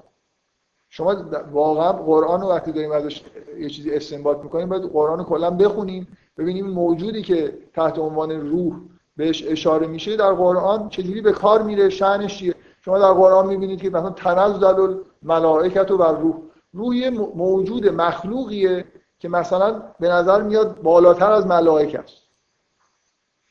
[0.88, 1.16] شما
[1.52, 3.22] واقعا قرآن رو وقتی داریم ازش
[3.58, 6.08] یه چیزی استنباط می‌کنیم باید قرآن رو کلا بخونیم
[6.38, 8.80] ببینیم موجودی که تحت عنوان روح
[9.16, 12.54] بهش اشاره میشه در قرآن چجوری به کار میره شأنش چیه؟
[12.84, 16.34] شما در قرآن می‌بینید که مثلا تنزل الملائکت و روح.
[16.72, 18.84] روح یه موجود مخلوقیه
[19.20, 22.22] که مثلا به نظر میاد بالاتر از ملائکه است.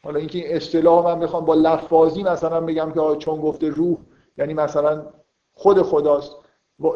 [0.04, 3.98] حالا اینکه این اصطلاح من بخوام با لفاظی مثلا بگم که چون گفته روح
[4.38, 5.06] یعنی مثلا
[5.54, 6.36] خود خداست.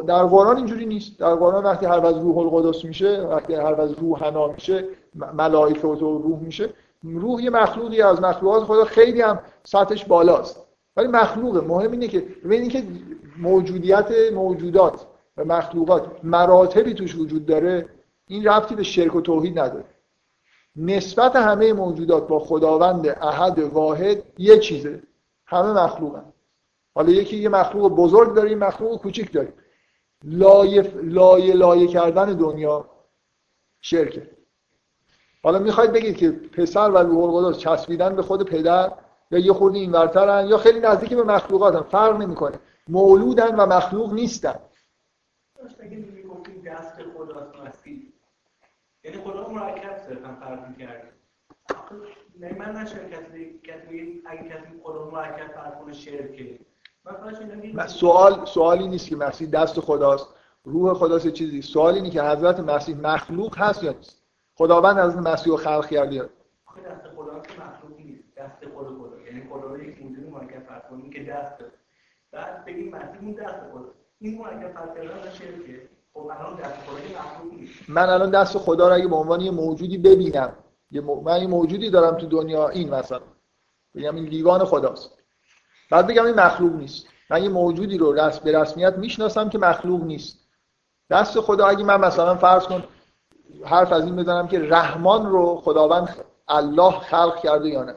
[0.06, 1.18] در قرآن اینجوری نیست.
[1.18, 4.84] در قرآن وقتی هر از روح القدس میشه وقتی هر از روح حنا میشه
[5.14, 6.70] ملائکه و روح میشه.
[7.02, 10.66] روح یه مخلوقی از مخلوقات خدا خیلی هم سطحش بالاست.
[10.96, 11.60] ولی مخلوقه.
[11.60, 12.84] مهم اینه که ببینید که
[13.38, 15.06] موجودیت موجودات
[15.36, 17.88] و مخلوقات مراتبی توش وجود داره.
[18.28, 19.84] این ربطی به شرک و توحید نداره.
[20.76, 25.02] نسبت همه موجودات با خداوند احد واحد یه چیزه.
[25.46, 26.32] همه مخلوقن.
[26.94, 29.52] حالا یکی یه مخلوق بزرگ داره یه مخلوق کوچیک داره.
[30.24, 32.90] لایه لایه لایه کردن دنیا
[33.80, 34.30] شرکه.
[35.42, 38.92] حالا می‌خواید بگید که پسر و روح القدس چسبیدن به خود پدر
[39.30, 41.82] یا یه خورده اینورترن یا خیلی نزدیک به مخلوقاتن.
[41.82, 42.58] فرق نمی‌کنه.
[42.88, 44.54] مولودن و مخلوق نیستن.
[46.66, 47.83] دست
[49.04, 51.12] یعنی خدا مرکب صرفا فرض می‌کرد
[52.38, 53.08] نه من نشه
[53.62, 56.58] کسی اگه کسی خدا مرکب فرض کنه شرکه.
[57.86, 60.28] سوال سوالی نیست که مسیح دست خداست.
[60.64, 61.62] روح خداست چیزی.
[61.62, 64.22] سوال اینه که حضرت مسیح مخلوق هست یا نیست؟
[64.54, 68.34] خداوند از مسیح رو خلق کرده دست خدا مخلوق نیست.
[68.36, 69.20] دست خود خدا.
[69.20, 71.64] یعنی خدا رو یک موجود مرکب فرض کنیم که دست.
[72.32, 73.94] بعد بگیم مسیح اون دست خدا.
[74.18, 78.88] این مرکب فرض کردن شرکه خب الان دست خدا مخلوق نیست من الان دست خدا
[78.88, 80.52] رو اگه به عنوان یه موجودی ببینم
[80.90, 83.20] یه من یه موجودی دارم تو دنیا این مثلا.
[83.94, 85.10] بگم این لیوان خداست.
[85.90, 87.06] بعد بگم این مخلوق نیست.
[87.30, 90.38] من یه موجودی رو رسم به رسمیت می‌شناسم که مخلوق نیست.
[91.10, 92.84] دست خدا اگه من مثلا فرض کن
[93.64, 97.94] حرف از این بزنم که رحمان رو خداوند الله خلق کرده یا نه.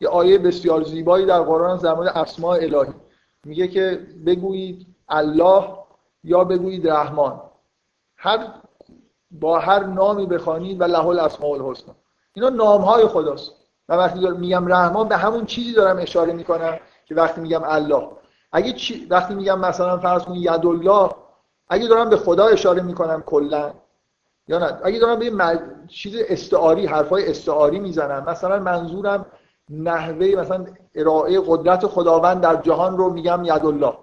[0.00, 2.94] یه آیه بسیار زیبایی در قرآن در مورد اسماء الهی.
[3.44, 5.68] میگه که بگویید الله
[6.24, 7.45] یا بگویید رحمان.
[8.26, 8.46] هر
[9.30, 11.94] با هر نامی بخوانید و له الاسماء الحسنا
[12.34, 13.52] اینا نام های خداست.
[13.88, 18.08] و وقتی میگم رحمان به همون چیزی دارم اشاره می‌کنم که وقتی میگم الله.
[18.52, 19.06] اگه چی...
[19.10, 21.10] وقتی میگم مثلا فرض کن ید الله
[21.68, 23.72] اگه دارم به خدا اشاره می‌کنم کلا
[24.48, 25.58] یا نه؟ اگه دارم به مج...
[25.88, 29.26] چیز استعاری حرفای استعاری می‌زنم مثلا منظورم
[29.70, 33.94] نحوه مثلا ارائه قدرت خداوند در جهان رو میگم ید الله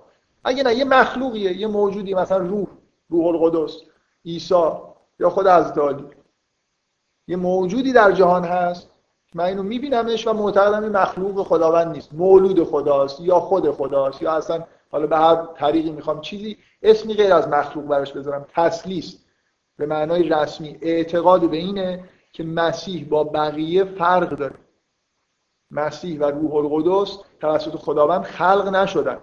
[0.43, 2.67] اگه نه یه مخلوقیه یه موجودی مثلا روح
[3.09, 3.77] روح القدس.
[4.25, 4.71] عیسی
[5.19, 6.05] یا خود از دالی.
[7.27, 8.89] یه موجودی در جهان هست
[9.35, 12.13] من اینو میبینمش و معتقدم این مخلوق خداوند نیست.
[12.13, 17.33] مولود خداست یا خود خداست یا اصلا حالا به هر طریقی می‌خوام چیزی اسمی غیر
[17.33, 18.45] از مخلوق براش بذارم.
[18.53, 19.19] تسلیس.
[19.77, 20.77] به معنای رسمی.
[20.81, 24.55] اعتقاد به اینه که مسیح با بقیه فرق داره.
[25.71, 29.17] مسیح و روح القدس توسط خداوند خلق نشدن.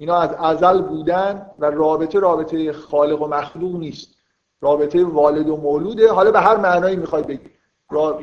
[0.00, 4.14] اینا از ازل بودن و رابطه رابطه خالق و مخلوق نیست.
[4.60, 6.12] رابطه والد و مولوده.
[6.12, 7.50] حالا به هر معنایی می‌خوای بگی.
[7.90, 8.20] را...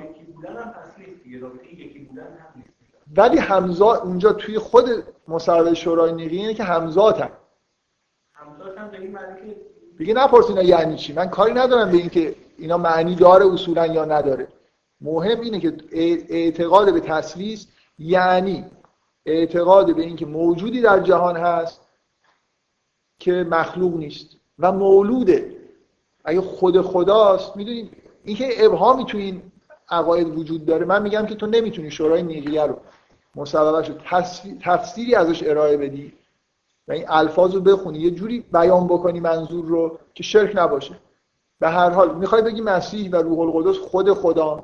[3.17, 4.89] ولی همزاد اونجا توی خود
[5.27, 7.31] مصاحبه شورای نقیه اینه که همزاد هم
[9.99, 11.13] بگی نپرس اینا یعنی چی.
[11.13, 14.47] من کاری ندارم به اینکه اینا معنی داره اصولا یا نداره.
[15.01, 15.77] مهم اینه که
[16.29, 17.67] اعتقاد به تسلیس
[17.99, 18.65] یعنی
[19.27, 21.81] اعتقاد به اینکه موجودی در جهان هست
[23.19, 24.27] که مخلوق نیست
[24.59, 25.57] و مولوده.
[26.25, 27.91] اگه خود خداست می‌دونید
[28.23, 29.41] اینکه ابهامی تو این
[29.89, 32.77] عقاید وجود داره من میگم که تو نمی‌تونی شورای نیقیه رو
[33.35, 33.91] مصوبهش
[34.61, 36.13] تفسیری ازش ارائه بدی
[36.87, 40.95] و این الفاظ رو بخونی یه جوری بیان بکنی منظور رو که شرک نباشه.
[41.59, 44.63] به هر حال می‌خوای بگی مسیح و روح القدس خود خدا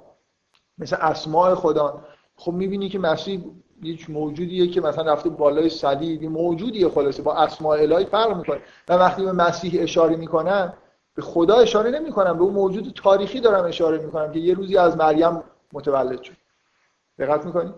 [0.78, 3.44] مثل اسماع خدا خب می‌بینی که مسیح
[3.84, 7.24] یک موجودیه که مثلا رفته بالای صلیب موجودیه خلاصه.
[7.24, 8.60] با اسماء الهی فرق می‌کنه.
[8.90, 10.74] و وقتی به مسیح اشاره می‌کنن
[11.16, 14.98] به خدا اشاره نمی‌کنم به اون موجود تاریخی دارم اشاره می‌کنم که یه روزی از
[14.98, 15.44] مریم
[15.74, 16.34] متولد شد.
[17.20, 17.74] دقت می‌کنید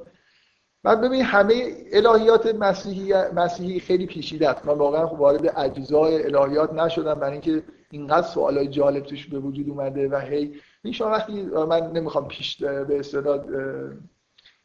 [0.84, 4.66] بعد ببین همه الهیات مسیحی مسیحی خیلی پیچیده است.
[4.66, 9.70] من واقعا خب وارد اجزای الهیات نشدم برای اینکه اینقدر سوالای جالب توش به وجود
[9.70, 10.62] اومده و هی
[10.94, 13.46] شما وقتی من نمی‌خوام پیش به استعداد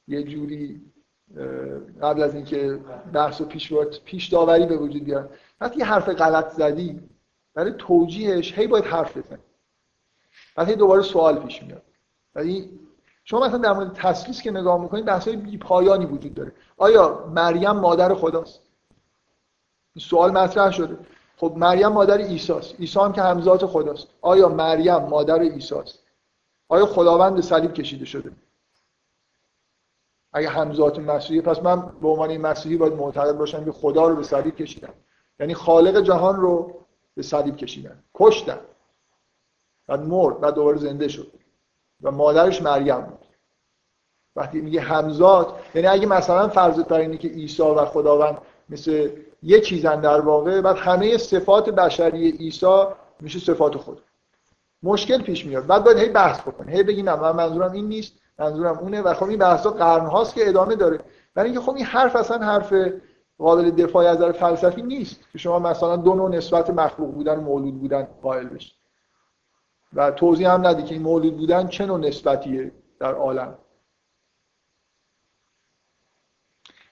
[0.08, 0.80] یه جوری
[2.02, 2.80] قبل از اینکه
[3.12, 3.72] بحث و پیش
[4.04, 5.30] پیش داوری به وجود بیاد
[5.60, 7.00] وقتی حرف غلط زدی
[7.54, 9.42] برای توجیهش هی باید حرف بزنی.
[10.56, 11.82] بعد هی دوباره سوال پیش میاد.
[12.34, 12.80] ولی
[13.24, 16.52] شما مثلا در مورد تسلیس که نگاه می‌کنید بحث‌های بی پایانی وجود داره.
[16.76, 18.60] آیا مریم مادر خداست؟
[19.94, 20.98] این سوال مطرح شده.
[21.36, 24.08] خب مریم مادر عیسی است عیسی هم که همزاد خداست.
[24.20, 25.98] آیا مریم مادر عیسی است
[26.68, 28.32] آیا خداوند صلیب کشیده شده؟
[30.32, 34.22] اگه همزاد مسیحی پس من به عنوان مسیحی باید معتقد باشم که خدا رو به
[34.22, 34.92] صلیب کشیدن
[35.40, 36.74] یعنی خالق جهان رو
[37.14, 38.58] به صلیب کشیدن کشتن
[39.86, 41.32] بعد مرد بعد دوباره زنده شد.
[42.02, 43.26] و مادرش مریم بود.
[44.36, 48.38] وقتی میگه همزاد یعنی اگه مثلا فرض بر اینه که عیسی و خداوند
[48.68, 49.10] مثل
[49.42, 52.84] یه چیزن در واقع بعد همه صفات بشری عیسی
[53.20, 54.00] میشه صفات خود.
[54.82, 55.66] مشکل پیش میاد.
[55.66, 56.72] بعد باید هی بحث بکنه.
[56.72, 58.12] هی بگی نه من منظورم این نیست.
[58.40, 61.00] منظورم اونه و خب این بحثا قرن هاست که ادامه داره.
[61.34, 62.74] برای اینکه خب این حرف اصلا حرف
[63.38, 67.40] قابل دفاعی از نظر فلسفی نیست که شما مثلا دو نوع نسبت مخلوق بودن و
[67.40, 68.74] مولود بودن قائل بشید.
[69.92, 73.58] و توضیح هم ندی که این مولود بودن چه نوع نسبتیه در عالم.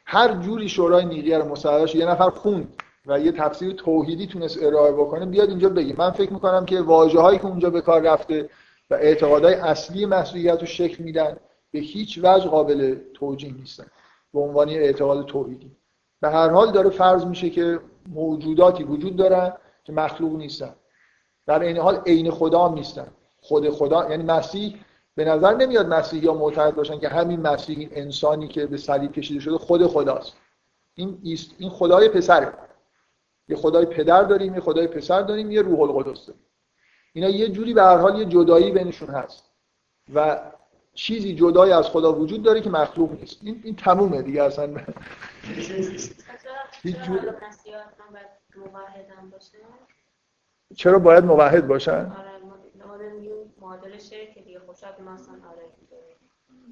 [0.05, 4.93] هر جوری شورای نیقی رو مصححش یه نفر خوند و یه تفسیر توحیدی تونست ارائه
[4.93, 8.51] بکنه بیاد اینجا بگی من فکر می‌کنم که واژه هایی که اونجا به کار رفته
[8.91, 11.37] و اعتقادهای اصلی مسیحیت رو شکل میدن.
[11.71, 13.87] به هیچ وجه قابل توجیه نیستن.
[14.35, 15.77] به عنوان اعتقاد توحیدی.
[16.21, 19.53] به هر حال داره فرض میشه که موجوداتی وجود دارن
[19.85, 20.75] که مخلوق نیستن.
[21.47, 23.09] در این حال عین خدا هم نیستن.
[23.41, 24.77] خود خدا یعنی مسیح
[25.15, 29.13] به نظر نمیاد مسیحی یا معتقد باشن که همین مسیح این انسانی که به صلیب
[29.13, 30.37] کشیده شده خود خداست.
[30.95, 31.19] این
[31.59, 32.53] این خدای پسره.
[33.49, 36.43] یه خدای پدر داریم یه خدای پسر داریم یه روح القدس داریم.
[37.19, 39.45] اینا یه جوری به هر حال یه جدایی بینشون هست.
[40.15, 40.41] و
[40.95, 43.39] چیزی جدای از خدا وجود داره که مخلوق نیست.
[43.43, 44.69] این, این تمومه دیگه اصلا.
[50.77, 52.13] چرا باید موحد باشن؟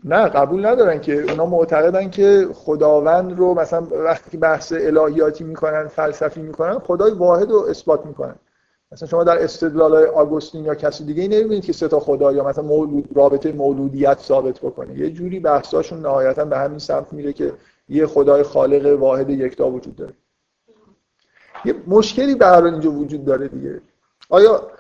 [0.05, 6.41] نه قبول ندارن که اونا معتقدن که خداوند رو مثلا وقتی بحث الهیاتی می‌کنن فلسفی
[6.41, 8.37] می‌کنن خدای واحد رو اثبات می‌کنن.
[8.93, 12.45] مثلا شما در استدلال آگوستین یا کسی دیگه ای نمی‌بینید که سه تا خدا یا
[12.45, 14.99] مثلا مولود رابطه مولودیت ثابت بکنه.
[14.99, 17.53] یه جوری بحثاشون نهایتا به همین سمت میره که
[17.89, 20.13] یه خدای خالق واحد یکتا وجود داره.
[21.65, 23.81] یه مشکلی به اینجا وجود داره دیگه.
[24.29, 24.71] آیا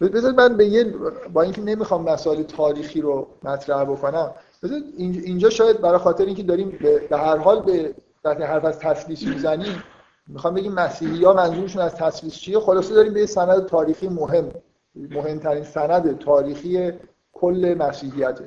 [0.00, 0.84] بذار من به یه
[1.32, 4.30] با اینکه نمی‌خوام مسائل تاریخی رو مطرح بکنم
[4.62, 6.78] بذار اینجا شاید برای خاطر اینکه داریم
[7.10, 7.94] به هر حال به
[8.24, 9.82] وقتی حرف از تسلیس می‌زنیم
[10.26, 14.50] می‌خوام بگیم مسیحی ها منظورشون از تسلیس چیه؟ خلاصه داریم به یه سند تاریخی مهم
[14.94, 16.92] مهمترین سند تاریخی
[17.32, 18.40] کل مسیحیت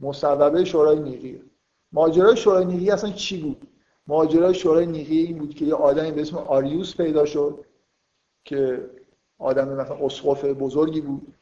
[0.00, 1.42] مصوبه شورای نیقی.
[1.92, 3.68] ماجرای شورای نیقی اصلا چی بود؟
[4.06, 7.64] ماجرای شورای نیقی این بود که یه آدمی به اسم آریوس پیدا شد
[8.44, 8.90] که
[9.38, 11.34] آدم مثلا اسقف بزرگی بود.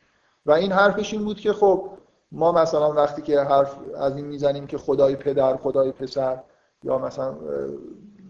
[0.47, 1.89] و این حرفش این بود که خب
[2.33, 6.43] ما مثلا وقتی که حرف از این می‌زنیم که خدای پدر خدای پسر
[6.85, 7.35] یا مثلا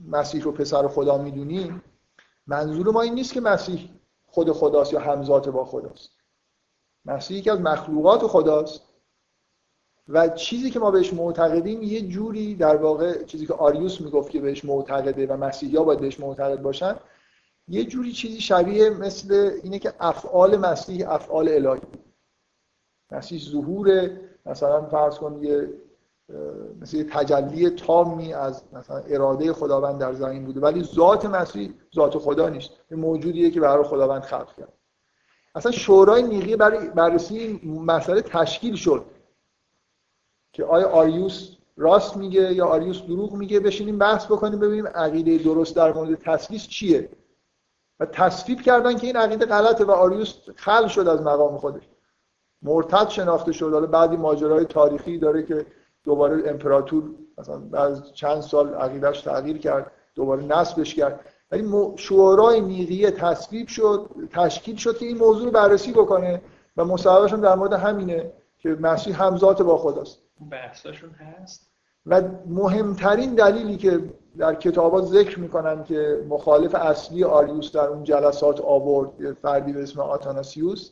[0.07, 1.83] مسیح رو پسر خدا می‌دونیم
[2.47, 3.91] منظور ما این نیست که مسیح
[4.27, 6.11] خود خداست یا همزات با خداست.
[7.05, 8.83] مسیح یکی از مخلوقات خداست.
[10.09, 14.41] و چیزی که ما بهش معتقدیم یه جوری در واقع چیزی که آریوس می‌گفت که
[14.41, 16.97] بهش معتقده و مسیحی ها باید بهش معتقد باشن
[17.69, 21.81] یه جوری چیزی شبیه مثل اینه که افعال مسیح افعال الهی.
[23.11, 24.11] مسیح ظهور
[24.47, 25.69] مثلا فرض کن یه
[26.81, 30.61] مثل یه تجلی تامی از مثلا اراده خداوند در زمین بوده.
[30.61, 32.71] ولی ذات مسیح ذات خدا نیست.
[32.91, 34.73] یه موجودیه که برای خداوند خلق کرد.
[35.55, 39.05] اصلا شورای نیقی برای بررسی این مسئله تشکیل شد.
[40.53, 45.77] که آیا آریوس راست میگه یا آریوس دروغ میگه؟ بشینیم بحث بکنیم ببینیم عقیده درست
[45.77, 47.09] در مورد تسلیس چیه.
[48.01, 51.83] و تصویب کردن که این عقیده غلطه و آریوس خل شد از مقام خودش.
[52.63, 53.73] مرتد شناخته شد.
[53.73, 55.67] حالا بعدی ماجرای تاریخی داره که
[56.05, 57.05] دوباره امپراتور
[57.39, 61.21] مثلا بعد چند سال عقیدهش تغییر کرد دوباره نصبش کرد.
[61.51, 66.43] ولی شورای نیقیه تصویب شد تشکیل شد که این موضوع رو بررسی بکنه
[66.77, 70.19] و مصاحبهشون در مورد همینه که مسیح همزات با خداست.
[70.51, 71.73] بحثاشون هست؟
[72.07, 74.01] و مهمترین دلیلی که
[74.39, 80.01] در کتابات ذکر می‌کنن که مخالف اصلی آریوس در اون جلسات آورد فردی به اسم
[80.01, 80.91] آتاناسیوس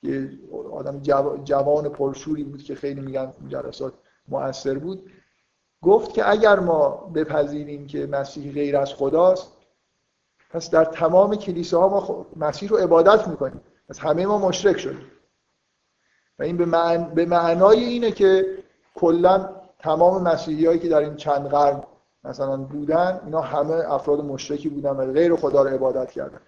[0.00, 0.30] که
[0.72, 1.00] آدم
[1.44, 3.92] جوان پرشوری بود که خیلی میگن جلسات
[4.28, 5.10] مؤثر بود
[5.82, 9.52] گفت که اگر ما بپذیریم که مسیح غیر از خداست
[10.50, 13.60] پس در تمام کلیسه ها ما مسیح رو عبادت می‌کنیم.
[13.88, 15.06] پس همه ما مشرک شدیم.
[16.38, 16.64] و این به,
[17.14, 18.46] به معنای اینه که
[18.94, 19.48] کلا
[19.78, 21.82] تمام مسیحی هایی که در این چند قرن
[22.24, 26.40] مثلا بودن اینا همه افراد مشرکی بودن و غیر خدا رو عبادت کردن.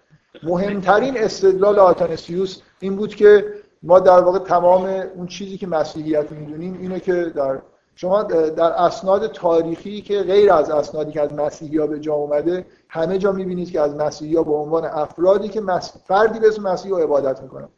[0.43, 3.53] مهمترین استدلال آتانسیوس این بود که
[3.83, 4.85] ما در واقع تمام
[5.15, 7.61] اون چیزی که مسیحیت می‌دونیم اینه که در
[7.99, 13.17] شما در اسناد تاریخی که غیر از اسنادی که از مسیحی به جا اومده همه
[13.17, 15.61] جا می‌بینید که از مسیحی ها به عنوان افرادی که
[16.05, 17.69] فردی به اسم مسیح رو عبادت می‌کنن.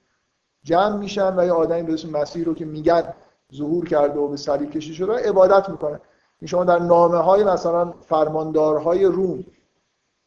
[0.63, 3.13] جمع میشن و یه آدمی به اسم مسیح رو که میگن
[3.55, 5.99] ظهور کرده و به صلیب کشی شده عبادت می‌کنن.
[6.45, 9.43] شما در نامه های مثلا فرماندارهای روم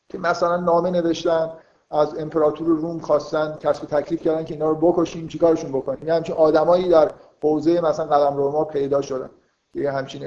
[0.09, 1.51] که مثلا نامه نوشتن
[1.91, 6.35] از امپراتور روم خواستن کسب تکلیف کردن که اینا رو بکشیم چیکارشون بکنیم؟ یعنی همچین
[6.37, 7.11] آدمایی در
[7.43, 9.31] حوزه مثلا قلم ما پیدا شدن.
[9.75, 10.25] یه همچین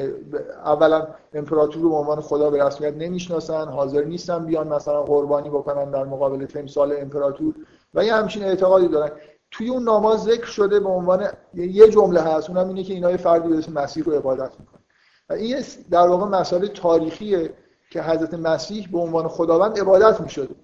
[0.65, 5.91] اولا امپراتور رو به عنوان خدا به رسمیت نمی‌شناسن حاضر نیستن بیان مثلا قربانی بکنن
[5.91, 7.55] در مقابل تمثال امپراتور
[7.93, 9.11] و یه همچین اعتقادی دارن.
[9.51, 13.47] توی اون نماز ذکر شده به عنوان یه جمله هست اونم اینه که اینا فردی
[13.47, 14.81] به مسیح رو عبادت می‌کنن.
[15.29, 17.53] و این در واقع مسئله تاریخیه
[17.89, 20.55] که حضرت مسیح به عنوان خداوند عبادت می‌شده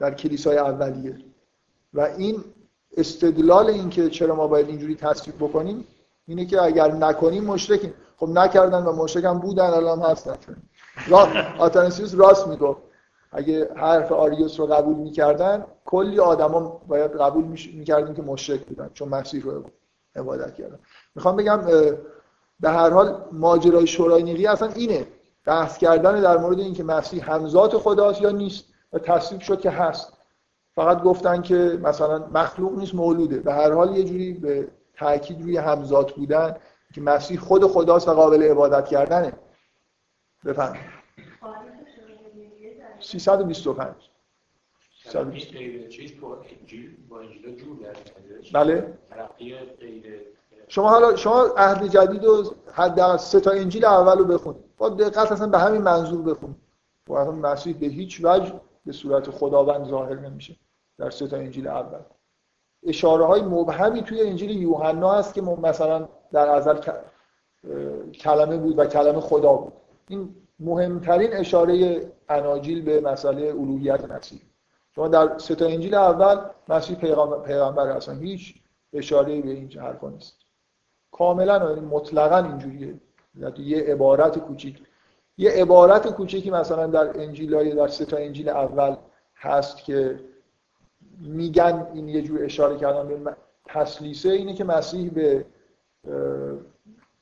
[0.00, 1.18] در کلیسای اولیه.
[1.94, 2.44] و این
[2.96, 5.84] استدلال این که چرا ما باید اینجوری تصویب بکنیم
[6.26, 7.94] اینه که اگر نکنیم مشرکیم.
[8.16, 10.36] خب نکردن و مشرک هم بودن الان هستن.
[11.08, 11.28] را
[11.58, 12.80] آتانسیوس راست می‌گفت.
[13.32, 17.44] اگه حرف آریوس رو قبول می‌کردن کلی آدما باید قبول
[17.74, 19.64] می‌کردیم که مشرک بودن چون مسیح رو
[20.16, 20.78] عبادت کردن.
[21.14, 21.60] می‌خوام بگم
[22.60, 25.06] به هر حال ماجرای شورای اصلا اینه.
[25.44, 30.12] بحث کردن در مورد اینکه مسیح همزات خداست یا نیست و تصدیق شد که هست.
[30.74, 33.38] فقط گفتن که مثلا مخلوق نیست مولوده.
[33.38, 36.56] به هر حال یه جوری به تاکید روی همزات بودن
[36.94, 39.32] که مسیح خود خداست و قابل عبادت کردنه.
[40.44, 40.76] بفهم
[43.00, 43.94] 325
[48.52, 48.98] بله.
[50.68, 54.64] شما حالا شما عهد جدید و حد سه تا انجیل اول رو بخونید.
[54.76, 56.56] با دقت اصلا به همین منظور بخونید.
[57.08, 60.56] و مسیح به هیچ وجه به صورت خداوند ظاهر نمیشه.
[60.98, 62.00] در سه تا انجیل اول.
[62.86, 66.78] اشاره های مبهمی توی انجیل یوحنا هست که مثلا در ازل
[68.14, 69.72] کلمه بود و کلمه خدا بود.
[70.08, 74.40] این مهمترین اشاره اناجیل به مسئله الوهیت مسیح.
[74.94, 76.38] شما در سه تا انجیل اول
[76.68, 78.54] مسیح پیغمبر, پیغمبر اصلا هیچ
[78.92, 80.36] اشاره به این حرفا نیست.
[81.12, 82.94] کاملا مطلقا اینجوریه.
[83.38, 84.82] یعنی یه عبارت کوچیک.
[85.38, 88.96] یه عبارت کوچیکی مثلا در انجیل های در سه تا انجیل اول
[89.36, 90.20] هست که
[91.20, 95.46] میگن این یه جور اشاره کردن به تسلیسه اینه که مسیح به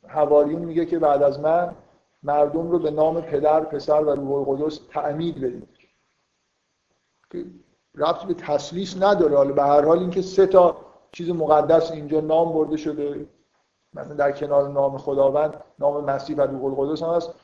[0.08, 1.74] حواریون میگه که بعد از من
[2.22, 5.68] مردم رو به نام پدر، پسر و روح القدس تعمید بدید.
[7.30, 7.44] که
[7.94, 9.36] ربطی به تسلیس نداره.
[9.36, 10.76] حالا به هر حال اینکه سه تا
[11.12, 13.26] چیز مقدس اینجا نام برده شده
[13.94, 17.34] مثلا در کنار نام خداوند نام مسیح و روح القدس هم هست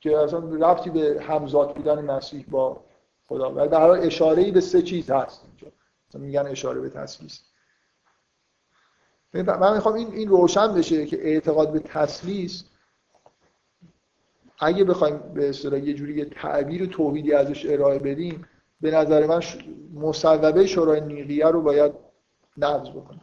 [0.00, 2.80] که اصلا ربطی به همزاد بودن مسیح با
[3.28, 5.75] خدا و حال اشاره به سه چیز هست اینجا.
[6.18, 7.40] میگن اشاره به تسلیس.
[9.34, 12.64] من می‌خوام این این روشن بشه که اعتقاد به تسلیس
[14.58, 18.46] اگه بخوایم به اصطلاح یه جوری تعبیر توحیدی ازش ارائه بدیم
[18.80, 19.40] به نظر من
[19.94, 21.92] مصوبه شورای نیقیه رو باید
[22.56, 23.20] نقض بکنیم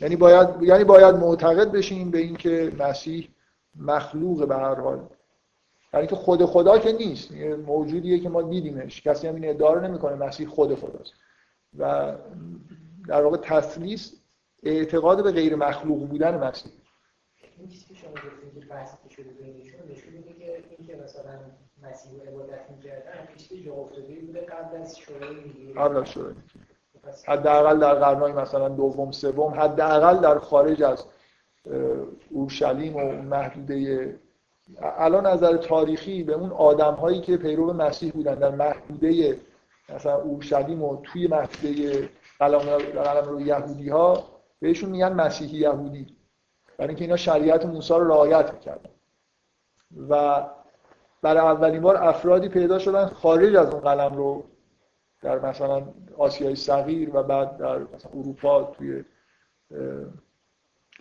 [0.00, 3.28] یعنی باید یعنی باید معتقد بشیم به اینکه مسیح
[3.76, 5.08] مخلوق به هر حال.
[5.92, 7.32] برای اینکه خود خدا که نیست
[7.66, 9.02] موجودیه که ما دیدیمش.
[9.02, 11.12] کسی هم این ادعا رو نمی‌کنه مسیح خود خداست.
[11.78, 12.14] و
[13.08, 14.20] در واقع تسلیس
[14.62, 16.72] اعتقاد به غیر مخلوق بودن مسیح.
[17.58, 21.40] این چیزی که شما گفتید که بحث شده بینشون نشون میده که اینکه مثلا
[21.82, 26.34] مسیح رو عبادت می‌کردن چیزی جا افتاده بوده قبل از شورای می‌گیری قبل از شورای
[27.26, 31.04] حداقل در قرنهای مثلا دوم سوم حداقل در خارج از
[32.30, 34.20] اورشلیم و محدوده
[34.82, 39.38] الان نظر تاریخی به اون آدم هایی که پیرو مسیح بودن در محدوده
[39.94, 42.08] مثلا اورشلیم و توی محدوده
[42.38, 44.24] قلم رو یهودی ها
[44.60, 46.16] بهشون میگن مسیحی یهودی.
[46.78, 48.90] برای اینکه اینا شریعت موسی رو رعایت می‌کردن.
[50.08, 50.44] و
[51.22, 54.44] برای اولین بار افرادی پیدا شدن خارج از اون قلم رو
[55.22, 55.82] در مثلا
[56.18, 59.04] آسیای صغیر و بعد در مثلا اروپا توی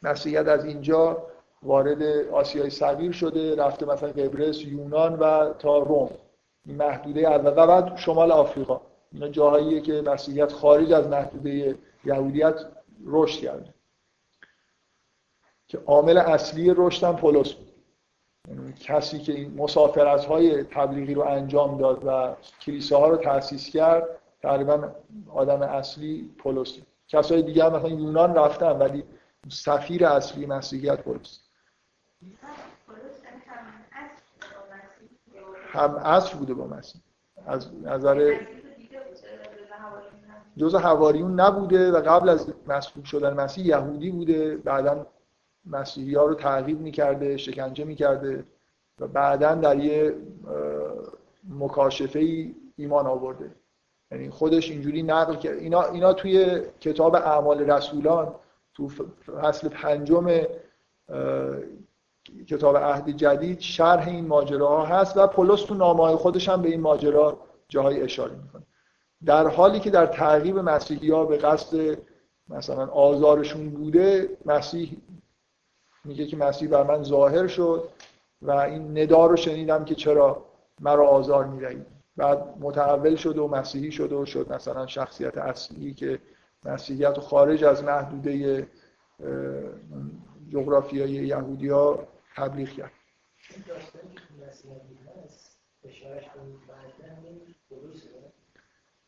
[0.04, 1.28] مسیحیت از اینجا
[1.64, 6.10] وارد آسیای صغیر شده رفته مثلا قبرس یونان و تا روم.
[6.74, 7.52] محدوده اول.
[7.56, 8.82] و بعد شمال آفریقا.
[9.12, 12.56] اینا جاهاییه که مسیحیت خارج از محدوده یهودیت
[13.06, 13.74] رشد کرده.
[15.68, 17.70] که عامل اصلی رشد هم پولس بود.
[18.48, 24.08] یعنی کسی که این مسافرت های تبلیغی رو انجام داد و کلیساها رو تأسیس کرد
[24.42, 24.92] تقریبا
[25.30, 26.78] آدم اصلی پولس
[27.08, 29.04] کسای دیگه مثلا یونان رفتن ولی
[29.50, 31.40] سفیر اصلی مسیحیت پولس.
[35.70, 37.02] هم عصر بوده با مسیح.
[37.46, 38.40] از نظر
[40.58, 44.58] جز حواریون نبوده و قبل از مسلوب شدن مسیح یهودی بوده.
[44.58, 45.06] بعدا
[45.66, 48.44] مسیحی ها رو تعقیب می‌کرده شکنجه می‌کرده
[49.00, 50.16] و بعدا در یه
[51.50, 53.52] مکاشفه ای ایمان آورده.
[54.12, 55.58] یعنی خودش اینجوری نقل کرد.
[55.58, 58.36] اینا, اینا توی کتاب اعمال رسولان
[58.74, 58.90] تو
[59.42, 60.42] فصل پنجم
[62.50, 66.82] کتاب عهد جدید شرح این ماجراها هست و پولس تو نامه خودش هم به این
[66.82, 67.38] ماجرا
[67.68, 68.64] جاهای اشاره می‌کنه.
[69.26, 71.98] در حالی که در تعقیب مسیحی ها به قصد
[72.50, 74.98] مثلا آزارشون بوده مسیح
[76.06, 77.90] میگه که مسیح بر من ظاهر شد
[78.42, 80.46] و این ندا رو شنیدم که چرا
[80.80, 81.86] مرا آزار می‌دهید.
[82.18, 86.20] بعد متحول شد و مسیحی شد و شد مثلا شخصیت اصلی که
[86.66, 88.68] مسیحیت خارج از محدوده
[90.50, 92.00] جغرافیای یهودی ها
[92.40, 92.92] تبلیغ کرد.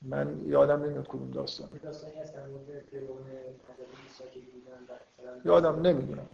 [0.01, 1.69] من یادم نمیاد کدوم داستان.
[5.45, 6.29] یادم نمی‌دونم.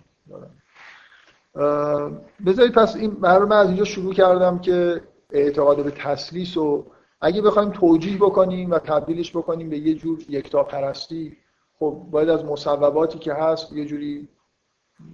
[2.45, 5.02] بذارید پس این من از اینجا شروع کردم که
[5.32, 6.91] اعتقاد به تسلیس و
[7.22, 11.38] اگه بخوایم توجیه بکنیم و تبدیلش بکنیم به یه جور یکتا پرستی
[11.80, 14.30] خب باید از مصوباتی که هست یه جوری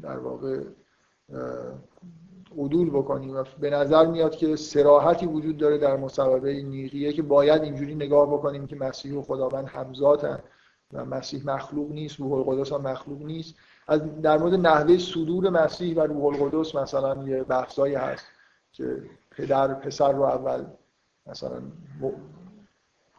[0.01, 0.63] در واقع
[2.57, 7.61] عدول بکنیم و به نظر میاد که سراحتی وجود داره در مصوبه نیقیه که باید
[7.61, 10.39] اینجوری نگاه بکنیم که مسیح و خداوند همزاتن
[10.93, 13.55] و مسیح مخلوق نیست روح القدس هم مخلوق نیست.
[13.87, 18.25] از در مورد نحوه صدور مسیح و روح القدس مثلا یه بحثایی هست
[18.71, 19.01] که
[19.31, 20.65] پدر پسر رو اول
[21.27, 21.61] مثلا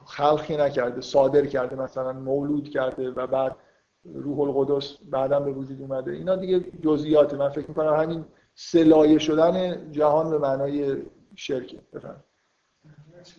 [0.04, 3.56] خلقی نکرده صادر کرده مثلا مولود کرده و بعد
[4.04, 6.12] روح القدس بعدا به وجود اومده.
[6.12, 7.34] اینا دیگه جزئیات.
[7.34, 8.24] من فکر می‌کنم همین
[8.54, 11.02] سلایه شدن جهان به معنای
[11.36, 11.80] شرکه.
[11.92, 12.24] بفهم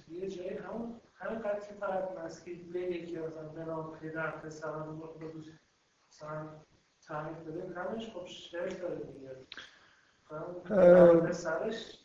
[0.07, 4.71] یه جایی همون همین قدر که فقط مسیح به یکی از به نام پدر پسر
[4.71, 5.13] رو
[6.09, 6.47] مثلا
[7.07, 9.29] تعریف بده همش خب شرک داره دیگه.
[11.19, 12.04] پسرش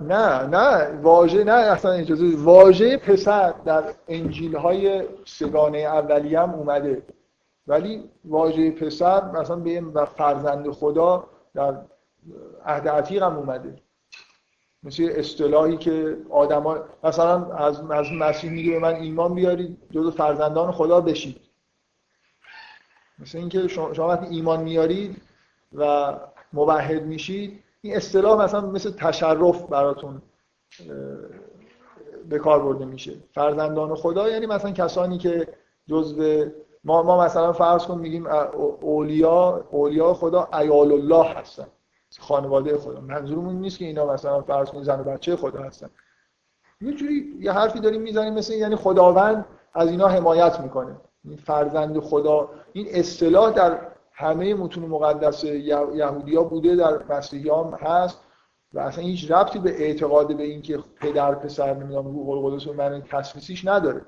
[0.00, 7.02] نه نه واژه نه اصلا اجازه واژه پسر در انجیل های سگانه اولی هم اومده.
[7.66, 11.24] ولی واژه پسر مثلا به فرزند خدا
[11.54, 11.74] در
[12.64, 13.74] عهد عتیق هم اومده.
[14.82, 20.72] مثل اصطلاحی که آدما مثلا از از مسیح میگه به من ایمان بیارید جز فرزندان
[20.72, 21.40] خدا بشید
[23.18, 25.22] مثل اینکه شما, شما وقتی ایمان میارید
[25.74, 26.14] و
[26.52, 30.22] موحد میشید این اصطلاح مثلا مثل تشرف براتون
[32.28, 33.12] به کار برده میشه.
[33.32, 35.48] فرزندان خدا یعنی مثلا کسانی که
[35.86, 36.46] جزء
[36.84, 41.66] ما ما مثلا فرض کن میگیم اولیا اولیا خدا ایال الله هستن
[42.20, 43.00] خانواده خدا.
[43.00, 45.90] منظورمون نیست که اینا مثلا فرض کن زن و بچه خدا هستن.
[46.80, 49.44] یه جوری یه حرفی داریم می‌زنیم مثل یعنی خداوند
[49.74, 50.96] از اینا حمایت می‌کنه.
[51.24, 53.80] این فرزند خدا این اصطلاح در
[54.18, 58.18] همه متون مقدس یهودیا بوده در مسیحیان هست
[58.74, 63.02] و اصلا هیچ ربطی به اعتقاد به اینکه پدر پسر نمی‌دونم روح القدس و من
[63.02, 64.02] تسلیسیش نداره.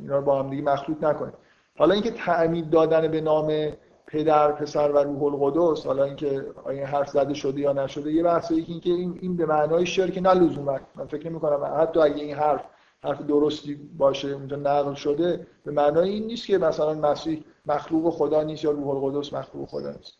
[0.00, 1.34] اینا رو با هم دیگه مخلوط نکنید
[1.78, 3.72] حالا اینکه تعمید دادن به نام
[4.06, 8.62] پدر پسر و روح القدس حالا اینکه آیا حرف زده شده یا نشده یه بحثه
[8.62, 10.78] که اینکه این, این به معنای شرک نه لزوما.
[10.94, 12.64] من فکر نمی کنم حتی اگه این حرف
[13.02, 18.42] حرف درستی باشه اونجا نقل شده به معنای این نیست که مثلا مسیح مخلوق خدا
[18.42, 20.12] نیست یا روح القدس مخلوق خدا نیست.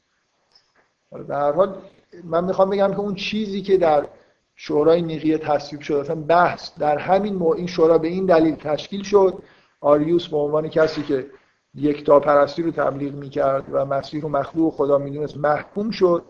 [1.10, 1.76] حالا به هر حال
[2.24, 4.06] من می‌خوام بگم که اون چیزی که در
[4.54, 7.48] شورای نیقیه تصویب شد اصلا بحث در همین مو...
[7.48, 9.38] این شورا به این دلیل تشکیل شد.
[9.80, 11.26] آریوس به عنوان کسی که
[11.74, 16.22] یک تا پرستی رو تبلیغ می‌کرد و مسیح رو مخلوق خدا می‌دونست محکوم شد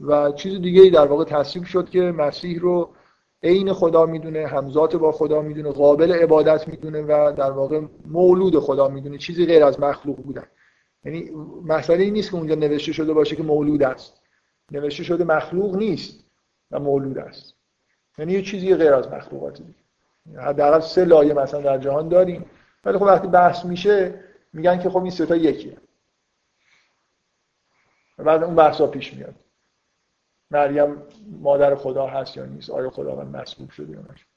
[0.00, 2.90] و چیز دیگه در واقع تصویب شد که مسیح رو
[3.42, 8.88] عین خدا می‌دونه همزات با خدا می‌دونه قابل عبادت می‌دونه و در واقع مولود خدا
[8.88, 9.18] می‌دونه.
[9.18, 10.46] چیزی غیر از مخلوق بودن.
[11.04, 11.30] یعنی
[11.64, 14.20] مسئله این نیست که اونجا نوشته شده باشه که مولود است.
[14.70, 16.24] نوشته شده مخلوق نیست
[16.70, 17.54] و مولود است.
[18.18, 22.46] یعنی یه چیزی غیر از مخلوقات دیگه حداقل سه لایه مثلا در جهان داریم.
[22.84, 25.76] ولی خب وقتی بحث میشه میگن که خب این سه تا یکیه.
[28.18, 29.34] بعد اون بحثا پیش میاد.
[30.50, 31.02] مریم
[31.40, 34.28] مادر خدا هست یا نیست؟ آیا خداوند مسبوب شده یا نشد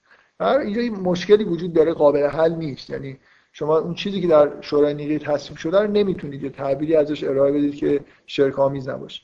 [0.42, 2.90] اینجا مشکلی وجود داره قابل حل نیست.
[2.90, 3.20] یعنی
[3.52, 7.52] شما اون چیزی که در شورای نیقی تصویب شده رو نمی‌تونید یه تعبیری ازش ارائه
[7.52, 9.22] بدید که شرک آمیز نباشه.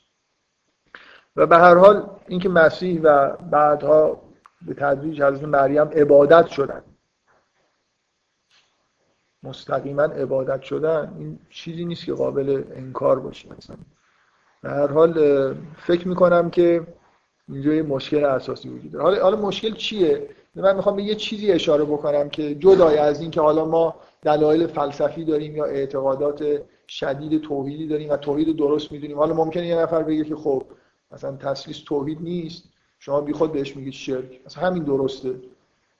[1.36, 4.22] و به هر حال اینکه مسیح و بعدها
[4.62, 6.82] به تدریج حضرت مریم عبادت شدن
[9.42, 13.76] مستقیما عبادت شدن این چیزی نیست که قابل انکار باشه مثلا.
[14.62, 15.14] به هر حال
[15.76, 16.86] فکر می‌کنم که
[17.48, 19.22] اینجا یه مشکل اساسی وجود داره.
[19.22, 20.28] حالا مشکل چیه؟
[20.62, 24.66] من می‌خوام به یه چیزی اشاره بکنم که جدای از این که حالا ما دلایل
[24.66, 29.18] فلسفی داریم یا اعتقادات شدید توحیدی داریم و توحید درست می‌دونیم.
[29.18, 30.62] حالا ممکنه یه نفر بگه که خب
[31.12, 32.64] مثلا تسلیس توحید نیست.
[32.98, 34.40] شما بی خود بهش میگید شرک.
[34.46, 35.34] مثلا همین درسته.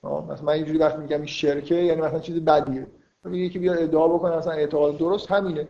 [0.05, 2.87] مثلا من اینجوری وقتی میگم این شرکه یعنی مثلا چیز بدیه.
[3.25, 5.69] میگه که بیا ادعا بکنه مثلا اعتقاد درست همینه.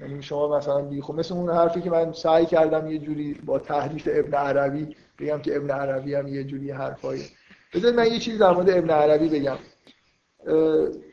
[0.00, 3.58] یعنی شما مثلا بی خود مثل اون حرفی که من سعی کردم یه جوری با
[3.58, 7.22] تحریف ابن عربی بگم که ابن عربی هم یه جوری حرفایی
[7.72, 9.58] بذارید من یه چیزی در مورد ابن عربی بگم.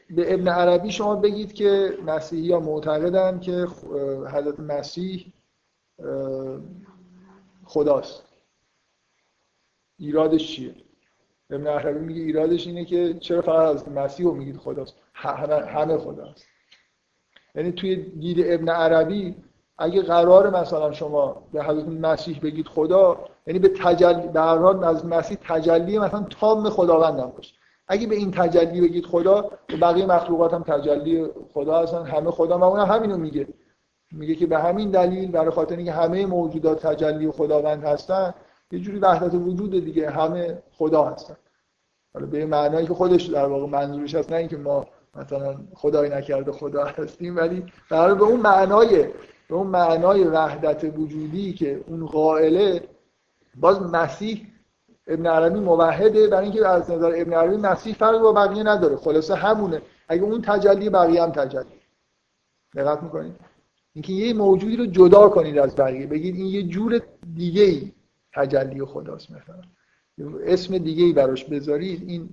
[0.10, 3.68] به ابن عربی شما بگید که مسیحی ها معتقدن که
[4.34, 5.34] حضرت مسیح
[7.66, 8.24] خداست.
[10.00, 10.76] ایرادش چیه؟
[11.50, 16.46] ابن عربی میگه ایرادش اینه که چرا فقط حضرت مسیح رو میگید خداست؟ همه, خداست.
[17.56, 19.36] یعنی توی دید ابن عربی
[19.78, 25.38] اگه قرار مثلا شما به حضرت مسیح بگید خدا یعنی به تجلی به از مسیح
[25.42, 27.56] تجلی مثلا تام خداوند هم باشه.
[27.88, 32.60] اگه به این تجلی بگید خدا و بقیه مخلوقات هم تجلی خدا هستن همه خدا
[32.60, 33.48] و اون همینو میگه.
[34.12, 38.34] میگه که به همین دلیل برای خاطر اینکه همه موجودات تجلی خداوند هستن
[38.72, 41.38] یه جوری وحدت وجود دیگه همه خدا هستن.
[42.14, 44.86] حالا به معنایی که خودش در واقع منظورش هست نه اینکه ما
[45.16, 49.04] مثلا خدای نکرده خدا هستیم ولی در به اون معنای
[49.50, 52.82] به اون معنای وحدت وجودی که اون قائله
[53.60, 54.48] باز مسیح
[55.08, 56.28] ابن عربی موحده.
[56.28, 58.96] برای اینکه از نظر ابن عربی مسیح فرق با بقیه نداره.
[58.96, 59.82] خلاصه همونه.
[60.08, 61.80] اگه اون تجلی بقیه هم تجلی.
[62.76, 63.36] دقت می‌کنید؟
[63.94, 66.08] اینکه یه موجودی رو جدا کنید از بقیه.
[66.08, 67.02] بگید این یه جور
[67.36, 67.92] دیگه ای
[68.34, 69.62] تجلی خداست مثلا.
[70.46, 72.10] اسم دیگه ای براش بذارید.
[72.10, 72.30] این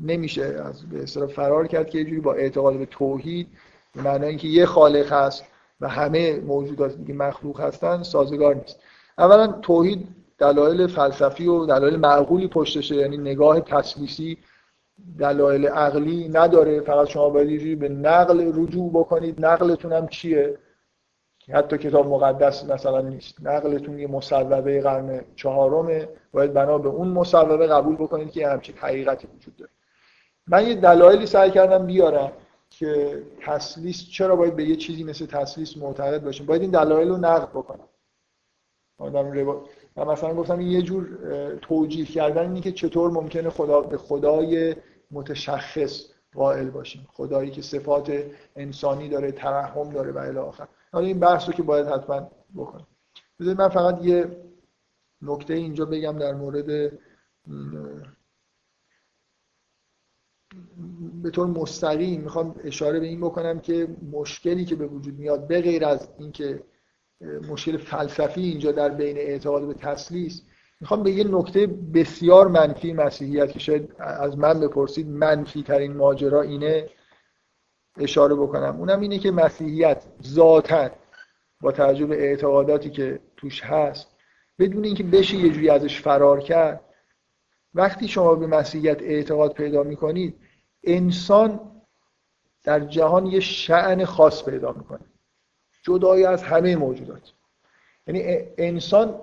[0.00, 3.48] نمیشه از به اصطلاح فرار کرد که یه جوری با اعتقاد به توحید
[3.94, 5.44] به معنی اینکه یه خالق هست
[5.80, 8.80] و همه موجودات دیگه مخلوق هستن سازگار نیست.
[9.18, 10.08] اولا توحید
[10.40, 14.38] دلایل فلسفی و دلایل معقولی پشتشه یعنی نگاه تسلیسی
[15.18, 16.80] دلایل عقلی نداره.
[16.80, 19.46] فقط شما باید به نقل رجوع بکنید.
[19.46, 20.58] نقلتون هم چیه؟
[21.52, 23.36] حتی کتاب مقدس مثلا نیست.
[23.42, 26.08] نقلتون یه مصوبه قرن چهارمه.
[26.32, 29.70] باید بنا به اون مصوبه قبول بکنید که همچین حقیقتی وجود داره.
[30.46, 32.32] من یه دلایلی سعی کردم بیارم
[32.70, 37.16] که تسلیس چرا باید به یه چیزی مثل تسلیس معتقد باشیم باید این دلایل رو
[37.16, 37.88] نقد بکنم.
[40.00, 41.08] و مثلا گفتم یه جور
[41.62, 44.76] توجیه کردن اینه که چطور ممکنه خدا به خدای
[45.10, 46.02] متشخص
[46.34, 47.08] قائل باشیم.
[47.12, 48.24] خدایی که صفات
[48.56, 50.68] انسانی داره ترحم داره و الی آخر.
[50.92, 52.86] حالا این بحث رو که باید حتما بکنم
[53.40, 54.36] بذارید من فقط یه
[55.22, 56.66] نکته اینجا بگم در مورد
[61.22, 65.60] به طور مستقیم می‌خوام اشاره به این بکنم که مشکلی که به وجود میاد به
[65.60, 66.62] غیر از اینکه
[67.20, 70.42] مشکل فلسفی اینجا در بین اعتقاد به تسلیس.
[70.80, 76.42] می‌خوام به یه نکته بسیار منفی مسیحیت که شاید از من بپرسید منفی ترین ماجرا
[76.42, 76.88] اینه
[77.98, 78.76] اشاره بکنم.
[78.76, 80.90] اونم اینه که مسیحیت ذاتا
[81.60, 84.08] با توجه به اعتقاداتی که توش هست
[84.58, 86.84] بدون اینکه بشه یه جوری ازش فرار کرد
[87.74, 90.34] وقتی شما به مسیحیت اعتقاد پیدا می‌کنید
[90.84, 91.60] انسان
[92.62, 95.09] در جهان یه شعن خاص پیدا می‌کنه.
[95.82, 97.32] جدای از همه موجودات.
[98.06, 98.22] یعنی
[98.58, 99.14] انسان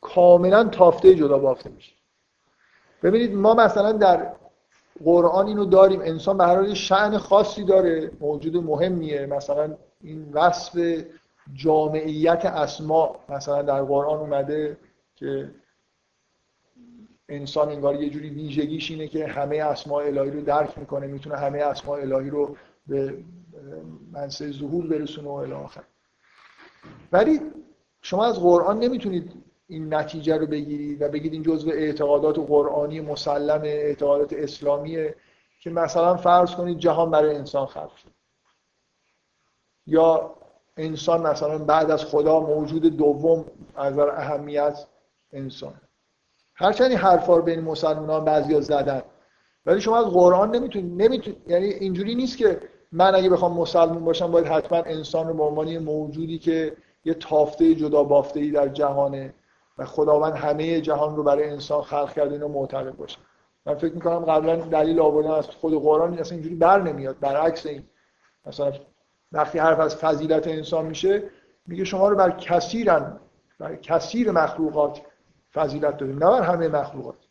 [0.00, 1.92] کاملا تافته جدا بافته میشه.
[3.02, 4.32] ببینید ما مثلا در
[5.04, 6.00] قرآن اینو داریم.
[6.00, 8.10] انسان به هر حال شأن خاصی داره.
[8.20, 9.26] موجود مهمیه.
[9.26, 11.04] مثلا این وصف
[11.52, 14.76] جامعیت اسما مثلا در قرآن اومده
[15.16, 15.50] که
[17.28, 21.58] انسان انگار یه جوری ویژگیش اینه که همه اسماء الهی رو درک می‌کنه می‌تونه همه
[21.58, 22.56] اسماء الهی رو
[22.86, 23.18] به
[24.12, 25.54] منصه ظهور برسونه و الی
[27.12, 27.40] ولی
[28.02, 29.32] شما از قرآن نمی‌تونید
[29.68, 35.16] این نتیجه رو بگیرید و بگید این جزء اعتقادات قرآنی مسلم اعتقادات اسلامیه
[35.60, 38.10] که مثلا فرض کنید جهان برای انسان خلق شد.
[39.86, 40.34] یا
[40.76, 43.44] انسان مثلا بعد از خدا موجود دوم
[43.76, 44.86] از اهمیت
[45.32, 45.74] انسان.
[46.54, 49.02] هرچند این حرفا رو بین مسلمانان بعضیا زدن.
[49.66, 52.60] ولی شما از قرآن نمی‌تونید نمی‌تونید یعنی اینجوری نیست که
[52.96, 57.74] من اگه بخوام مسلمان باشم باید حتما انسان رو به عنوان موجودی که یه تافته
[57.74, 59.34] جدا بافته ای در جهانه
[59.78, 63.18] و خداوند همه جهان رو برای انسان خلق کرده اینو معتقد باشه.
[63.66, 67.84] من فکر می‌کنم قبلا دلیل آوردن از خود قرآن اصلا اینجوری بر نمیاد برعکس این.
[68.46, 68.72] مثلا
[69.32, 71.22] وقتی حرف از فضیلت انسان میشه
[71.66, 73.20] میگه شما رو بر کثیرن
[73.58, 75.00] بر کثیر مخلوقات
[75.54, 77.23] فضیلت داریم نه بر همه مخلوقات.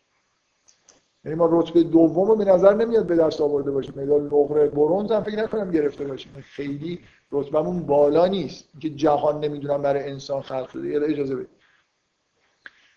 [1.25, 3.93] یعنی ما رتبه دوم رو به نظر نمیاد به دست آورده باشیم.
[3.97, 6.31] مدال نقره برونز هم فکر نکنم گرفته باشیم.
[6.41, 6.99] خیلی
[7.31, 8.65] رتبمون بالا نیست.
[8.79, 11.05] که جهان نمی‌دونم برای انسان خلق شده.
[11.05, 11.49] اجازه بدید.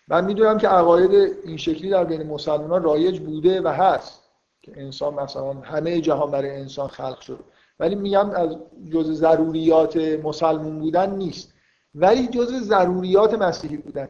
[0.07, 1.11] من می‌دونم که عقاید
[1.45, 4.23] این شکلی در بین مسلمان رایج بوده و هست
[4.61, 7.39] که انسان مثلا همه جهان برای انسان خلق شد
[7.79, 8.57] ولی میگم از
[8.93, 11.53] جز ضروریات مسلمون بودن نیست.
[11.95, 14.09] ولی جز ضروریات مسیحی بودن.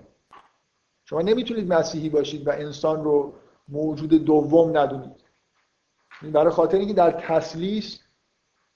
[1.05, 3.33] شما نمی‌تونید مسیحی باشید و انسان رو
[3.67, 5.27] موجود دوم ندونید
[6.21, 7.99] برای خاطر اینکه در تسلیس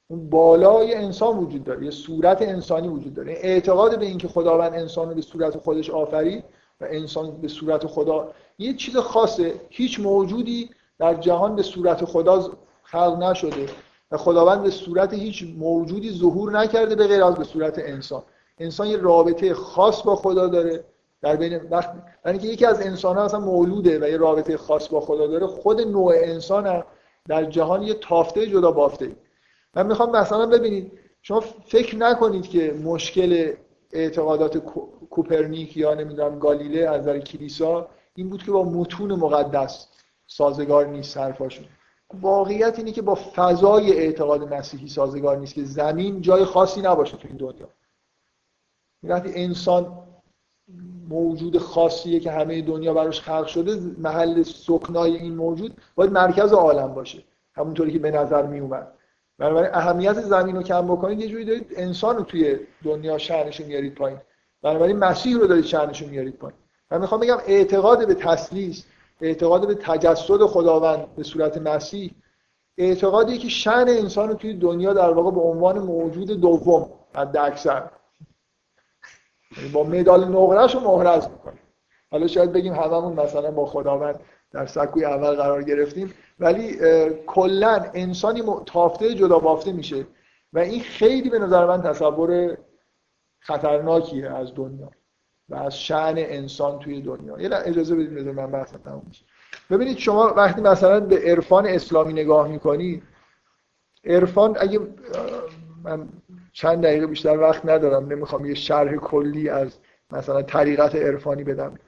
[0.08, 3.34] اون بالای انسان وجود داره یه صورت انسانی وجود داره.
[3.34, 6.44] اعتقاد به اینکه خداوند انسان رو به صورت خودش آفرید
[6.82, 9.62] و انسان به صورت خدا یه چیز خاصه.
[9.70, 10.70] هیچ موجودی
[11.00, 12.52] در جهان به صورت خدا
[12.84, 13.66] خلق نشده
[14.12, 18.24] و خداوند به صورت هیچ موجودی ظهور نکرده به غیر از به صورت انسان.
[18.58, 20.84] انسان یه رابطه خاص با خدا داره.
[21.22, 21.92] در بین وقت
[22.26, 25.48] یعنی که یکی از انسان ها اصلا مولوده و یه رابطه خاص با خدا داره
[25.48, 26.84] خود نوع انسان هم
[27.28, 29.16] در جهان یه تافته جدا بافته.
[29.76, 30.92] من می‌خوام مثلا ببینید
[31.22, 33.54] شما فکر نکنید که مشکل
[33.92, 34.58] اعتقادات
[35.10, 39.88] کوپرنیک یا نمی‌دونم گالیله از نظر کلیسا این بود که با متون مقدس
[40.28, 41.66] سازگار نیست حرفاشون.
[42.22, 47.28] واقعیت اینه که با فضای اعتقاد مسیحی سازگار نیست که زمین جای خاصی نباشه تو
[47.28, 47.70] این دنیا.
[49.04, 50.04] وقتی انسان
[51.10, 56.94] موجود خاصیه که همه دنیا براش خلق شده محل سکنای این موجود باید مرکز عالم
[56.94, 57.24] باشه.
[57.54, 58.88] همونطوری که به نظر می اومد
[59.38, 63.96] بنابراین اهمیت زمین رو کم بکنید یه جوری دارید انسان رو توی دنیا شأنش میارید
[63.96, 64.20] پایین.
[64.62, 66.58] بنابراین مسیح رو دارید شأنش میارید پایین.
[66.92, 68.86] من می‌خوام بگم اعتقاد به تسلیس
[69.22, 72.12] اعتقاد به تجسد خداوند به صورت مسیح
[72.78, 77.90] اعتقادی که شأن انسان رو توی دنیا در واقع به عنوان موجود دوم حد اکثر
[79.74, 81.60] با مدال نقرهش رو مهرز می‌کنه
[82.12, 84.20] حالا شاید بگیم هممون مثلا با خداوند
[84.52, 86.78] در سکوی اول قرار گرفتیم ولی
[87.28, 90.08] کلا انسانی تافته جدا بافته میشه
[90.54, 92.58] و این خیلی به نظر من تصور
[93.40, 94.92] خطرناکیه از دنیا
[95.50, 97.40] و از شعن انسان توی دنیا.
[97.40, 99.26] یه اجازه بدید بذار من بحثم تموم میشه
[99.70, 103.04] ببینید شما وقتی مثلا به عرفان اسلامی نگاه می‌کنید
[104.06, 104.80] عرفان اگه
[105.84, 106.10] من
[106.54, 109.78] چند دقیقه بیشتر وقت ندارم نمی‌خوام یه شرح کلی از
[110.12, 111.80] مثلا طریقت عرفانی بدم.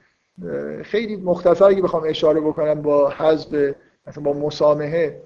[0.82, 3.74] خیلی مختصر اگه بخوام اشاره بکنم با حذف
[4.06, 5.22] مثلا با مسامحه.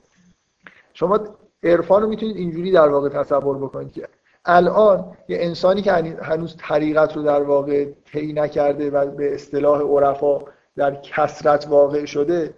[0.93, 1.21] شما
[1.63, 4.09] عرفان رو می‌تونید اینجوری در واقع تصور بکنید که
[4.45, 5.93] الان یه انسانی که
[6.23, 10.39] هنوز طریقت رو در واقع طی نکرده و به اصطلاح عرفا
[10.77, 12.55] در کسرت واقع شده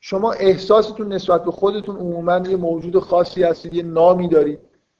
[0.00, 4.58] شما احساستون نسبت به خودتون عموما یه موجود خاصی هستید یه نامی دارید.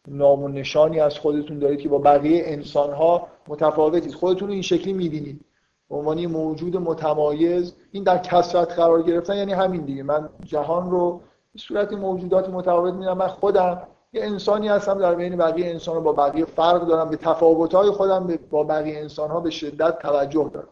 [0.09, 4.63] نام و نشانی از خودتون دارید که با بقیه انسان ها متفاوتید خودتون رو این
[4.63, 5.45] شکلی می‌بینید.
[5.89, 10.03] به عنوان موجود متمایز این در کسرت قرار گرفتن یعنی همین دیگه.
[10.03, 11.21] من جهان رو
[11.53, 13.83] به صورت موجودات متفاوت میدم من خودم
[14.13, 17.11] یه انسانی هستم در بین بقیه انسان رو با بقیه فرق دارم.
[17.11, 20.69] به تفاوت‌های خودم با بقیه انسان ها به شدت توجه دارم.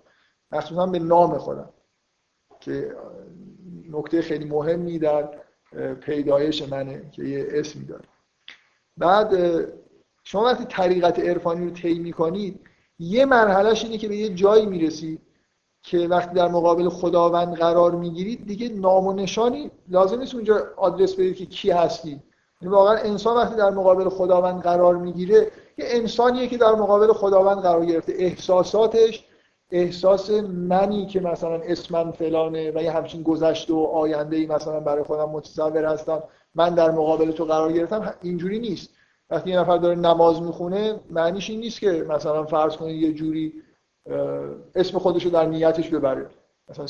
[0.52, 1.68] مخصوصا به نام خودم
[2.60, 2.94] که
[3.90, 5.28] نکته خیلی مهمی در
[6.00, 8.04] پیدایش منه که یه اسمی داره.
[8.98, 9.34] بعد
[10.24, 12.60] شما وقتی طریقت عرفانی رو طی می‌کنید
[12.98, 15.20] یه مرحلهش اینه که به یه جایی می‌رسید
[15.82, 21.14] که وقتی در مقابل خداوند قرار می‌گیرید دیگه نام و نشانی لازم نیست اونجا آدرس
[21.14, 22.22] بدید که کی هستی.
[22.62, 25.38] یعنی واقعا انسان وقتی در مقابل خداوند قرار می‌گیره
[25.78, 28.12] یه انسانیه که در مقابل خداوند قرار گرفته.
[28.16, 29.24] احساساتش
[29.70, 35.02] احساس منی که مثلا اسمم فلانه و یه همچین گذشته و آینده ای مثلا برای
[35.02, 36.22] خودم متصور هستم.
[36.58, 38.90] من در مقابل تو قرار گرفتم اینجوری نیست.
[39.30, 43.52] وقتی یه نفر داره نماز می‌خونه معنیش این نیست که مثلا فرض کنید یه جوری
[44.74, 46.26] اسم خودش رو در نیتش ببره.
[46.70, 46.86] مثلا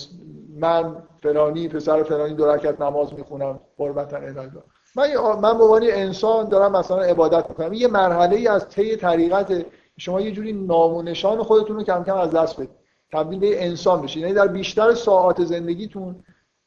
[0.59, 4.49] من فلانی پسر فلانی دو رکعت نماز می‌خونم قربتا الهی
[4.97, 7.73] من من به انسان دارم مثلا عبادت می‌کنم.
[7.73, 9.67] یه مرحله ای از طی طریقت
[9.97, 12.71] شما یه جوری نام و نشان خودتون رو کم کم از دست بدید.
[13.13, 14.23] تبدیل به انسان بشید.
[14.23, 16.17] یعنی در بیشتر ساعات زندگیتون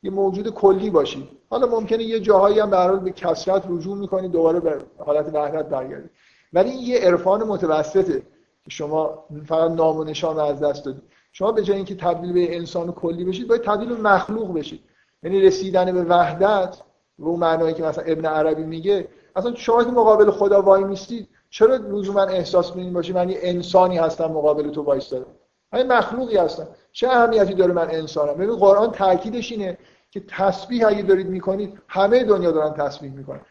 [0.03, 4.60] یه موجود کلی باشید حالا ممکنه یه جاهایی هم به به کسرت رجوع می‌کنید دوباره
[4.60, 6.10] به حالت وحدت برگردید
[6.53, 8.22] ولی این یه عرفان متوسطه
[8.64, 12.56] که شما فقط نام و نشان از دست دادید شما به جای اینکه تبدیل به
[12.56, 14.82] انسان کلی بشید باید تبدیل به مخلوق بشید.
[15.23, 16.78] یعنی رسیدن به وحدت
[17.19, 21.28] و اون معنایی که مثلا ابن عربی میگه اصلا شما که مقابل خدا وای میستید
[21.49, 25.26] چرا لزوما احساس کنید باشی من یه انسانی هستم مقابل تو وایستادم؟
[25.73, 26.68] من مخلوقی هستم.
[26.91, 29.78] چه اهمیتی داره من انسانم؟ ببین قرآن تاکیدش اینه
[30.12, 33.42] که تسبیح اگه دارید می‌کنید همه دنیا دارن تسبیح می‌کنن.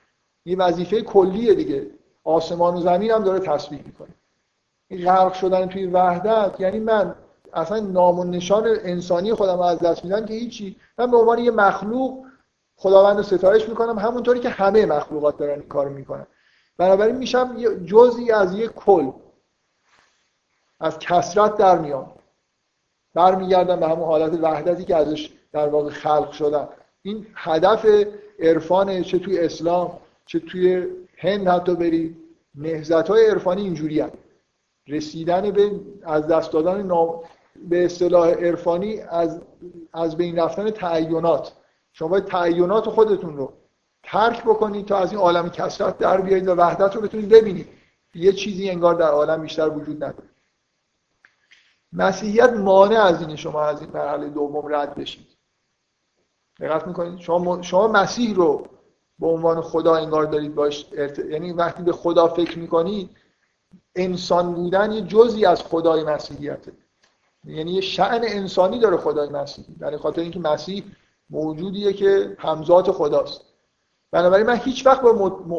[0.44, 1.90] این وظیفه کلیه دیگه.
[2.24, 4.14] آسمان و زمین هم داره تسبیح می‌کنه.
[4.88, 7.14] این غرق شدن توی وحدت یعنی من
[7.52, 10.76] اصلا نام و نشان انسانی خودم از دست میدم که هیچی.
[10.98, 12.24] من به عنوان یه مخلوق
[12.76, 16.26] خداوند رو ستایش می‌کنم همونطوری که همه مخلوقات دارن این کار می‌کنن.
[16.76, 19.10] بنابراین میشم جزئی از یک کل.
[20.80, 22.12] از کسرت در میام
[23.14, 26.68] برمیگردن به همون حالت وحدتی که ازش در واقع خلق شدن.
[27.02, 27.86] این هدف
[28.38, 30.86] عرفان چه توی اسلام چه توی
[31.16, 32.16] هند حتی برید
[32.54, 34.16] نهزت های عرفانی اینجوری هست
[34.88, 35.70] رسیدن به
[36.02, 37.20] از دست دادن نام
[37.68, 39.40] به اصطلاح عرفانی از
[39.92, 41.52] از بین رفتن تعینات.
[41.92, 43.52] شما باید تعینات خودتون رو
[44.02, 47.68] ترک بکنید تا از این عالم کسرت در بیایید و وحدت رو بتونید ببینید.
[48.14, 50.28] یه چیزی انگار در عالم بیشتر وجود نداره.
[51.92, 55.29] مسیحیت مانع از این شما از این مرحله دوم رد بشید.
[56.60, 57.18] دقت می‌کنید.
[57.18, 58.66] شما شما مسیح رو
[59.18, 61.18] به عنوان خدا انگار دارید باش ارت...
[61.18, 63.10] یعنی وقتی به خدا فکر می‌کنید
[63.96, 66.72] انسان بودن یه جزی از خدای مسیحیته.
[67.44, 70.84] یعنی یه شعن انسانی داره خدای مسیحی برای خاطر اینکه مسیح
[71.30, 73.40] موجودیه که همزات خداست.
[74.12, 75.12] بنابراین من هیچ وقت با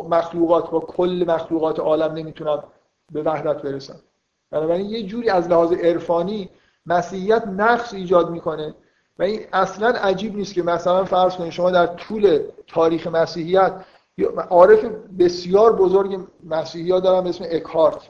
[0.09, 2.63] مخلوقات با کل مخلوقات عالم نمی‌تونم
[3.11, 3.99] به وحدت برسم.
[4.51, 6.49] بنابراین یه جوری از لحاظ عرفانی
[6.85, 8.73] مسیحیت نقص ایجاد می‌کنه.
[9.19, 13.73] و این اصلا عجیب نیست که مثلا فرض کنید شما در طول تاریخ مسیحیت
[14.49, 14.85] عارف
[15.19, 18.01] بسیار بزرگ مسیحی ها دارن اسم اکهارت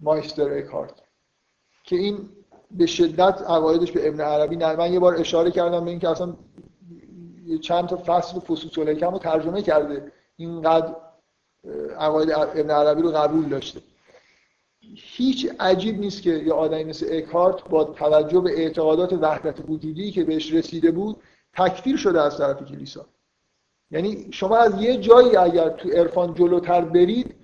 [0.00, 1.02] مایستر اکهارت
[1.84, 2.28] که این
[2.70, 6.36] به شدت عقایدش به ابن عربی نه من یه بار اشاره کردم به اینکه اصلا
[7.60, 10.96] چند تا فصل فصوص الحکم رو ترجمه کرده اینقدر
[11.98, 13.80] عقاید ابن عربی رو قبول داشته.
[14.94, 20.24] هیچ عجیب نیست که یه آدمی مثل اکهارت با توجه به اعتقادات وحدت وجودی که
[20.24, 21.16] بهش رسیده بود
[21.52, 23.06] تکفیر شده از طرف کلیسا.
[23.90, 27.34] یعنی شما از یه جایی اگر تو عرفان جلوتر برید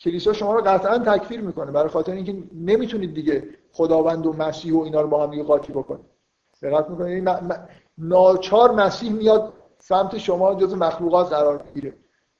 [0.00, 1.72] کلیسا شما رو قطعا تکفیر می‌کنه.
[1.72, 5.72] برای خاطر اینکه نمی‌تونید دیگه خداوند و مسیح و اینا رو با هم دیگه قاطی
[5.72, 6.06] بکنید.
[6.62, 7.54] دقت می‌کنید؟ یعنی
[7.98, 11.94] ناچار مسیح میاد سمت شما جز مخلوقات قرار می‌گیره.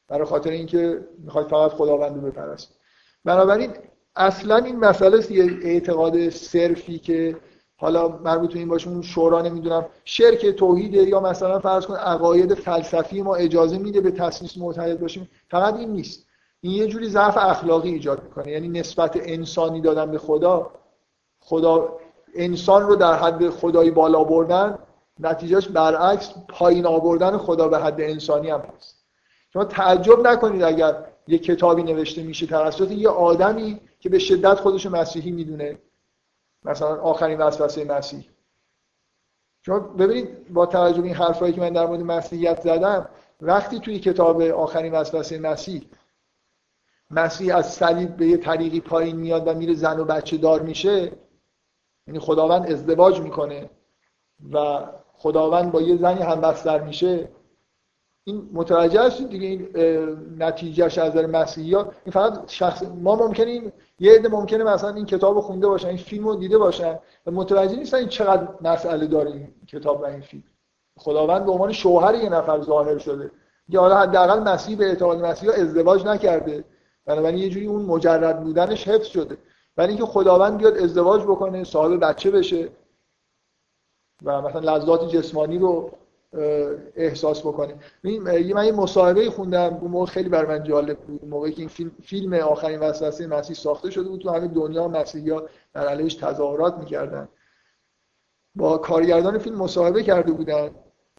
[0.09, 2.77] برای خاطر اینکه می‌خواید فقط خداوند رو بپرستید.
[3.24, 3.70] بنابراین
[4.20, 7.36] اصلا این مسئله یه اعتقاد صرفی که
[7.76, 12.55] حالا مربوط به این باشه اون شورا نمی‌دونم شرک توحیده یا مثلا فرض کن عقاید
[12.55, 15.30] فلسفی ما اجازه میده به تسلیس معتقد باشیم.
[15.51, 16.26] فقط این نیست.
[16.60, 18.52] این یه جوری ضعف اخلاقی ایجاد می‌کنه.
[18.52, 20.70] یعنی نسبت انسانی دادن به خدا
[21.40, 21.98] خدا
[22.34, 24.78] انسان رو در حد خدایی بالا بردن
[25.20, 29.05] نتیجهش برعکس پایین آوردن خدا به حد انسانی هم هست.
[29.52, 34.86] شما تعجب نکنید اگر یه کتابی نوشته میشه توسط یه آدمی که به شدت خودش
[34.86, 35.78] مسیحی می‌دونه.
[36.64, 38.24] مثلا آخرین وسوسه مسیح.
[39.62, 43.09] شما ببینید با توجه به این حرفایی که من در مورد مسیحیت زدم
[43.40, 45.82] وقتی توی کتاب آخرین وسوسه مسیح
[47.10, 51.12] مسیح از صلیب به یه طریقی پایین میاد و میره زن و بچه دار میشه
[52.06, 53.70] یعنی خداوند ازدواج می‌کنه
[54.52, 57.28] و خداوند با یه زنی هم بستر میشه
[58.24, 59.68] این متوجه هستید دیگه این
[60.38, 65.40] نتیجهش از نظر مسیحی این فقط شخص ما ممکنه یه عده ممکنه مثلا این کتاب
[65.40, 69.55] خونده باشن این فیلم رو دیده باشن و متوجه نیستن این چقدر مسئله داره این
[69.68, 70.42] کتاب و این فیلم.
[70.98, 73.30] خداوند به عنوان شوهر یه نفر ظاهر شده.
[73.68, 76.64] یا حالا حداقل مسیح به اعتقاد مسیحا ازدواج نکرده.
[77.06, 79.38] بنابراین یه جوری اون مجرد بودنش حفظ شده.
[79.76, 82.68] ولی اینکه خداوند بیاد ازدواج بکنه صاحب بچه بشه
[84.24, 85.90] و مثلا لذات جسمانی رو
[86.97, 87.74] احساس بکنه.
[88.05, 91.24] من یه مصاحبه خوندم اون موقع خیلی بر من جالب بود.
[91.24, 95.31] موقعی که این فیلم, فیلم آخرین وسوسه مسیح ساخته شده بود تو همه دنیا مسیحی
[95.31, 95.43] ها
[95.74, 97.28] در علیهش تظاهرات می‌کردن.
[98.55, 100.70] با کارگردان فیلم مصاحبه کرده بودن.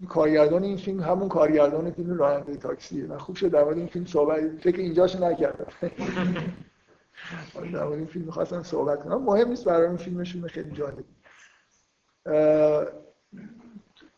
[0.10, 3.06] کارگردان این فیلم همون کارگردان فیلم راننده تاکسیه.
[3.06, 5.68] و خوب شد در این فیلم صحبت فکر اینجاش نکردم.
[7.74, 9.24] در این فیلم می‌خواستم صحبت کنم.
[9.24, 11.04] مهم نیست برای این فیلمشون خیلی جالب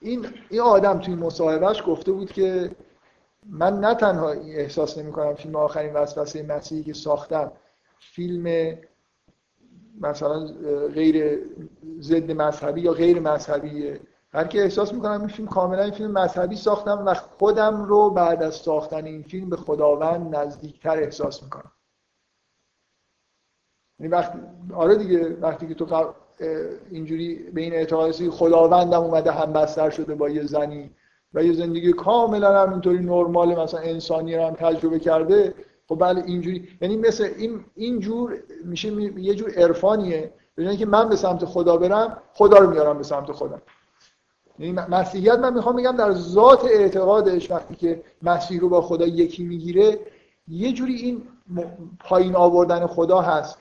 [0.03, 2.71] این این آدم توی مصاحبهش گفته بود که
[3.49, 7.51] من نه تنها احساس نمی کنم فیلم آخرین وسوسه مسیحی که ساختم
[7.99, 8.77] فیلم
[10.01, 10.45] مثلا
[10.93, 11.39] غیر
[11.99, 13.99] ضد مذهبی یا غیر مذهبیه.
[14.33, 18.43] هر که احساس می‌کنم این فیلم کاملا این فیلم مذهبی ساختم و خودم رو بعد
[18.43, 21.71] از ساختن این فیلم به خداوند نزدیکتر احساس می‌کنم.
[23.99, 24.39] یعنی وقتی
[24.75, 26.13] آره دیگه وقتی که تو
[26.91, 30.89] اینجوری به این اعتقاد خداوندم اومده هم بستر شده با یه زنی
[31.33, 35.53] و یه زندگی کاملا همینطوری نرمال مثلا انسانی رو هم تجربه کرده.
[35.87, 36.67] خب بله اینجوری.
[36.81, 40.31] یعنی مثل این اینجور میشه یه جور عرفانیه.
[40.55, 43.61] به که من به سمت خدا برم خدا رو میارم به سمت خودم.
[44.59, 49.43] یعنی مسیحیت من می‌خوام بگم در ذات اعتقادش وقتی که مسیح رو با خدا یکی
[49.43, 49.99] می‌گیره
[50.47, 51.21] یه جوری این
[51.99, 53.57] پایین آوردن خدا هست.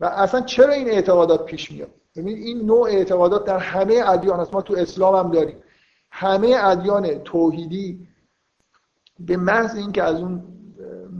[0.00, 4.54] و اصلا چرا این اعتقادات پیش میاد؟ ببینید این نوع اعتقادات در همه ادیان هست
[4.54, 5.56] ما تو اسلام هم داریم.
[6.10, 8.08] همه ادیان توحیدی
[9.18, 10.42] به محض اینکه از اون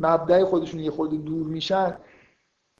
[0.00, 1.96] مبدع خودشون یه خود دور میشن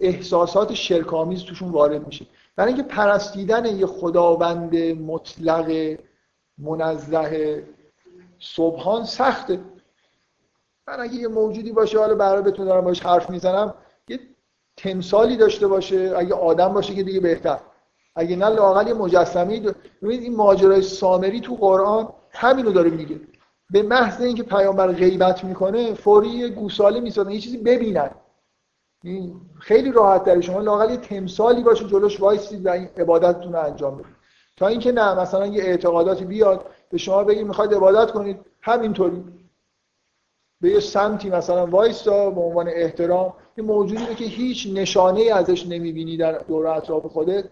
[0.01, 2.27] احساسات شرکامیز توشون وارد میشه.
[2.57, 5.99] برای اینکه پرستیدن یه خداوند مطلق
[6.59, 7.65] منزه
[8.39, 9.61] صبحان سخته.
[10.89, 13.75] من اگه یه موجودی باشه حالا برای بتون دارم باش حرف می‌زنم
[14.09, 14.21] یه
[14.83, 17.61] تمثالی داشته باشه اگه آدم باشه که دیگه بهتر.
[18.17, 19.61] اگه نه لاقل یه مجسمه
[20.03, 23.21] ببینید این ماجرای سامری تو قرآن همینو داره میگه.
[23.71, 28.11] به محض اینکه پیامبر غیبت می‌کنه فوری گوساله می‌سازن یه چیزی ببینن.
[29.61, 33.95] خیلی راحت داره شما لاقل یه تمثالی باشه جلوش وایسید و این عبادتتون رو انجام
[33.95, 34.15] بدید.
[34.57, 39.25] تا اینکه نه مثلا یه اعتقاداتی بیاد به شما بگید می‌خواید عبادت کنید همینطوری.
[40.61, 46.17] به یه سمتی مثلا وایستا به عنوان احترام یه موجودی که هیچ نشانه ازش نمی‌بینی
[46.17, 47.45] در دور اطراف خودت.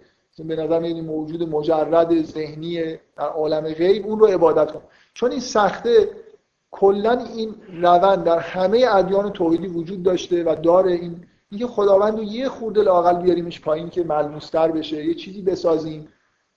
[0.45, 2.83] به نظر میاد موجود مجرد ذهنی
[3.17, 4.81] در عالم غیب اون رو عبادت کن.
[5.15, 6.11] چون این سخته
[6.71, 11.25] کلا این روند در همه ادیان توحیدی وجود داشته و داره این.
[11.51, 16.09] اینکه خداوند رو یه خورده لاقل بیاریمش پایین که ملموستر بشه یه چیزی بسازیم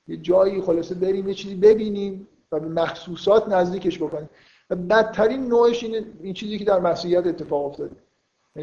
[0.07, 4.30] یه جایی خلاصه بریم یه چیزی ببینیم و به محسوسات نزدیکش بکنیم.
[4.69, 7.95] و بدترین نوعش اینه این چیزی که در مسیحیت اتفاق افتاده.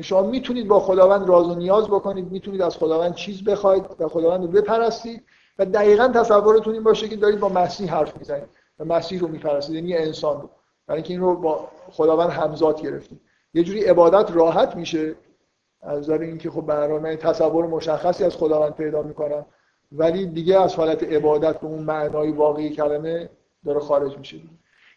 [0.00, 4.42] شما می‌تونید با خداوند راز و نیاز بکنید می‌تونید از خداوند چیز بخواید و خداوند
[4.42, 5.24] رو بپرستید
[5.58, 8.48] و دقیقا تصورتون این باشه که دارید با مسیح حرف می‌زنید
[8.78, 10.50] و مسیح رو میپرستید یعنی انسان رو.
[10.86, 13.20] برای اینکه این رو با خداوند همزاد گرفتید.
[13.54, 15.14] یه جوری عبادت راحت میشه
[15.82, 19.46] از نظر اینکه خب برنامه تصور مشخصی از خداوند پیدا می‌کنم
[19.92, 23.30] ولی دیگه از حالت عبادت به اون معنای واقعی کلمه
[23.64, 24.40] داره خارج میشه.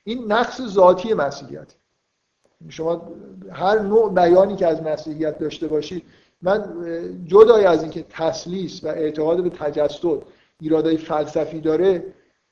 [0.04, 1.76] این نقص ذاتی مسیحیت.
[2.70, 3.12] شما
[3.52, 6.04] هر نوع بیانی که از مسیحیت داشته باشید
[6.42, 6.64] من
[7.26, 10.24] جدای از اینکه تسلیس و اعتقاد به تجسد
[10.60, 12.04] ایرادای فلسفی داره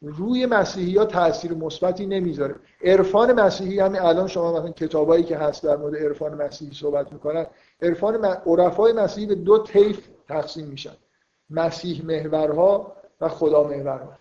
[0.02, 2.56] روی مسیحی ها تاثیر مثبتی نمی‌ذاره.
[2.84, 7.46] عرفان مسیحی همین الان شما مثلا کتابایی که هست در مورد عرفان مسیحی صحبت می‌کنن
[7.82, 10.96] عرفان عرفای مسیحی به دو طیف تقسیم میشن.
[11.50, 14.18] مسیح محورها و خدا محورها.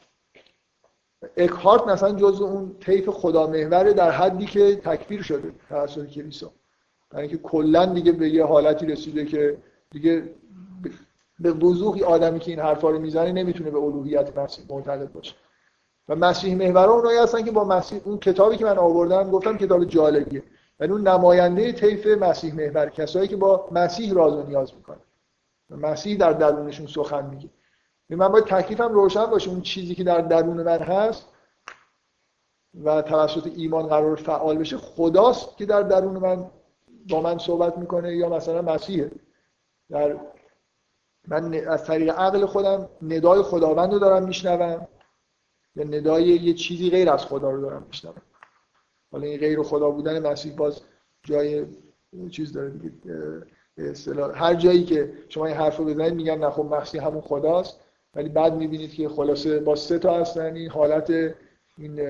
[1.36, 6.50] اکهارت مثلا جزء اون طیف خدا محوره در حدی که تکفیر شده توسط کلیسا.
[7.10, 9.56] برای اینکه کلا دیگه به یه حالتی رسیده که
[9.90, 10.22] دیگه
[11.40, 15.34] به وضوحی آدمی که این حرفا رو می‌زنه نمی‌تونه به الوهیت مسیح معتقد باشه.
[16.08, 19.84] و مسیح محورا اونایی هستن که با مسیح اون کتابی که من آوردم گفتم کتاب
[19.84, 20.42] جالبیه.
[20.80, 25.00] یعنی اون نماینده طیف مسیح محور کسایی که با مسیح راز و نیاز می‌کنن.
[25.70, 27.48] مسیح در درونشون سخن میگه.
[28.16, 31.28] من باید تکلیفم روشن باشه اون چیزی که در درون من هست
[32.84, 36.50] و توسط ایمان قرار فعال بشه خداست که در درون من
[37.08, 39.10] با من صحبت می‌کنه یا مثلا مسیحه.
[39.90, 40.16] در
[41.28, 44.88] من از طریق عقل خودم ندای خداوند رو دارم میشنوم
[45.76, 48.22] یا ندای یه چیزی غیر از خدا رو دارم میشنوم.
[49.12, 50.80] حالا این غیر خدا بودن مسیح باز
[51.22, 51.66] جای
[52.30, 52.92] چیز داره دیگه
[54.34, 57.80] هر جایی که شما این حرف رو بزنید میگن نه خب مسیح همون خداست.
[58.18, 61.34] ولی بعد می‌بینید که خلاصه با سه تا هستن این حالت
[61.78, 62.00] این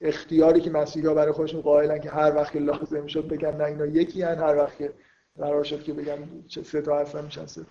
[0.00, 3.86] اختیاری که مسیحا برای خودشون قائلن که هر وقت که لازم می‌شد بگن نه اینا
[3.86, 4.38] یکی هن.
[4.38, 4.92] هر وقت که
[5.38, 7.62] قرار شد که بگن چه سه تا هستن میشن سه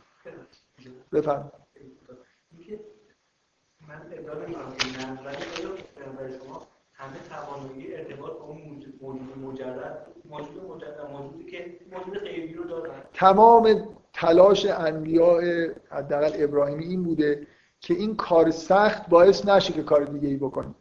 [1.12, 1.52] بفهم
[3.88, 4.02] من
[6.40, 9.04] شما همه توانایی ارتباط با اون موجود
[9.38, 13.02] مجرد موجود مجرد موجودی که موجود غیبی رو دارن.
[13.14, 17.48] تمام تلاش انبیاء حداقل ابراهیمی این بوده
[17.80, 20.76] که این کار سخت باعث نشه که کار دیگه ای بکنیم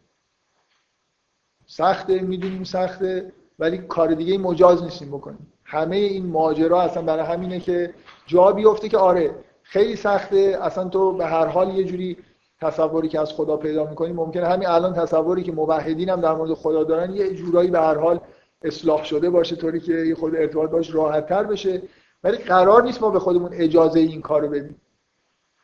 [1.66, 5.52] سخته می‌دونیم سخته ولی کار دیگه ای مجاز نیستیم بکنیم.
[5.64, 7.94] همه این ماجرا اصلا برای همینه که
[8.26, 10.58] جا بیفته که آره خیلی سخته.
[10.62, 12.16] اصلا تو به هر حال یه جوری
[12.60, 16.54] تصوری که از خدا پیدا می‌کنی ممکنه همین الان تصوری که موحدین هم در مورد
[16.54, 18.20] خدا دارن یه جورایی به هر حال
[18.62, 21.82] اصلاح شده باشه طوری که خود ارتباط باش راحت تر بشه.
[22.24, 24.80] ولی قرار نیست ما به خودمون اجازه این کارو بدیم.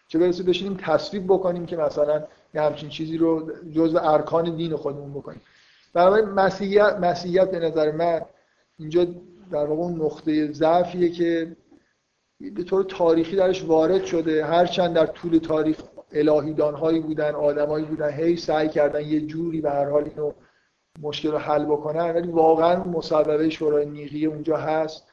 [0.09, 2.25] چه برسه بشینیم تصویب بکنیم که مثلا
[2.55, 5.41] یه همچین چیزی رو جزء ارکان دین خودمون بکنیم.
[5.93, 8.21] برای مسیحیت مسیحیت به نظر من
[8.79, 9.05] اینجا
[9.51, 11.57] در واقع اون نقطه ضعفیه که
[12.41, 14.45] به طور تاریخی درش وارد شده.
[14.45, 15.77] هرچند در طول تاریخ
[16.13, 20.33] الهیدان هایی بودن آدمایی بودن هی سعی کردن یه جوری به هر حال اینو
[21.03, 25.08] مشکل رو حل بکنن ولی واقعا مصوبه شورای نیقی اونجا هست.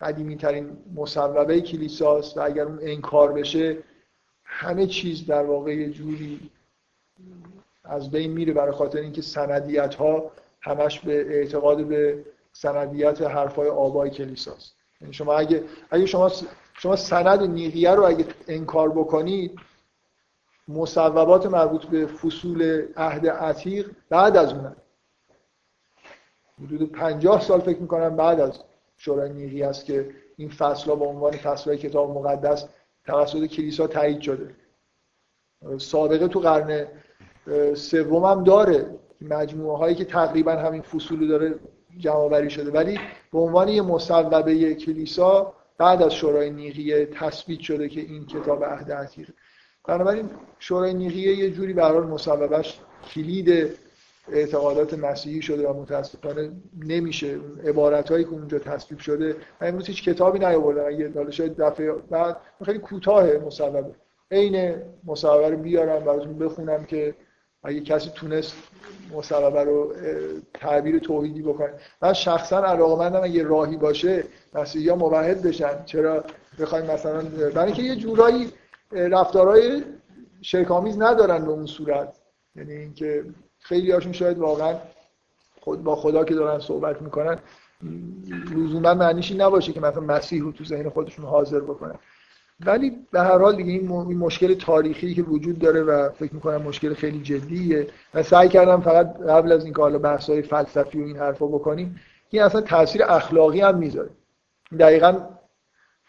[0.00, 3.78] قدیمی ترین مصوبه کلیساست و اگر اون انکار بشه
[4.44, 6.50] همه چیز در واقع یه جوری
[7.84, 14.10] از بین میره برای خاطر اینکه سندیت ها همش به اعتقاد به سندیت حرفای آبای
[14.10, 14.74] کلیساست.
[15.00, 16.32] یعنی شما اگه اگه شما
[16.78, 19.58] شما سند نیقیه رو اگه انکار بکنید
[20.68, 24.76] مصوبات مربوط به فصول عهد عتیق بعد از اونن.
[26.62, 28.58] حدود 50 سال فکر می‌کنم بعد از
[28.96, 32.68] شورای نیقی است که این فصل به عنوان فصل کتاب مقدس
[33.04, 34.54] توسط کلیسا تایید شده.
[35.78, 36.86] سابقه تو قرن
[37.74, 38.86] سوم هم داره.
[39.20, 41.54] مجموعه هایی که تقریبا همین فصول داره
[41.98, 42.70] جمع شده.
[42.70, 43.00] ولی
[43.32, 48.92] به عنوان یه مصوبه کلیسا بعد از شورای نیقیه تثبیت شده که این کتاب عهد
[48.92, 49.32] عتیقه
[49.84, 52.80] بنابراین شورای نیقیه یه جوری به مصوبهش
[53.14, 53.78] کلید
[54.32, 56.50] اعتقادات مسیحی شده و متاسفانه
[56.84, 57.38] نمیشه.
[57.64, 60.86] عبارت هایی که اونجا تصویب شده من امروز هیچ کتابی نیاوردم.
[60.86, 63.84] اگه حالا شاید دفعه بعد خیلی کوتاه مصوبه.
[64.30, 64.74] عین
[65.04, 67.14] مصوبه رو بیارم براتون بخونم که
[67.64, 68.54] اگه کسی تونست
[69.14, 69.92] مصوبه رو
[70.54, 71.72] تعبیر توحیدی بکنه.
[72.02, 74.24] من شخصا علاقمندم اگه راهی باشه
[74.54, 75.84] مسیحی ها موحد بشن.
[75.84, 76.24] چرا؟
[76.60, 77.22] بخوایم مثلا
[77.54, 78.52] برای اینکه یه جورایی
[78.92, 79.82] رفتارهای
[80.42, 82.16] شرکامیز ندارن به اون صورت.
[82.56, 83.24] یعنی اینکه
[83.68, 84.74] خیلی هاشون شاید واقعا
[85.60, 87.38] خود با خدا که دارن صحبت می‌کنن
[88.56, 91.94] لزوما معنیش این نباشه که مثلا مسیح رو تو ذهن خودشون حاضر بکنن.
[92.66, 96.94] ولی به هر حال دیگه این مشکل تاریخی که وجود داره و فکر می‌کنم مشکل
[96.94, 101.16] خیلی جدیه و سعی کردم فقط قبل از اینکه حالا بحث های فلسفی و این
[101.16, 104.10] حرفا بکنیم این اصلا تاثیر اخلاقی هم می‌ذاره.
[104.78, 105.20] دقیقا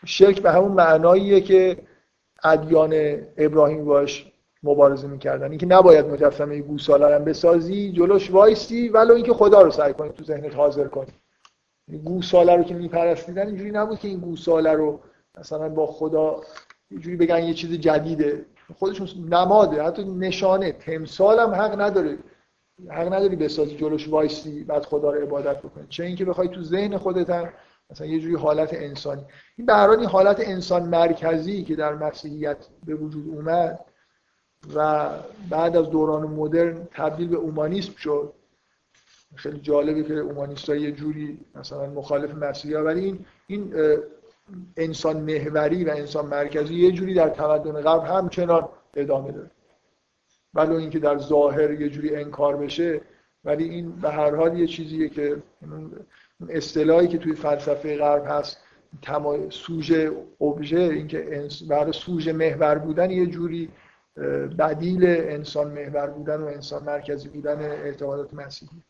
[0.05, 1.77] شرک به همون معناییه که
[2.43, 2.93] ادیان
[3.38, 4.31] ابراهیم باش
[4.63, 5.49] مبارزه می‌کردن.
[5.49, 10.23] اینکه نباید مجسمه گوساله هم بسازی جلوش وایسی ولو اینکه خدا رو سعی کنی تو
[10.23, 11.11] ذهنت حاضر کنی.
[12.03, 14.99] گوساله رو که میپرستیدن اینجوری نبود که این گوساله رو
[15.38, 16.41] مثلا با خدا
[16.91, 18.45] اینجوری بگن یه چیز جدیده.
[18.75, 20.71] خودشون نماده حتی نشانه.
[20.71, 22.17] تمثال هم حق نداره.
[22.89, 25.85] حق نداری بسازی جلوش وایسی بعد خدا رو عبادت بکنی.
[25.89, 27.49] چه اینکه بخوای تو ذهن خودت هم
[27.89, 29.21] مثلا یه جوری حالت انسانی.
[29.57, 29.73] این به
[30.07, 33.79] حالت انسان مرکزی که در مسیحیت به وجود اومد
[34.76, 35.10] و
[35.49, 38.34] بعد از دوران مدرن تبدیل به اومانیسم شد.
[39.35, 43.73] خیلی جالبه که اومانیست یه جوری مثلا مخالف مسیحی ها ولی این این
[44.77, 49.52] انسان محوری و انسان مرکزی یه جوری در تمدن غرب همچنان ادامه داره.
[50.53, 53.02] ولی اینکه در ظاهر یه جوری انکار بشه
[53.45, 55.38] ولی این به هر حال یه چیزیه که
[56.49, 58.57] اصطلاحی که توی فلسفه غرب هست
[59.02, 63.69] تمای سوژه اوبژه اینکه برای سوژه محور بودن یه جوری
[64.57, 68.84] بدیل انسان محور بودن و انسان مرکزی بودن اعتقادات مسیحی.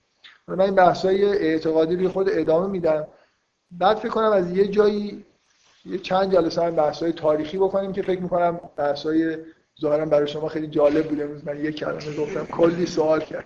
[0.48, 3.08] من این بحثای اعتقادی رو خود ادامه میدم.
[3.72, 5.26] بعد فکر کنم از یه جایی
[5.86, 9.38] یه چند جلسه هم بحثای تاریخی بکنیم که فکر می‌کنم بحثای
[9.82, 11.24] ظاهرا برای شما خیلی جالب بوده.
[11.24, 12.46] امروز من یک کلمه گفتم.
[12.46, 13.46] کلی سوال کرد.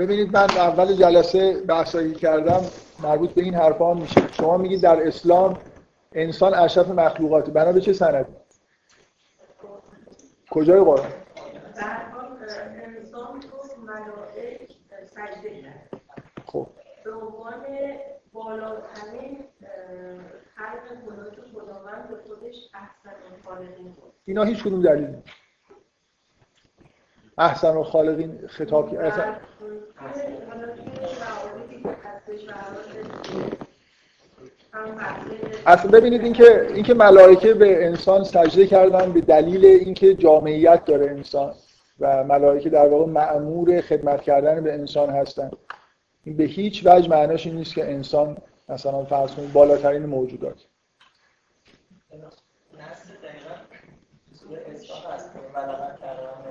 [0.00, 2.60] ببینید من اول جلسه بحثایی کردم
[3.02, 5.58] مربوط به این حرفا میشه شما میگید در اسلام
[6.12, 7.52] انسان اشرف مخلوقاته.
[7.52, 8.32] بنا به چه سندی؟
[10.50, 11.10] کجای قرآن؟
[16.46, 16.66] خب.
[17.04, 17.64] به عنوان
[18.32, 19.38] بالاترین
[20.54, 20.98] خلق
[21.52, 23.16] خداوند به خودش احسن
[24.24, 25.39] اینا هیچ کدوم دلیل نیست.
[27.40, 29.34] احسن و خالقین خطاب اصلا
[35.66, 41.54] اصلا ببینید اینکه اینکه ملائکه به انسان سجده کردن به دلیل اینکه جامعیت داره انسان
[42.00, 45.50] و ملائکه در واقع مأمور خدمت کردن به انسان هستن.
[46.24, 48.36] این به هیچ وجه معناش این نیست که انسان
[48.68, 50.56] مثلا فرض کنید بالاترین موجودات.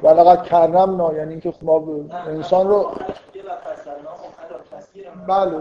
[0.04, 1.88] ولقد کرمنا یعنی اینکه ما
[2.28, 2.92] انسان رو
[5.28, 5.58] بله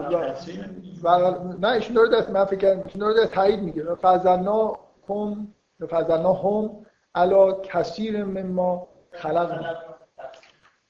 [1.03, 4.79] بله نه ایشون داره دست من فکر ایشون داره تایید میگه فضلنا
[5.09, 5.53] هم
[5.89, 6.69] فضلنا هم
[7.15, 9.75] علا کثیر مما خلق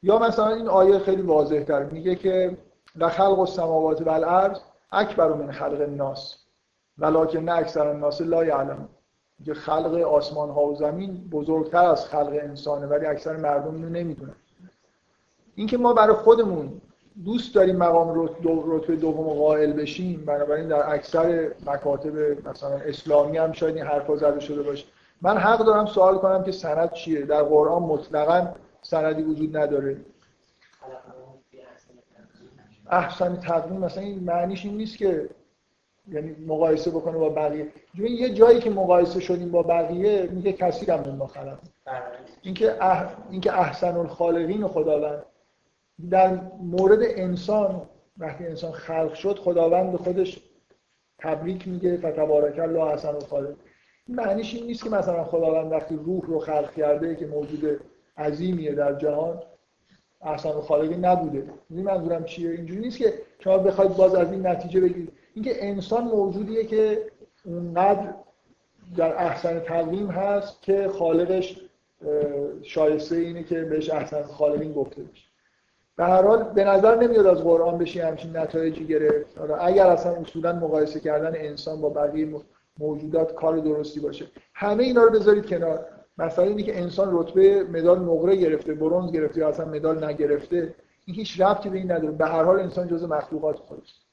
[0.03, 2.57] یا مثلا این آیه خیلی واضح تر میگه که
[2.95, 4.59] لخلق السماوات والارض
[4.91, 6.45] اکبر من خلق الناس
[6.97, 8.89] ولکن اکثر الناس لا یعلم
[9.45, 14.35] که خلق آسمان ها و زمین بزرگتر از خلق انسانه ولی اکثر مردم اینو نمی‌دونن.
[15.55, 16.81] اینکه ما برای خودمون
[17.25, 23.75] دوست داریم مقام رتبه دوم قائل بشیم بنابراین در اکثر مکاتب مثلا اسلامی هم شاید
[23.75, 24.85] این حرفا زده شده باشه.
[25.21, 28.47] من حق دارم سوال کنم که سند چیه؟ در قرآن مطلقا
[28.81, 29.97] سندی وجود نداره.
[32.89, 35.29] احسن تقویم مثلا این معنیش این نیست که
[36.11, 37.67] یعنی مقایسه بکنه با بقیه.
[37.95, 41.59] یه جایی که مقایسه شدیم با بقیه میگه کسی هم ما خلق
[42.41, 43.09] اینکه اح...
[43.29, 45.23] اینکه احسن الخالقین خداوند
[46.09, 47.81] در مورد انسان
[48.17, 50.39] وقتی انسان خلق شد خداوند به خودش
[51.19, 53.55] تبریک میگه فتبارک الله احسن الخالق
[54.07, 57.79] معنیش این نیست که مثلا خداوند وقتی روح رو خلق کرده که موجود
[58.17, 59.43] عظیمیه در جهان
[60.21, 61.43] احسن خالقی نبوده.
[61.69, 65.11] این منظورم چیه؟ اینجوری نیست که شما بخواید باز از این نتیجه بگیرید.
[65.39, 67.11] اینکه انسان موجودیه که
[67.45, 68.13] اونقدر
[68.97, 71.61] در احسن تقویم هست که خالقش
[72.61, 75.23] شایسته اینه که بهش احسن خالقین گفته بشه.
[75.95, 79.37] به هر حال به نظر نمیاد از قرآن بشی همچین نتایجی گرفت.
[79.59, 82.27] اگر اصلا اصولا مقایسه کردن انسان با بقیه
[82.79, 84.25] موجودات کار درستی باشه.
[84.53, 85.85] همه اینا رو بذارید کنار.
[86.17, 90.75] مثلا اینی که انسان رتبه مدال نقره گرفته برونز گرفته یا اصلا مدال نگرفته
[91.05, 92.11] این هیچ ربطی به این نداره.
[92.11, 94.08] به هر حال انسان جزء مخلوقات خودش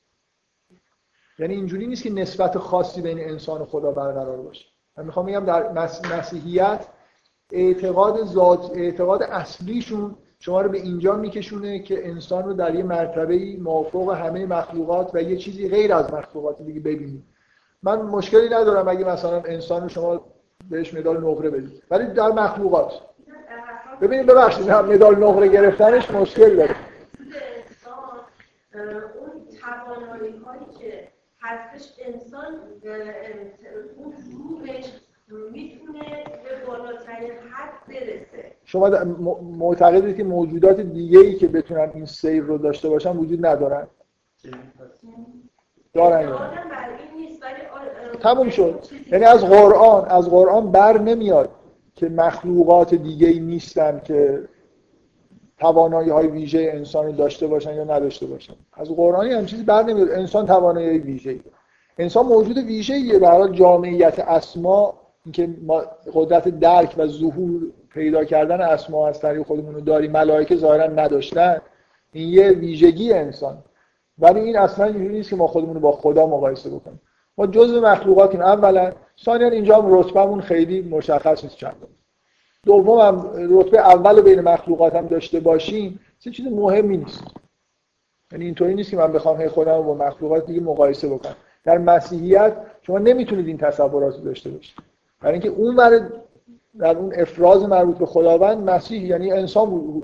[1.39, 4.65] یعنی اینجوری نیست که نسبت خاصی بین انسان و خدا برقرار باشه.
[4.99, 5.73] من می‌خوام بگم در
[6.17, 6.87] مسیحیت
[7.53, 13.57] اعتقاد ذات اعتقاد اصلیشون شما رو به اینجا میکشونه که انسان رو در یه مرتبه
[13.61, 17.25] موافق همه مخلوقات و یه چیزی غیر از مخلوقات دیگه ببینید
[17.83, 20.21] من مشکلی ندارم اگه مثلا انسان رو شما
[20.71, 21.83] بهش مدال نقره بدید.
[21.91, 22.93] ولی در مخلوقات.
[24.01, 26.77] ببینید ببخشید مدال نقره گرفتنش مشکل داره.
[28.75, 31.09] اون توانایی هایی که
[31.47, 32.45] هستش انسان
[33.97, 34.15] اون
[34.49, 34.85] روحش
[35.53, 38.53] می‌تونه به بالاترین حد برسه.
[38.65, 38.89] شما
[39.59, 43.87] معتقدید که موجودات دیگه ای که بتونن این سیر رو داشته باشن وجود ندارن؟
[45.95, 46.33] دارن
[48.21, 48.85] تموم شد.
[49.13, 51.51] یعنی از قرآن از قرآن بر نمیاد
[51.95, 54.49] که مخلوقات دیگه ای نیستن که
[55.59, 58.55] توانایی های ویژه انسان رو داشته باشن یا نداشته باشن.
[58.73, 60.11] از قرآنی هم چیزی بر نمیاد.
[60.11, 61.41] انسان توانایی ویژه
[61.99, 65.83] انسان موجود ویژه ایه برای جامعیت اسما اینکه ما
[66.15, 67.61] قدرت درک و ظهور
[67.95, 71.61] پیدا کردن اسما از طریق خودمون رو داریم ملائکه ظاهرا نداشتن
[72.13, 73.59] این یه ویژگی انسان.
[74.19, 77.01] ولی این اصلا اینجوری نیست که ما خودمون رو با خدا مقایسه بکنیم.
[77.39, 78.41] ما جزء مخلوقاتیم.
[78.41, 78.93] اولا
[79.25, 81.77] ثانیا اینجا هم رتبهمون خیلی مشخص نیست چند
[82.67, 87.25] دوم هم رتبه اول بین مخلوقات هم داشته باشیم چه چیز مهمی نیست.
[88.33, 91.37] یعنی اینطوری نیست که من بخوام هی خودم با مخلوقات دیگه مقایسه بکنم.
[91.65, 94.77] در مسیحیت شما نمی‌تونید این تصورات داشته باشید.
[95.21, 95.77] برای اینکه اون
[96.79, 100.03] در اون افراز مربوط به خداوند مسیح یعنی انسان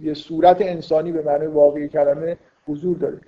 [0.00, 2.36] یه صورت انسانی به معنی واقعی کلمه
[2.68, 3.20] حضور داره.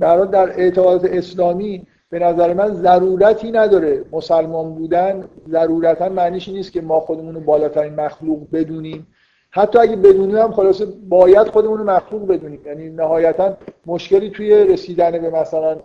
[0.00, 1.86] در در اعتقادات اسلامی
[2.18, 4.04] به نظر من ضرورتی نداره.
[4.12, 9.06] مسلمان بودن ضرورتا معنیش نیست که ما خودمون رو بالاترین مخلوق بدونیم.
[9.50, 12.60] حتی اگه بدونیم هم خلاصه باید خودمون رو مخلوق بدونیم.
[12.66, 13.56] یعنی نهایتا
[13.86, 15.76] مشکلی توی رسیدن به مثلا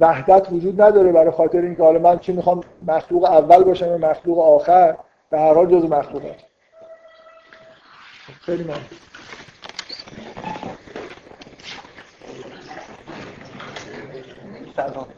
[0.00, 4.38] وحدت وجود نداره برای خاطر اینکه حالا من چه می‌خوام مخلوق اول باشم یا مخلوق
[4.38, 4.96] آخر؟
[5.30, 6.36] به هر حال جز مخلوقات
[8.40, 9.09] خیلی ممنون.
[14.80, 15.10] 啊。